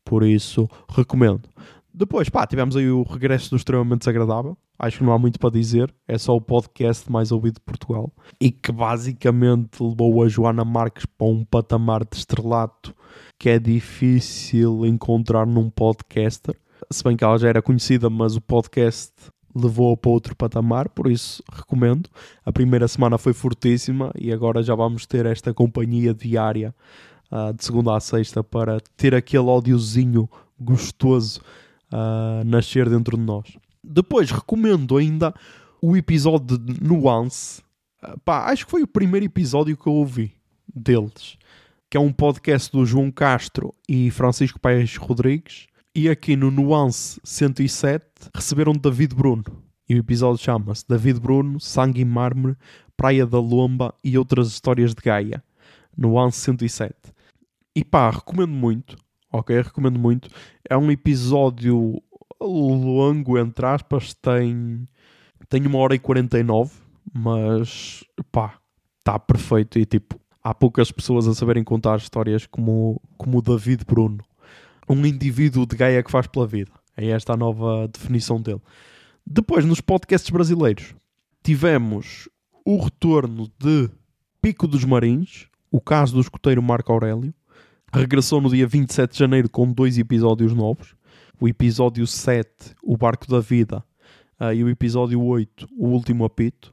Por 0.05 0.24
isso, 0.24 0.68
recomendo. 0.88 1.48
Depois, 1.94 2.28
pá, 2.28 2.46
tivemos 2.46 2.76
aí 2.76 2.90
o 2.90 3.02
regresso 3.02 3.50
do 3.50 3.57
extremamente 3.57 4.00
desagradável. 4.00 4.57
Acho 4.78 4.98
que 4.98 5.05
não 5.05 5.12
há 5.12 5.18
muito 5.18 5.38
para 5.38 5.50
dizer. 5.50 5.94
É 6.09 6.16
só 6.16 6.35
o 6.35 6.40
podcast 6.40 7.11
mais 7.11 7.31
ouvido 7.31 7.55
de 7.55 7.61
Portugal. 7.61 8.11
E 8.40 8.50
que 8.50 8.72
basicamente 8.72 9.83
levou 9.83 10.22
a 10.22 10.28
Joana 10.28 10.64
Marques 10.64 11.05
para 11.05 11.26
um 11.26 11.44
patamar 11.44 12.05
de 12.05 12.16
estrelato 12.16 12.94
que 13.38 13.50
é 13.50 13.59
difícil 13.59 14.87
encontrar 14.87 15.46
num 15.46 15.68
podcaster. 15.68 16.57
Se 16.90 17.05
bem 17.05 17.16
que 17.16 17.24
ela 17.24 17.38
já 17.38 17.48
era 17.48 17.61
conhecida, 17.61 18.09
mas 18.09 18.37
o 18.37 18.40
podcast 18.40 19.12
levou-a 19.55 19.97
para 19.97 20.11
outro 20.11 20.37
patamar, 20.37 20.88
por 20.88 21.11
isso 21.11 21.43
recomendo. 21.53 22.09
A 22.45 22.53
primeira 22.53 22.88
semana 22.88 23.19
foi 23.19 23.33
fortíssima 23.33 24.12
e 24.19 24.33
agora 24.33 24.62
já 24.62 24.75
vamos 24.75 25.07
ter 25.07 25.27
esta 25.27 25.53
companhia 25.53 26.15
diária 26.15 26.75
uh, 27.31 27.53
de 27.53 27.65
segunda 27.65 27.97
a 27.97 28.01
sexta 28.01 28.43
para 28.43 28.81
ter 28.97 29.15
aquele 29.15 29.45
ódiozinho 29.45 30.29
gostoso 30.59 31.41
uh, 31.93 32.45
nascer 32.45 32.88
dentro 32.88 33.17
de 33.17 33.23
nós. 33.23 33.57
Depois 33.83 34.31
recomendo 34.31 34.97
ainda 34.97 35.35
o 35.81 35.97
episódio 35.97 36.57
de 36.59 36.83
Nuance. 36.83 37.62
Uh, 38.03 38.19
pá, 38.21 38.51
acho 38.51 38.65
que 38.65 38.71
foi 38.71 38.83
o 38.83 38.87
primeiro 38.87 39.27
episódio 39.27 39.77
que 39.77 39.87
eu 39.87 39.95
ouvi 39.95 40.33
deles, 40.75 41.37
que 41.91 41.97
é 41.97 42.01
um 42.01 42.12
podcast 42.12 42.71
do 42.73 42.87
João 42.87 43.11
Castro 43.11 43.75
e 43.88 44.11
Francisco 44.11 44.59
Paes 44.59 44.97
Rodrigues. 44.97 45.67
E 45.94 46.09
aqui 46.09 46.37
no 46.37 46.50
Nuance 46.50 47.20
107 47.22 48.07
receberam 48.35 48.72
David 48.72 49.14
Bruno. 49.14 49.44
E 49.87 49.94
o 49.94 49.98
episódio 49.98 50.42
chama-se 50.42 50.87
David 50.88 51.20
Bruno, 51.20 51.61
Sangue 51.61 52.00
e 52.00 52.05
Mármore, 52.05 52.57
Praia 52.96 53.26
da 53.26 53.38
Lomba 53.38 53.94
e 54.02 54.16
outras 54.16 54.48
histórias 54.48 54.94
de 54.94 55.02
Gaia. 55.02 55.44
Nuance 55.94 56.38
107. 56.38 56.94
E 57.76 57.85
pá, 57.85 58.09
recomendo 58.09 58.55
muito. 58.55 58.96
Ok, 59.31 59.55
recomendo 59.61 59.98
muito. 59.98 60.31
É 60.66 60.78
um 60.78 60.90
episódio 60.90 62.02
longo, 62.40 63.38
entre 63.38 63.66
aspas, 63.66 64.14
tem, 64.14 64.88
tem 65.50 65.66
uma 65.66 65.78
hora 65.78 65.94
e 65.94 65.98
49, 65.98 66.72
mas 67.12 68.02
pá, 68.31 68.59
está 69.00 69.18
perfeito. 69.18 69.78
E 69.78 69.85
tipo, 69.85 70.18
há 70.42 70.55
poucas 70.55 70.90
pessoas 70.90 71.28
a 71.28 71.35
saberem 71.35 71.62
contar 71.62 71.98
histórias 71.98 72.46
como, 72.46 72.98
como 73.18 73.40
o 73.40 73.42
David 73.42 73.85
Bruno. 73.85 74.24
Um 74.88 75.05
indivíduo 75.07 75.66
de 75.66 75.77
Gaia 75.77 76.03
que 76.03 76.11
faz 76.11 76.27
pela 76.27 76.47
vida. 76.47 76.71
É 76.97 77.07
esta 77.09 77.33
a 77.33 77.37
nova 77.37 77.88
definição 77.88 78.40
dele. 78.40 78.61
Depois, 79.27 79.64
nos 79.64 79.81
podcasts 79.81 80.31
brasileiros, 80.31 80.95
tivemos 81.42 82.29
o 82.64 82.83
retorno 82.83 83.49
de 83.59 83.88
Pico 84.40 84.66
dos 84.66 84.85
Marins, 84.85 85.47
o 85.71 85.81
caso 85.81 86.14
do 86.14 86.21
escoteiro 86.21 86.62
Marco 86.62 86.92
Aurélio, 86.92 87.33
regressou 87.92 88.40
no 88.40 88.51
dia 88.51 88.66
27 88.66 89.12
de 89.12 89.18
janeiro 89.18 89.49
com 89.49 89.71
dois 89.73 89.99
episódios 89.99 90.53
novos. 90.53 90.95
O 91.40 91.49
episódio 91.49 92.07
7, 92.07 92.75
O 92.83 92.97
Barco 92.97 93.29
da 93.29 93.40
Vida, 93.40 93.85
uh, 94.40 94.53
e 94.53 94.62
o 94.62 94.68
episódio 94.68 95.21
8, 95.21 95.68
O 95.77 95.88
Último 95.88 96.25
Apito. 96.25 96.73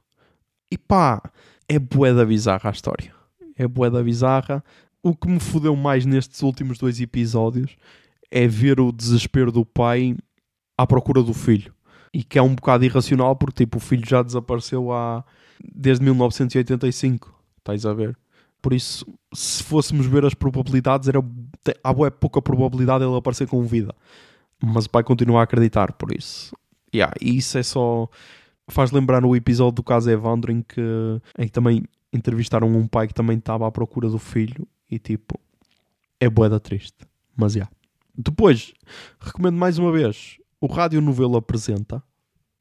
E 0.70 0.78
pá, 0.78 1.20
é 1.68 1.78
bué 1.78 2.14
da 2.14 2.24
bizarra 2.24 2.70
a 2.70 2.72
história. 2.72 3.12
É 3.56 3.66
bué 3.66 3.90
da 3.90 4.02
bizarra. 4.02 4.62
O 5.02 5.14
que 5.14 5.28
me 5.28 5.40
fodeu 5.40 5.74
mais 5.74 6.04
nestes 6.04 6.42
últimos 6.42 6.78
dois 6.78 7.00
episódios 7.00 7.76
é 8.30 8.46
ver 8.46 8.80
o 8.80 8.92
desespero 8.92 9.50
do 9.50 9.64
pai 9.64 10.16
à 10.76 10.86
procura 10.86 11.22
do 11.22 11.34
filho. 11.34 11.74
E 12.12 12.22
que 12.22 12.38
é 12.38 12.42
um 12.42 12.54
bocado 12.54 12.84
irracional 12.84 13.34
porque 13.36 13.64
tipo, 13.64 13.78
o 13.78 13.80
filho 13.80 14.06
já 14.06 14.22
desapareceu 14.22 14.92
há 14.92 15.24
desde 15.74 16.04
1985. 16.04 17.34
Estás 17.58 17.86
a 17.86 17.94
ver? 17.94 18.16
Por 18.60 18.74
isso, 18.74 19.06
se 19.32 19.62
fôssemos 19.62 20.06
ver 20.06 20.24
as 20.24 20.34
probabilidades, 20.34 21.08
era, 21.08 21.22
há 21.82 21.92
boa 21.92 22.10
pouca 22.10 22.42
probabilidade 22.42 23.04
ele 23.04 23.16
aparecer 23.16 23.46
com 23.46 23.62
vida. 23.62 23.94
Mas 24.62 24.84
o 24.84 24.90
pai 24.90 25.02
continua 25.02 25.40
a 25.40 25.44
acreditar, 25.44 25.92
por 25.92 26.12
isso. 26.12 26.54
Yeah, 26.94 27.14
e 27.20 27.38
isso 27.38 27.56
é 27.56 27.62
só. 27.62 28.08
Faz 28.68 28.90
lembrar 28.90 29.24
o 29.24 29.34
episódio 29.34 29.76
do 29.76 29.82
caso 29.82 30.10
Evandro 30.10 30.52
em 30.52 30.62
que, 30.62 30.80
em 31.38 31.46
que 31.46 31.52
também 31.52 31.84
entrevistaram 32.12 32.68
um 32.68 32.86
pai 32.86 33.08
que 33.08 33.14
também 33.14 33.38
estava 33.38 33.66
à 33.66 33.70
procura 33.70 34.08
do 34.08 34.18
filho 34.18 34.66
e 34.90 34.98
tipo. 34.98 35.38
É 36.18 36.28
boeda 36.28 36.60
triste. 36.60 37.06
Mas 37.36 37.54
já. 37.54 37.68
Depois, 38.16 38.74
recomendo 39.18 39.56
mais 39.56 39.78
uma 39.78 39.92
vez. 39.92 40.38
O 40.60 40.66
Rádio 40.66 41.00
Novelo 41.00 41.36
apresenta 41.36 42.02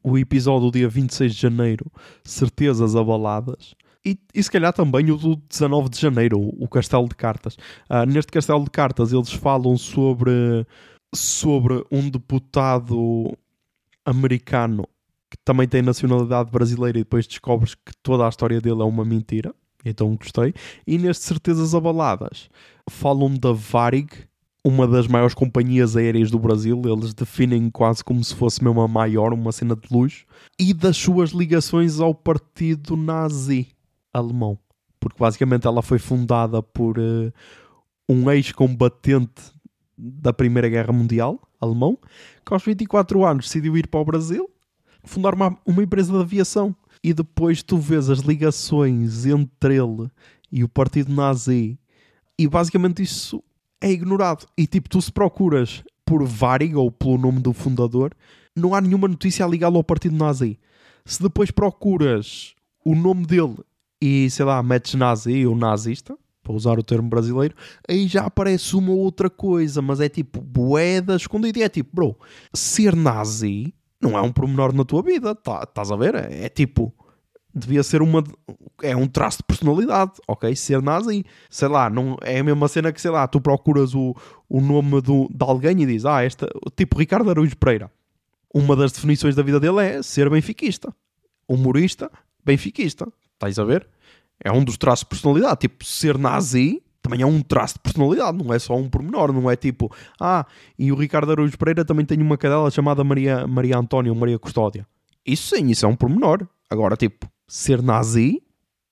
o 0.01 0.17
episódio 0.17 0.71
do 0.71 0.77
dia 0.77 0.87
26 0.87 1.35
de 1.35 1.41
janeiro, 1.41 1.91
Certezas 2.23 2.95
Abaladas. 2.95 3.75
E, 4.05 4.17
e 4.33 4.41
se 4.41 4.49
calhar 4.49 4.71
também 4.71 5.11
o 5.11 5.17
do 5.17 5.35
19 5.35 5.89
de 5.89 5.99
janeiro, 5.99 6.39
o, 6.39 6.63
o 6.63 6.67
Castelo 6.69 7.09
de 7.09 7.15
Cartas. 7.15 7.55
Uh, 7.89 8.05
neste 8.07 8.31
Castelo 8.31 8.63
de 8.63 8.69
Cartas 8.69 9.11
eles 9.11 9.33
falam 9.33 9.77
sobre, 9.77 10.65
sobre 11.13 11.83
um 11.91 12.09
deputado 12.09 13.37
americano 14.05 14.87
que 15.29 15.37
também 15.43 15.67
tem 15.67 15.81
nacionalidade 15.81 16.49
brasileira 16.49 16.97
e 16.97 17.03
depois 17.03 17.27
descobres 17.27 17.75
que 17.75 17.91
toda 18.01 18.25
a 18.25 18.29
história 18.29 18.59
dele 18.59 18.81
é 18.81 18.85
uma 18.85 19.05
mentira. 19.05 19.53
Então 19.83 20.15
gostei. 20.15 20.53
E 20.85 20.97
neste 20.97 21.25
Certezas 21.25 21.73
Abaladas 21.73 22.49
falam 22.89 23.33
da 23.35 23.51
Varig, 23.51 24.09
uma 24.63 24.87
das 24.87 25.07
maiores 25.07 25.33
companhias 25.33 25.95
aéreas 25.95 26.29
do 26.29 26.39
Brasil. 26.39 26.81
Eles 26.85 27.13
definem 27.13 27.69
quase 27.69 28.03
como 28.03 28.23
se 28.23 28.35
fosse 28.35 28.63
mesmo 28.63 28.81
a 28.81 28.87
maior, 28.87 29.33
uma 29.33 29.51
cena 29.51 29.75
de 29.75 29.87
luxo. 29.91 30.25
E 30.59 30.73
das 30.73 30.97
suas 30.97 31.31
ligações 31.31 31.99
ao 31.99 32.13
partido 32.13 32.97
nazi 32.97 33.67
alemão. 34.13 34.57
Porque 34.99 35.17
basicamente 35.17 35.65
ela 35.65 35.81
foi 35.81 35.97
fundada 35.97 36.61
por 36.61 36.99
uh, 36.99 37.31
um 38.07 38.29
ex-combatente 38.29 39.53
da 39.97 40.33
Primeira 40.33 40.67
Guerra 40.67 40.91
Mundial, 40.91 41.39
alemão, 41.59 41.97
que 42.45 42.53
aos 42.53 42.63
24 42.63 43.25
anos 43.25 43.45
decidiu 43.45 43.77
ir 43.77 43.87
para 43.87 43.99
o 43.99 44.05
Brasil, 44.05 44.49
fundar 45.03 45.33
uma, 45.33 45.57
uma 45.65 45.83
empresa 45.83 46.11
de 46.11 46.19
aviação. 46.19 46.75
E 47.03 47.13
depois 47.13 47.63
tu 47.63 47.77
vês 47.77 48.09
as 48.09 48.19
ligações 48.19 49.25
entre 49.25 49.75
ele 49.75 50.09
e 50.51 50.63
o 50.63 50.69
partido 50.69 51.13
nazi, 51.13 51.79
e 52.37 52.47
basicamente 52.47 53.01
isso 53.03 53.43
é 53.81 53.91
ignorado. 53.91 54.45
E 54.57 54.67
tipo, 54.67 54.89
tu 54.89 55.01
se 55.01 55.11
procuras 55.11 55.83
por 56.05 56.25
Varig 56.25 56.75
ou 56.75 56.91
pelo 56.91 57.17
nome 57.17 57.39
do 57.39 57.53
fundador, 57.53 58.13
não 58.55 58.73
há 58.73 58.81
nenhuma 58.81 59.07
notícia 59.07 59.45
a 59.45 59.47
ligá-lo 59.47 59.77
ao 59.77 59.83
partido 59.83 60.15
nazi. 60.15 60.59
Se 61.05 61.21
depois 61.21 61.51
procuras 61.51 62.53
o 62.83 62.95
nome 62.95 63.25
dele 63.25 63.57
e 64.01 64.29
sei 64.29 64.45
lá, 64.45 64.61
metes 64.63 64.95
nazi 64.95 65.45
ou 65.45 65.55
nazista, 65.55 66.17
para 66.41 66.53
usar 66.53 66.79
o 66.79 66.83
termo 66.83 67.09
brasileiro, 67.09 67.55
aí 67.87 68.07
já 68.07 68.25
aparece 68.25 68.75
uma 68.75 68.91
outra 68.91 69.29
coisa, 69.29 69.81
mas 69.81 69.99
é 69.99 70.09
tipo 70.09 70.41
boeda 70.41 71.15
escondida 71.15 71.59
e 71.59 71.63
é 71.63 71.69
tipo, 71.69 71.95
bro, 71.95 72.17
ser 72.53 72.95
nazi 72.95 73.73
não 74.01 74.17
é 74.17 74.21
um 74.21 74.31
pormenor 74.31 74.73
na 74.73 74.85
tua 74.85 75.01
vida, 75.01 75.35
tá, 75.35 75.63
estás 75.63 75.91
a 75.91 75.95
ver? 75.95 76.15
É, 76.15 76.45
é, 76.45 76.49
tipo, 76.49 76.93
devia 77.53 77.83
ser 77.83 78.01
uma. 78.01 78.23
É 78.81 78.95
um 78.95 79.07
traço 79.07 79.39
de 79.39 79.43
personalidade, 79.43 80.13
ok? 80.27 80.55
Ser 80.55 80.81
nazi, 80.81 81.25
sei 81.49 81.67
lá, 81.67 81.89
não, 81.89 82.17
é 82.21 82.39
a 82.39 82.43
mesma 82.43 82.67
cena 82.67 82.91
que, 82.91 83.01
sei 83.01 83.11
lá, 83.11 83.27
tu 83.27 83.41
procuras 83.41 83.93
o, 83.93 84.15
o 84.47 84.61
nome 84.61 85.01
do, 85.01 85.27
de 85.29 85.43
alguém 85.43 85.81
e 85.81 85.85
dizes, 85.85 86.05
ah, 86.05 86.23
esta, 86.23 86.47
tipo 86.75 86.97
Ricardo 86.97 87.29
Araújo 87.29 87.57
Pereira. 87.57 87.91
Uma 88.53 88.75
das 88.75 88.91
definições 88.91 89.35
da 89.35 89.43
vida 89.43 89.59
dele 89.59 89.79
é 89.79 90.01
ser 90.01 90.29
benfiquista, 90.29 90.93
humorista, 91.47 92.09
benfiquista. 92.43 93.07
Estás 93.33 93.59
a 93.59 93.63
ver? 93.63 93.87
É 94.43 94.51
um 94.51 94.63
dos 94.63 94.77
traços 94.77 95.03
de 95.03 95.09
personalidade. 95.09 95.59
Tipo, 95.61 95.85
ser 95.85 96.17
nazi 96.17 96.81
também 97.01 97.21
é 97.21 97.25
um 97.25 97.41
traço 97.41 97.75
de 97.75 97.79
personalidade, 97.81 98.37
não 98.37 98.53
é 98.53 98.59
só 98.59 98.75
um 98.75 98.89
pormenor, 98.89 99.31
não 99.31 99.49
é 99.49 99.55
tipo, 99.55 99.93
ah, 100.19 100.45
e 100.77 100.91
o 100.91 100.95
Ricardo 100.95 101.31
Araújo 101.31 101.57
Pereira 101.57 101.85
também 101.85 102.05
tem 102.05 102.21
uma 102.21 102.37
cadela 102.37 102.69
chamada 102.69 103.03
Maria, 103.03 103.47
Maria 103.47 103.77
Antónia 103.77 104.11
ou 104.11 104.17
Maria 104.17 104.37
Custódia. 104.37 104.85
Isso 105.25 105.55
sim, 105.55 105.69
isso 105.69 105.85
é 105.85 105.89
um 105.89 105.95
pormenor. 105.95 106.47
Agora, 106.69 106.95
tipo, 106.95 107.29
ser 107.47 107.81
nazi 107.81 108.41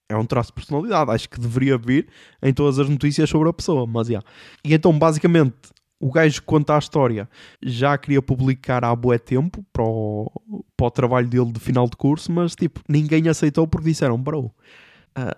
é 0.09 0.15
um 0.15 0.25
traço 0.25 0.49
de 0.49 0.55
personalidade. 0.55 1.11
Acho 1.11 1.29
que 1.29 1.39
deveria 1.39 1.77
vir 1.77 2.07
em 2.41 2.53
todas 2.53 2.79
as 2.79 2.89
notícias 2.89 3.29
sobre 3.29 3.49
a 3.49 3.53
pessoa, 3.53 3.85
mas. 3.85 4.07
Yeah. 4.07 4.27
E 4.63 4.73
então, 4.73 4.97
basicamente, 4.97 5.55
o 5.99 6.11
gajo 6.11 6.41
que 6.41 6.45
conta 6.45 6.75
a 6.75 6.79
história 6.79 7.29
já 7.61 7.97
queria 7.97 8.21
publicar 8.21 8.85
há 8.85 8.95
bué 8.95 9.17
tempo 9.17 9.65
para 9.73 9.83
o, 9.83 10.31
para 10.75 10.87
o 10.87 10.91
trabalho 10.91 11.27
dele 11.27 11.51
de 11.51 11.59
final 11.59 11.87
de 11.87 11.97
curso, 11.97 12.31
mas 12.31 12.55
tipo, 12.55 12.81
ninguém 12.87 13.27
aceitou 13.27 13.67
porque 13.67 13.89
disseram, 13.89 14.17
bro, 14.17 14.45
uh, 14.45 14.51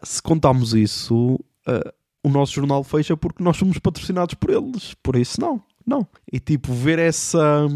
se 0.04 0.22
contarmos 0.22 0.74
isso, 0.74 1.36
uh, 1.68 1.94
o 2.24 2.30
nosso 2.30 2.54
jornal 2.54 2.84
fecha 2.84 3.16
porque 3.16 3.44
nós 3.44 3.58
somos 3.58 3.78
patrocinados 3.80 4.36
por 4.36 4.50
eles, 4.50 4.94
por 5.02 5.16
isso 5.16 5.40
não, 5.40 5.62
não. 5.86 6.08
E 6.32 6.40
tipo, 6.40 6.74
ver 6.74 7.00
essa, 7.00 7.68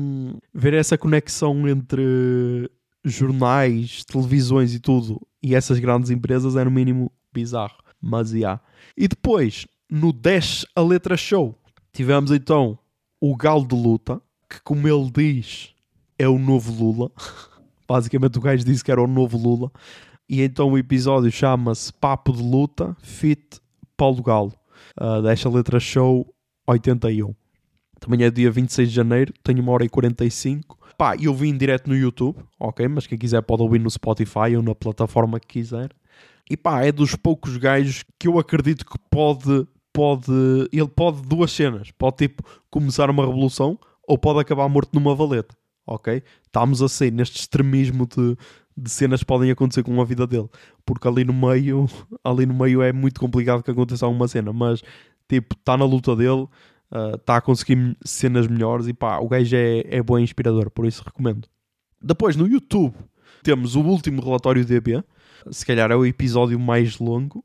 ver 0.53 0.73
essa 0.73 0.97
conexão 0.97 1.67
entre 1.67 2.69
jornais, 3.03 4.03
televisões 4.05 4.73
e 4.73 4.79
tudo 4.79 5.21
e 5.41 5.55
essas 5.55 5.79
grandes 5.79 6.09
empresas 6.09 6.55
é 6.55 6.63
no 6.63 6.71
mínimo 6.71 7.11
bizarro, 7.33 7.77
mas 8.01 8.29
já. 8.29 8.37
Yeah. 8.37 8.61
E 8.97 9.07
depois, 9.07 9.65
no 9.89 10.13
10 10.13 10.65
a 10.75 10.81
letra 10.81 11.17
show, 11.17 11.57
Tivemos 11.93 12.31
então 12.31 12.79
o 13.21 13.37
Galo 13.37 13.67
de 13.67 13.75
Luta, 13.75 14.19
que, 14.49 14.59
como 14.63 14.87
ele 14.87 15.11
diz, 15.11 15.75
é 16.17 16.27
o 16.27 16.39
novo 16.39 16.73
Lula. 16.73 17.11
Basicamente, 17.87 18.39
o 18.39 18.41
gajo 18.41 18.65
disse 18.65 18.83
que 18.83 18.91
era 18.91 19.01
o 19.01 19.05
novo 19.05 19.37
Lula. 19.37 19.71
E 20.27 20.41
então 20.41 20.71
o 20.71 20.77
episódio 20.77 21.31
chama-se 21.31 21.93
Papo 21.93 22.33
de 22.33 22.41
Luta 22.41 22.97
Fit 22.99 23.61
Paulo 23.97 24.21
Galo. 24.21 24.53
Uh, 24.99 25.21
desta 25.21 25.49
letra 25.49 25.79
show 25.79 26.33
81. 26.67 27.33
Também 27.99 28.23
é 28.25 28.31
dia 28.31 28.51
26 28.51 28.89
de 28.89 28.95
janeiro, 28.95 29.33
tenho 29.43 29.61
uma 29.61 29.71
hora 29.71 29.85
e 29.85 29.89
45. 29.89 30.77
Pá, 30.97 31.15
eu 31.15 31.33
vim 31.33 31.55
direto 31.55 31.87
no 31.87 31.95
YouTube, 31.95 32.37
ok? 32.59 32.87
Mas 32.87 33.07
quem 33.07 33.17
quiser 33.17 33.41
pode 33.41 33.61
ouvir 33.61 33.79
no 33.79 33.89
Spotify 33.89 34.55
ou 34.57 34.61
na 34.61 34.75
plataforma 34.75 35.39
que 35.39 35.47
quiser. 35.47 35.89
E 36.49 36.57
pá, 36.57 36.83
é 36.83 36.91
dos 36.91 37.15
poucos 37.15 37.55
gajos 37.57 38.03
que 38.19 38.27
eu 38.27 38.37
acredito 38.37 38.85
que 38.85 38.97
pode 39.09 39.65
pode. 39.93 40.31
Ele 40.71 40.87
pode 40.87 41.21
duas 41.21 41.51
cenas. 41.51 41.91
Pode 41.91 42.17
tipo 42.17 42.43
começar 42.69 43.09
uma 43.09 43.25
revolução 43.25 43.79
ou 44.07 44.17
pode 44.17 44.39
acabar 44.39 44.67
morto 44.67 44.89
numa 44.93 45.15
valeta. 45.15 45.55
Ok? 45.85 46.23
Estamos 46.45 46.81
a 46.81 46.89
sair 46.89 47.11
neste 47.11 47.39
extremismo 47.39 48.07
de, 48.07 48.37
de 48.75 48.89
cenas 48.89 49.21
que 49.21 49.25
podem 49.25 49.51
acontecer 49.51 49.83
com 49.83 49.99
a 50.01 50.05
vida 50.05 50.25
dele. 50.25 50.49
Porque 50.85 51.07
ali 51.07 51.23
no 51.23 51.33
meio, 51.33 51.87
ali 52.23 52.45
no 52.45 52.53
meio 52.53 52.81
é 52.81 52.91
muito 52.91 53.19
complicado 53.19 53.63
que 53.63 53.71
aconteça 53.71 54.05
alguma 54.05 54.27
cena. 54.27 54.51
Mas 54.51 54.81
tipo, 55.27 55.55
está 55.55 55.77
na 55.77 55.85
luta 55.85 56.15
dele, 56.15 56.47
está 57.15 57.33
uh, 57.33 57.37
a 57.37 57.41
conseguir 57.41 57.97
cenas 58.03 58.47
melhores 58.47 58.87
e 58.87 58.93
pá, 58.93 59.19
o 59.19 59.27
gajo 59.27 59.55
é, 59.55 59.83
é 59.87 60.01
bom 60.01 60.19
inspirador, 60.19 60.69
por 60.69 60.85
isso 60.85 61.03
recomendo. 61.03 61.47
Depois 62.01 62.35
no 62.35 62.47
YouTube 62.47 62.95
temos 63.41 63.75
o 63.75 63.81
último 63.81 64.21
relatório 64.21 64.65
DB, 64.65 65.03
se 65.51 65.65
calhar 65.65 65.91
é 65.91 65.95
o 65.95 66.05
episódio 66.05 66.59
mais 66.59 66.99
longo, 66.99 67.43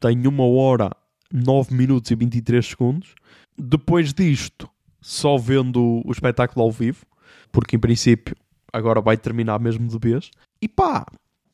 tem 0.00 0.26
uma 0.26 0.46
hora 0.46 0.90
9 1.32 1.74
minutos 1.74 2.10
e 2.10 2.14
23 2.14 2.64
segundos. 2.64 3.14
Depois 3.58 4.12
disto, 4.12 4.68
só 5.00 5.36
vendo 5.36 6.02
o 6.04 6.10
espetáculo 6.10 6.64
ao 6.64 6.70
vivo, 6.70 7.04
porque 7.50 7.76
em 7.76 7.78
princípio 7.78 8.36
agora 8.72 9.00
vai 9.00 9.16
terminar 9.16 9.58
mesmo 9.58 9.86
de 9.88 9.98
vez. 9.98 10.30
E 10.60 10.68
pá, 10.68 11.06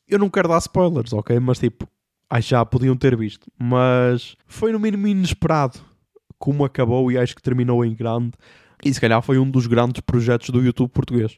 eu 0.07 0.19
não 0.19 0.29
quero 0.29 0.47
dar 0.49 0.57
spoilers, 0.59 1.13
ok? 1.13 1.39
Mas 1.39 1.59
tipo, 1.59 1.87
acho 2.29 2.49
já 2.49 2.65
podiam 2.65 2.95
ter 2.95 3.15
visto. 3.15 3.47
Mas 3.57 4.35
foi 4.45 4.71
no 4.71 4.79
mínimo 4.79 5.07
inesperado 5.07 5.79
como 6.37 6.65
acabou 6.65 7.11
e 7.11 7.17
acho 7.17 7.35
que 7.35 7.41
terminou 7.41 7.85
em 7.85 7.95
grande. 7.95 8.31
E 8.83 8.93
se 8.93 8.99
calhar 8.99 9.21
foi 9.21 9.39
um 9.39 9.49
dos 9.49 9.65
grandes 9.67 10.01
projetos 10.01 10.49
do 10.49 10.61
YouTube 10.61 10.91
português. 10.91 11.37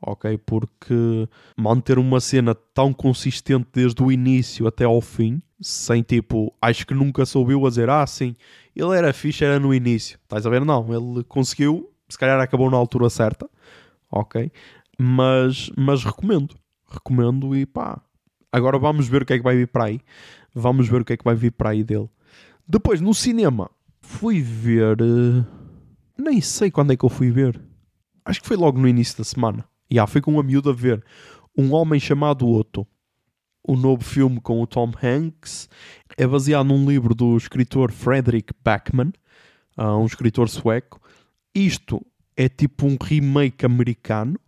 Ok? 0.00 0.38
Porque 0.38 1.28
manter 1.56 1.98
uma 1.98 2.20
cena 2.20 2.54
tão 2.54 2.92
consistente 2.92 3.68
desde 3.72 4.02
o 4.02 4.12
início 4.12 4.66
até 4.66 4.84
ao 4.84 5.00
fim 5.00 5.40
sem 5.64 6.02
tipo, 6.02 6.54
acho 6.60 6.86
que 6.86 6.92
nunca 6.94 7.24
soubeu 7.24 7.64
a 7.64 7.68
dizer, 7.70 7.88
ah, 7.88 8.06
sim, 8.06 8.36
ele 8.76 8.96
era 8.96 9.12
fixe, 9.12 9.44
era 9.44 9.58
no 9.58 9.72
início. 9.72 10.18
Estás 10.22 10.46
a 10.46 10.50
ver? 10.50 10.64
Não, 10.64 10.92
ele 10.94 11.24
conseguiu, 11.24 11.90
se 12.08 12.18
calhar 12.18 12.38
acabou 12.38 12.70
na 12.70 12.76
altura 12.76 13.08
certa, 13.08 13.48
ok? 14.10 14.52
Mas, 14.98 15.70
mas 15.76 16.04
recomendo, 16.04 16.54
recomendo 16.94 17.54
e 17.56 17.66
pá. 17.66 18.00
Agora 18.52 18.78
vamos 18.78 19.08
ver 19.08 19.22
o 19.22 19.26
que 19.26 19.34
é 19.34 19.36
que 19.38 19.44
vai 19.44 19.56
vir 19.56 19.68
para 19.68 19.84
aí. 19.84 20.00
Vamos 20.54 20.88
ver 20.88 21.00
o 21.00 21.04
que 21.04 21.12
é 21.12 21.16
que 21.16 21.24
vai 21.24 21.34
vir 21.34 21.52
para 21.52 21.70
aí 21.70 21.82
dele. 21.82 22.08
Depois, 22.66 23.00
no 23.00 23.12
cinema, 23.12 23.70
fui 24.00 24.40
ver. 24.40 25.02
Uh, 25.02 25.44
nem 26.16 26.40
sei 26.40 26.70
quando 26.70 26.92
é 26.92 26.96
que 26.96 27.04
eu 27.04 27.08
fui 27.08 27.30
ver. 27.30 27.60
Acho 28.24 28.40
que 28.40 28.46
foi 28.46 28.56
logo 28.56 28.80
no 28.80 28.88
início 28.88 29.18
da 29.18 29.24
semana. 29.24 29.64
E 29.90 29.94
yeah, 29.94 30.10
fui 30.10 30.20
com 30.20 30.30
uma 30.30 30.42
miúda 30.42 30.72
ver 30.72 31.04
um 31.56 31.72
homem 31.72 32.00
chamado 32.00 32.48
Otto 32.48 32.86
o 33.66 33.76
novo 33.76 34.04
filme 34.04 34.40
com 34.40 34.60
o 34.60 34.66
Tom 34.66 34.92
Hanks 35.02 35.68
é 36.18 36.26
baseado 36.26 36.66
num 36.66 36.86
livro 36.86 37.14
do 37.14 37.36
escritor 37.36 37.90
Frederick 37.90 38.52
Backman, 38.62 39.12
uh, 39.78 39.96
um 39.96 40.04
escritor 40.04 40.48
sueco. 40.48 41.00
Isto 41.54 42.04
é 42.36 42.48
tipo 42.48 42.86
um 42.86 42.96
remake 43.02 43.64
americano 43.64 44.38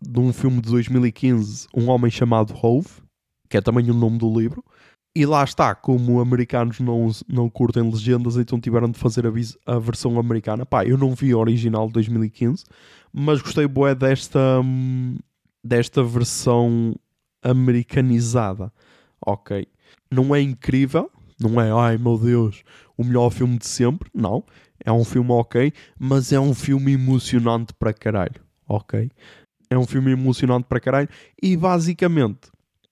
de 0.00 0.20
um 0.20 0.32
filme 0.32 0.60
de 0.60 0.70
2015, 0.70 1.68
Um 1.74 1.88
Homem 1.88 2.10
Chamado 2.10 2.54
Hove, 2.60 2.88
que 3.48 3.56
é 3.56 3.60
também 3.60 3.90
o 3.90 3.94
nome 3.94 4.18
do 4.18 4.38
livro. 4.38 4.64
E 5.14 5.24
lá 5.24 5.42
está, 5.42 5.74
como 5.74 6.20
americanos 6.20 6.78
não, 6.78 7.10
não 7.26 7.48
curtem 7.48 7.90
legendas, 7.90 8.36
então 8.36 8.60
tiveram 8.60 8.90
de 8.90 8.98
fazer 8.98 9.26
a, 9.26 9.32
a 9.64 9.78
versão 9.78 10.18
americana. 10.18 10.66
Pá, 10.66 10.84
eu 10.84 10.98
não 10.98 11.14
vi 11.14 11.32
a 11.32 11.38
original 11.38 11.86
de 11.86 11.94
2015, 11.94 12.64
mas 13.10 13.40
gostei 13.40 13.66
bué 13.66 13.94
desta, 13.94 14.60
hum, 14.60 15.16
desta 15.64 16.04
versão 16.04 16.94
americanizada. 17.42 18.70
Ok. 19.24 19.66
Não 20.10 20.34
é 20.34 20.42
incrível, 20.42 21.10
não 21.40 21.58
é, 21.58 21.70
ai 21.72 21.96
meu 21.96 22.18
Deus, 22.18 22.62
o 22.94 23.02
melhor 23.02 23.30
filme 23.30 23.56
de 23.56 23.66
sempre. 23.66 24.10
Não. 24.14 24.44
É 24.84 24.92
um 24.92 25.04
filme 25.04 25.32
ok, 25.32 25.72
mas 25.98 26.30
é 26.30 26.38
um 26.38 26.52
filme 26.52 26.92
emocionante 26.92 27.72
para 27.72 27.94
caralho. 27.94 28.44
Ok. 28.68 29.10
É 29.68 29.76
um 29.76 29.86
filme 29.86 30.12
emocionante 30.12 30.66
para 30.68 30.80
caralho. 30.80 31.08
E 31.42 31.56
basicamente, 31.56 32.50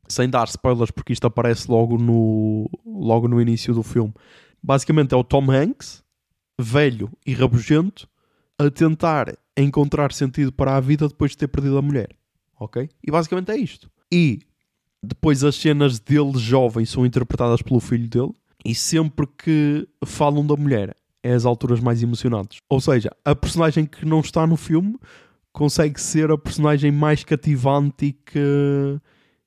sem 0.08 0.28
dar 0.28 0.48
spoilers, 0.48 0.90
porque 0.90 1.12
isto 1.12 1.26
aparece 1.26 1.70
logo 1.70 1.96
no, 1.98 2.68
logo 2.84 3.28
no 3.28 3.40
início 3.40 3.72
do 3.74 3.82
filme, 3.82 4.12
basicamente 4.62 5.14
é 5.14 5.16
o 5.16 5.24
Tom 5.24 5.50
Hanks, 5.50 6.02
velho 6.58 7.10
e 7.26 7.32
rabugento, 7.32 8.08
a 8.58 8.70
tentar 8.70 9.36
encontrar 9.56 10.12
sentido 10.12 10.52
para 10.52 10.76
a 10.76 10.80
vida 10.80 11.08
depois 11.08 11.32
de 11.32 11.38
ter 11.38 11.48
perdido 11.48 11.78
a 11.78 11.82
mulher. 11.82 12.10
Ok? 12.58 12.88
E 13.02 13.10
basicamente 13.10 13.50
é 13.50 13.56
isto. 13.56 13.90
E 14.12 14.40
depois 15.02 15.44
as 15.44 15.56
cenas 15.56 15.98
dele 15.98 16.38
jovem 16.38 16.84
são 16.84 17.04
interpretadas 17.04 17.62
pelo 17.62 17.80
filho 17.80 18.08
dele 18.08 18.32
e 18.64 18.74
sempre 18.74 19.26
que 19.26 19.86
falam 20.04 20.46
da 20.46 20.56
mulher 20.56 20.96
é 21.22 21.32
as 21.32 21.44
alturas 21.44 21.80
mais 21.80 22.02
emocionantes. 22.02 22.60
Ou 22.68 22.80
seja, 22.80 23.10
a 23.24 23.34
personagem 23.34 23.86
que 23.86 24.04
não 24.04 24.20
está 24.20 24.46
no 24.46 24.56
filme 24.56 24.98
consegue 25.54 26.00
ser 26.00 26.32
a 26.32 26.36
personagem 26.36 26.90
mais 26.90 27.22
cativante 27.22 28.06
e 28.06 28.12
que, 28.12 29.00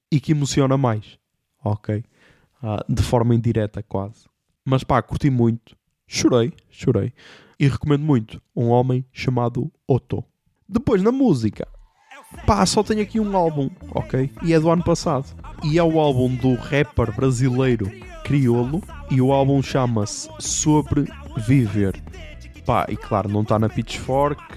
e 0.09 0.19
que 0.21 0.31
emociona 0.31 0.77
mais. 0.77 1.19
Ok? 1.63 2.01
Ah, 2.63 2.83
de 2.87 3.03
forma 3.03 3.35
indireta, 3.35 3.83
quase. 3.83 4.25
Mas 4.65 4.83
pá, 4.83 5.01
curti 5.01 5.29
muito. 5.29 5.75
Chorei, 6.07 6.53
chorei. 6.69 7.13
E 7.59 7.67
recomendo 7.67 8.03
muito. 8.03 8.41
Um 8.55 8.69
homem 8.69 9.05
chamado 9.11 9.69
Otto. 9.85 10.23
Depois, 10.67 11.03
na 11.03 11.11
música. 11.11 11.67
Pá, 12.45 12.65
só 12.65 12.81
tenho 12.83 13.01
aqui 13.01 13.19
um 13.19 13.35
álbum, 13.35 13.69
ok? 13.91 14.31
E 14.43 14.53
é 14.53 14.59
do 14.59 14.69
ano 14.69 14.83
passado. 14.83 15.35
E 15.63 15.77
é 15.77 15.83
o 15.83 15.99
álbum 15.99 16.33
do 16.35 16.55
rapper 16.55 17.13
brasileiro 17.13 17.91
Criolo. 18.23 18.81
E 19.11 19.21
o 19.21 19.33
álbum 19.33 19.61
chama-se 19.61 20.29
Sobre 20.39 21.05
Viver. 21.45 22.01
Pá, 22.65 22.85
e 22.89 22.95
claro, 22.95 23.27
não 23.27 23.41
está 23.41 23.59
na 23.59 23.67
Pitchfork. 23.67 24.55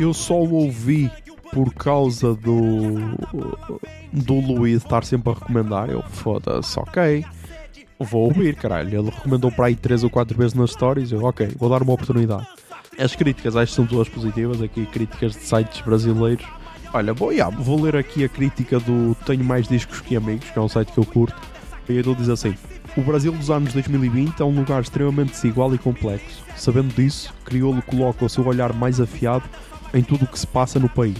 Eu 0.00 0.14
só 0.14 0.40
o 0.40 0.54
ouvi 0.54 1.10
por 1.52 1.74
causa 1.74 2.34
do 2.34 2.94
do 4.10 4.34
Luís 4.34 4.78
estar 4.78 5.04
sempre 5.04 5.30
a 5.30 5.34
recomendar. 5.34 5.90
Eu, 5.90 6.02
foda-se, 6.02 6.78
ok. 6.80 7.22
Vou 7.98 8.24
ouvir, 8.24 8.54
caralho. 8.54 8.98
Ele 8.98 9.10
recomendou 9.10 9.52
para 9.52 9.66
aí 9.66 9.76
3 9.76 10.04
ou 10.04 10.08
4 10.08 10.38
vezes 10.38 10.54
nas 10.54 10.70
stories. 10.70 11.12
Eu, 11.12 11.22
ok, 11.22 11.50
vou 11.58 11.68
dar 11.68 11.82
uma 11.82 11.92
oportunidade. 11.92 12.46
As 12.98 13.14
críticas 13.14 13.56
acho 13.56 13.72
que 13.72 13.76
são 13.76 13.86
todas 13.86 14.08
positivas. 14.08 14.62
Aqui, 14.62 14.86
críticas 14.86 15.32
de 15.32 15.42
sites 15.42 15.82
brasileiros. 15.82 16.46
Olha, 16.94 17.12
vou, 17.12 17.30
yeah, 17.30 17.54
vou 17.54 17.82
ler 17.82 17.94
aqui 17.94 18.24
a 18.24 18.28
crítica 18.28 18.80
do 18.80 19.14
Tenho 19.26 19.44
Mais 19.44 19.68
Discos 19.68 20.00
Que 20.00 20.16
Amigos, 20.16 20.48
que 20.48 20.58
é 20.58 20.62
um 20.62 20.68
site 20.68 20.92
que 20.92 20.98
eu 20.98 21.04
curto. 21.04 21.36
E 21.86 21.92
ele 21.92 22.14
diz 22.14 22.30
assim: 22.30 22.54
O 22.96 23.02
Brasil 23.02 23.32
dos 23.32 23.50
anos 23.50 23.74
2020 23.74 24.40
é 24.40 24.44
um 24.44 24.54
lugar 24.54 24.80
extremamente 24.80 25.32
desigual 25.32 25.74
e 25.74 25.78
complexo. 25.78 26.42
Sabendo 26.56 26.94
disso, 26.94 27.34
Criolo 27.44 27.82
coloca 27.82 28.24
o 28.24 28.28
seu 28.30 28.46
olhar 28.46 28.72
mais 28.72 28.98
afiado 28.98 29.44
em 29.92 30.02
tudo 30.02 30.24
o 30.24 30.28
que 30.28 30.38
se 30.38 30.46
passa 30.46 30.78
no 30.78 30.88
país. 30.88 31.18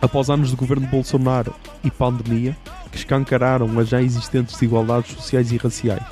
Após 0.00 0.28
anos 0.28 0.50
de 0.50 0.56
governo 0.56 0.86
Bolsonaro 0.86 1.54
e 1.82 1.90
pandemia, 1.90 2.56
que 2.90 2.98
escancararam 2.98 3.78
as 3.78 3.88
já 3.88 4.00
existentes 4.00 4.54
desigualdades 4.54 5.12
sociais 5.12 5.52
e 5.52 5.56
raciais, 5.56 6.04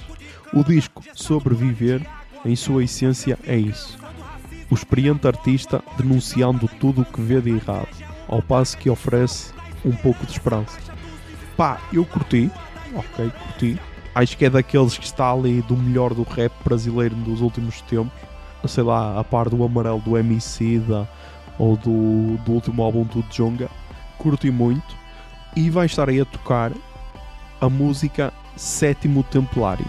o 0.52 0.62
disco 0.62 1.02
Sobreviver, 1.14 2.06
em 2.44 2.56
sua 2.56 2.84
essência, 2.84 3.38
é 3.46 3.56
isso. 3.56 3.98
O 4.70 4.74
experiente 4.74 5.26
artista 5.26 5.82
denunciando 5.96 6.68
tudo 6.80 7.02
o 7.02 7.04
que 7.04 7.20
vê 7.20 7.40
de 7.40 7.50
errado, 7.50 7.88
ao 8.28 8.40
passo 8.40 8.78
que 8.78 8.88
oferece 8.88 9.52
um 9.84 9.92
pouco 9.92 10.24
de 10.24 10.32
esperança. 10.32 10.78
Pá, 11.56 11.80
eu 11.92 12.04
curti, 12.04 12.50
ok, 12.94 13.30
curti. 13.30 13.78
Acho 14.14 14.36
que 14.36 14.44
é 14.44 14.50
daqueles 14.50 14.96
que 14.96 15.04
está 15.04 15.32
ali 15.32 15.60
do 15.62 15.76
melhor 15.76 16.14
do 16.14 16.22
rap 16.22 16.52
brasileiro 16.64 17.14
dos 17.16 17.40
últimos 17.40 17.80
tempos. 17.82 18.12
Sei 18.66 18.82
lá, 18.82 19.18
a 19.18 19.24
par 19.24 19.50
do 19.50 19.62
amarelo 19.62 20.00
do 20.00 20.16
MC 20.16 20.78
da, 20.78 21.06
ou 21.58 21.76
do, 21.76 22.36
do 22.44 22.52
último 22.52 22.82
álbum 22.82 23.04
do 23.04 23.22
Jonga. 23.30 23.68
Curti 24.18 24.50
muito. 24.50 24.96
E 25.56 25.70
vai 25.70 25.86
estar 25.86 26.08
aí 26.08 26.20
a 26.20 26.24
tocar 26.24 26.72
a 27.60 27.68
música 27.68 28.32
Sétimo 28.56 29.22
Templário. 29.22 29.86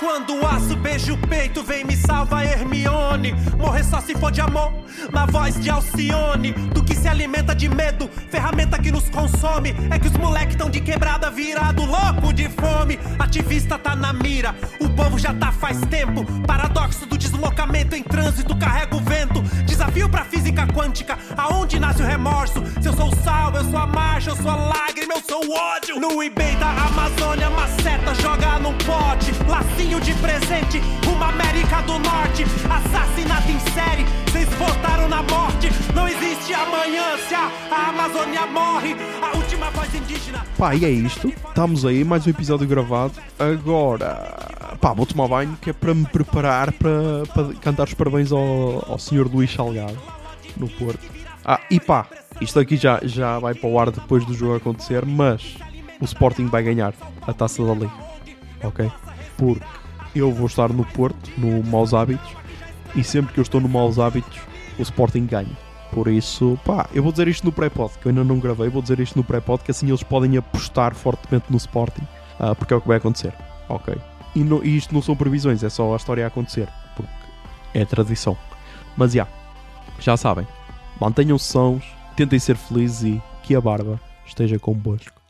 Quando 0.00 0.40
o 0.40 0.46
aço 0.46 0.76
beija 0.76 1.12
o 1.12 1.18
peito, 1.18 1.62
vem 1.62 1.84
me 1.84 1.96
salva 1.96 2.44
Hermione. 2.44 3.34
Morrer 3.58 3.84
só 3.84 4.00
se 4.00 4.14
for 4.14 4.30
de 4.30 4.40
amor, 4.40 4.72
na 5.12 5.26
voz 5.26 5.58
de 5.60 5.70
Alcione. 5.70 6.52
Do 6.52 6.82
que 6.84 6.93
se 7.04 7.08
alimenta 7.08 7.54
de 7.54 7.68
medo, 7.68 8.08
ferramenta 8.30 8.78
que 8.78 8.90
nos 8.90 9.10
consome. 9.10 9.74
É 9.90 9.98
que 9.98 10.08
os 10.08 10.16
moleques 10.16 10.56
tão 10.56 10.70
de 10.70 10.80
quebrada, 10.80 11.30
virado 11.30 11.84
louco 11.84 12.32
de 12.32 12.48
fome. 12.48 12.98
Ativista 13.18 13.78
tá 13.78 13.94
na 13.94 14.10
mira, 14.14 14.54
o 14.80 14.88
povo 14.88 15.18
já 15.18 15.34
tá 15.34 15.52
faz 15.52 15.78
tempo. 15.82 16.24
Paradoxo 16.46 17.04
do 17.04 17.18
deslocamento 17.18 17.94
em 17.94 18.02
trânsito, 18.02 18.56
carrega 18.56 18.96
o 18.96 19.00
vento. 19.00 19.42
Desafio 19.66 20.08
pra 20.08 20.24
física 20.24 20.66
quântica, 20.66 21.18
aonde 21.36 21.78
nasce 21.78 22.02
o 22.02 22.06
remorso. 22.06 22.64
Se 22.80 22.88
eu 22.88 22.94
sou 22.94 23.08
o 23.08 23.16
sal, 23.16 23.52
eu 23.54 23.64
sou 23.64 23.78
a 23.78 23.86
marcha, 23.86 24.30
eu 24.30 24.36
sou 24.36 24.50
a 24.50 24.56
lágrima, 24.56 25.12
eu 25.12 25.22
sou 25.28 25.44
o 25.44 25.54
ódio. 25.54 26.00
No 26.00 26.22
eBay 26.22 26.56
da 26.56 26.70
Amazônia, 26.70 27.50
maceta 27.50 28.14
joga 28.14 28.58
num 28.60 28.72
pote. 28.78 29.30
Lacinho 29.46 30.00
de 30.00 30.14
presente, 30.14 30.80
uma 31.06 31.28
América 31.28 31.82
do 31.82 31.98
Norte. 31.98 32.46
Assassinato 32.78 33.50
em 33.50 33.60
série, 33.74 34.06
vocês 34.24 34.48
votaram 34.54 35.06
na 35.06 35.22
morte. 35.22 35.68
Não 35.94 36.08
existe 36.08 36.54
amanhã 36.54 36.93
se 37.18 37.34
a, 37.34 37.50
Amazônia 37.88 38.46
morre. 38.46 38.94
A 39.20 39.36
última 39.36 39.70
voz 39.70 39.92
indígena. 39.94 40.44
Pá, 40.56 40.74
e 40.74 40.84
é 40.84 40.90
isto. 40.90 41.28
Estamos 41.28 41.84
aí, 41.84 42.04
mais 42.04 42.26
um 42.26 42.30
episódio 42.30 42.66
gravado. 42.66 43.14
Agora, 43.38 44.76
pá, 44.80 44.92
vou 44.92 45.06
tomar 45.06 45.28
banho 45.28 45.58
que 45.60 45.70
é 45.70 45.72
para 45.72 45.94
me 45.94 46.06
preparar 46.06 46.72
para, 46.72 47.24
para 47.32 47.54
cantar 47.54 47.88
os 47.88 47.94
parabéns 47.94 48.30
ao, 48.30 48.90
ao 48.90 48.98
Sr. 48.98 49.28
Luís 49.32 49.52
Salgado 49.52 49.98
no 50.56 50.68
Porto. 50.68 51.00
Ah, 51.44 51.60
e 51.70 51.80
pá, 51.80 52.06
isto 52.40 52.58
aqui 52.60 52.76
já, 52.76 53.00
já 53.02 53.38
vai 53.38 53.54
para 53.54 53.68
o 53.68 53.78
ar 53.78 53.90
depois 53.90 54.24
do 54.24 54.34
jogo 54.34 54.56
acontecer, 54.56 55.04
mas 55.04 55.56
o 56.00 56.04
Sporting 56.04 56.46
vai 56.46 56.62
ganhar 56.62 56.94
a 57.22 57.32
taça 57.32 57.64
da 57.64 57.74
Liga. 57.74 57.92
Ok? 58.62 58.90
Porque 59.36 59.64
eu 60.14 60.32
vou 60.32 60.46
estar 60.46 60.72
no 60.72 60.84
Porto, 60.84 61.30
no 61.36 61.62
Maus 61.64 61.92
Hábitos, 61.92 62.30
e 62.94 63.02
sempre 63.02 63.34
que 63.34 63.40
eu 63.40 63.42
estou 63.42 63.60
no 63.60 63.68
Maus 63.68 63.98
Hábitos, 63.98 64.38
o 64.78 64.82
Sporting 64.82 65.26
ganha. 65.26 65.63
Por 65.94 66.08
isso, 66.08 66.58
pá, 66.64 66.88
eu 66.92 67.04
vou 67.04 67.12
dizer 67.12 67.28
isto 67.28 67.44
no 67.44 67.52
pré-pod, 67.52 67.96
que 68.00 68.06
eu 68.06 68.10
ainda 68.10 68.24
não 68.24 68.40
gravei, 68.40 68.68
vou 68.68 68.82
dizer 68.82 68.98
isto 68.98 69.16
no 69.16 69.22
pré-pod, 69.22 69.62
que 69.62 69.70
assim 69.70 69.86
eles 69.86 70.02
podem 70.02 70.36
apostar 70.36 70.92
fortemente 70.92 71.46
no 71.48 71.56
Sporting, 71.56 72.02
ah, 72.40 72.52
porque 72.52 72.74
é 72.74 72.76
o 72.76 72.80
que 72.80 72.88
vai 72.88 72.96
acontecer, 72.96 73.32
ok? 73.68 73.94
E, 74.34 74.40
no- 74.42 74.64
e 74.64 74.76
isto 74.76 74.92
não 74.92 75.00
são 75.00 75.14
previsões, 75.14 75.62
é 75.62 75.68
só 75.70 75.92
a 75.92 75.96
história 75.96 76.24
a 76.24 76.26
acontecer, 76.26 76.68
porque 76.96 77.12
é 77.74 77.84
tradição. 77.84 78.36
Mas 78.96 79.12
já, 79.12 79.28
já 80.00 80.16
sabem, 80.16 80.44
mantenham-se 81.00 81.44
sãos, 81.46 81.84
tentem 82.16 82.40
ser 82.40 82.56
felizes 82.56 83.04
e 83.04 83.22
que 83.44 83.54
a 83.54 83.60
barba 83.60 84.00
esteja 84.26 84.58
convosco. 84.58 85.20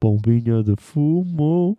Bombinha 0.00 0.64
de 0.64 0.74
fumo. 0.76 1.78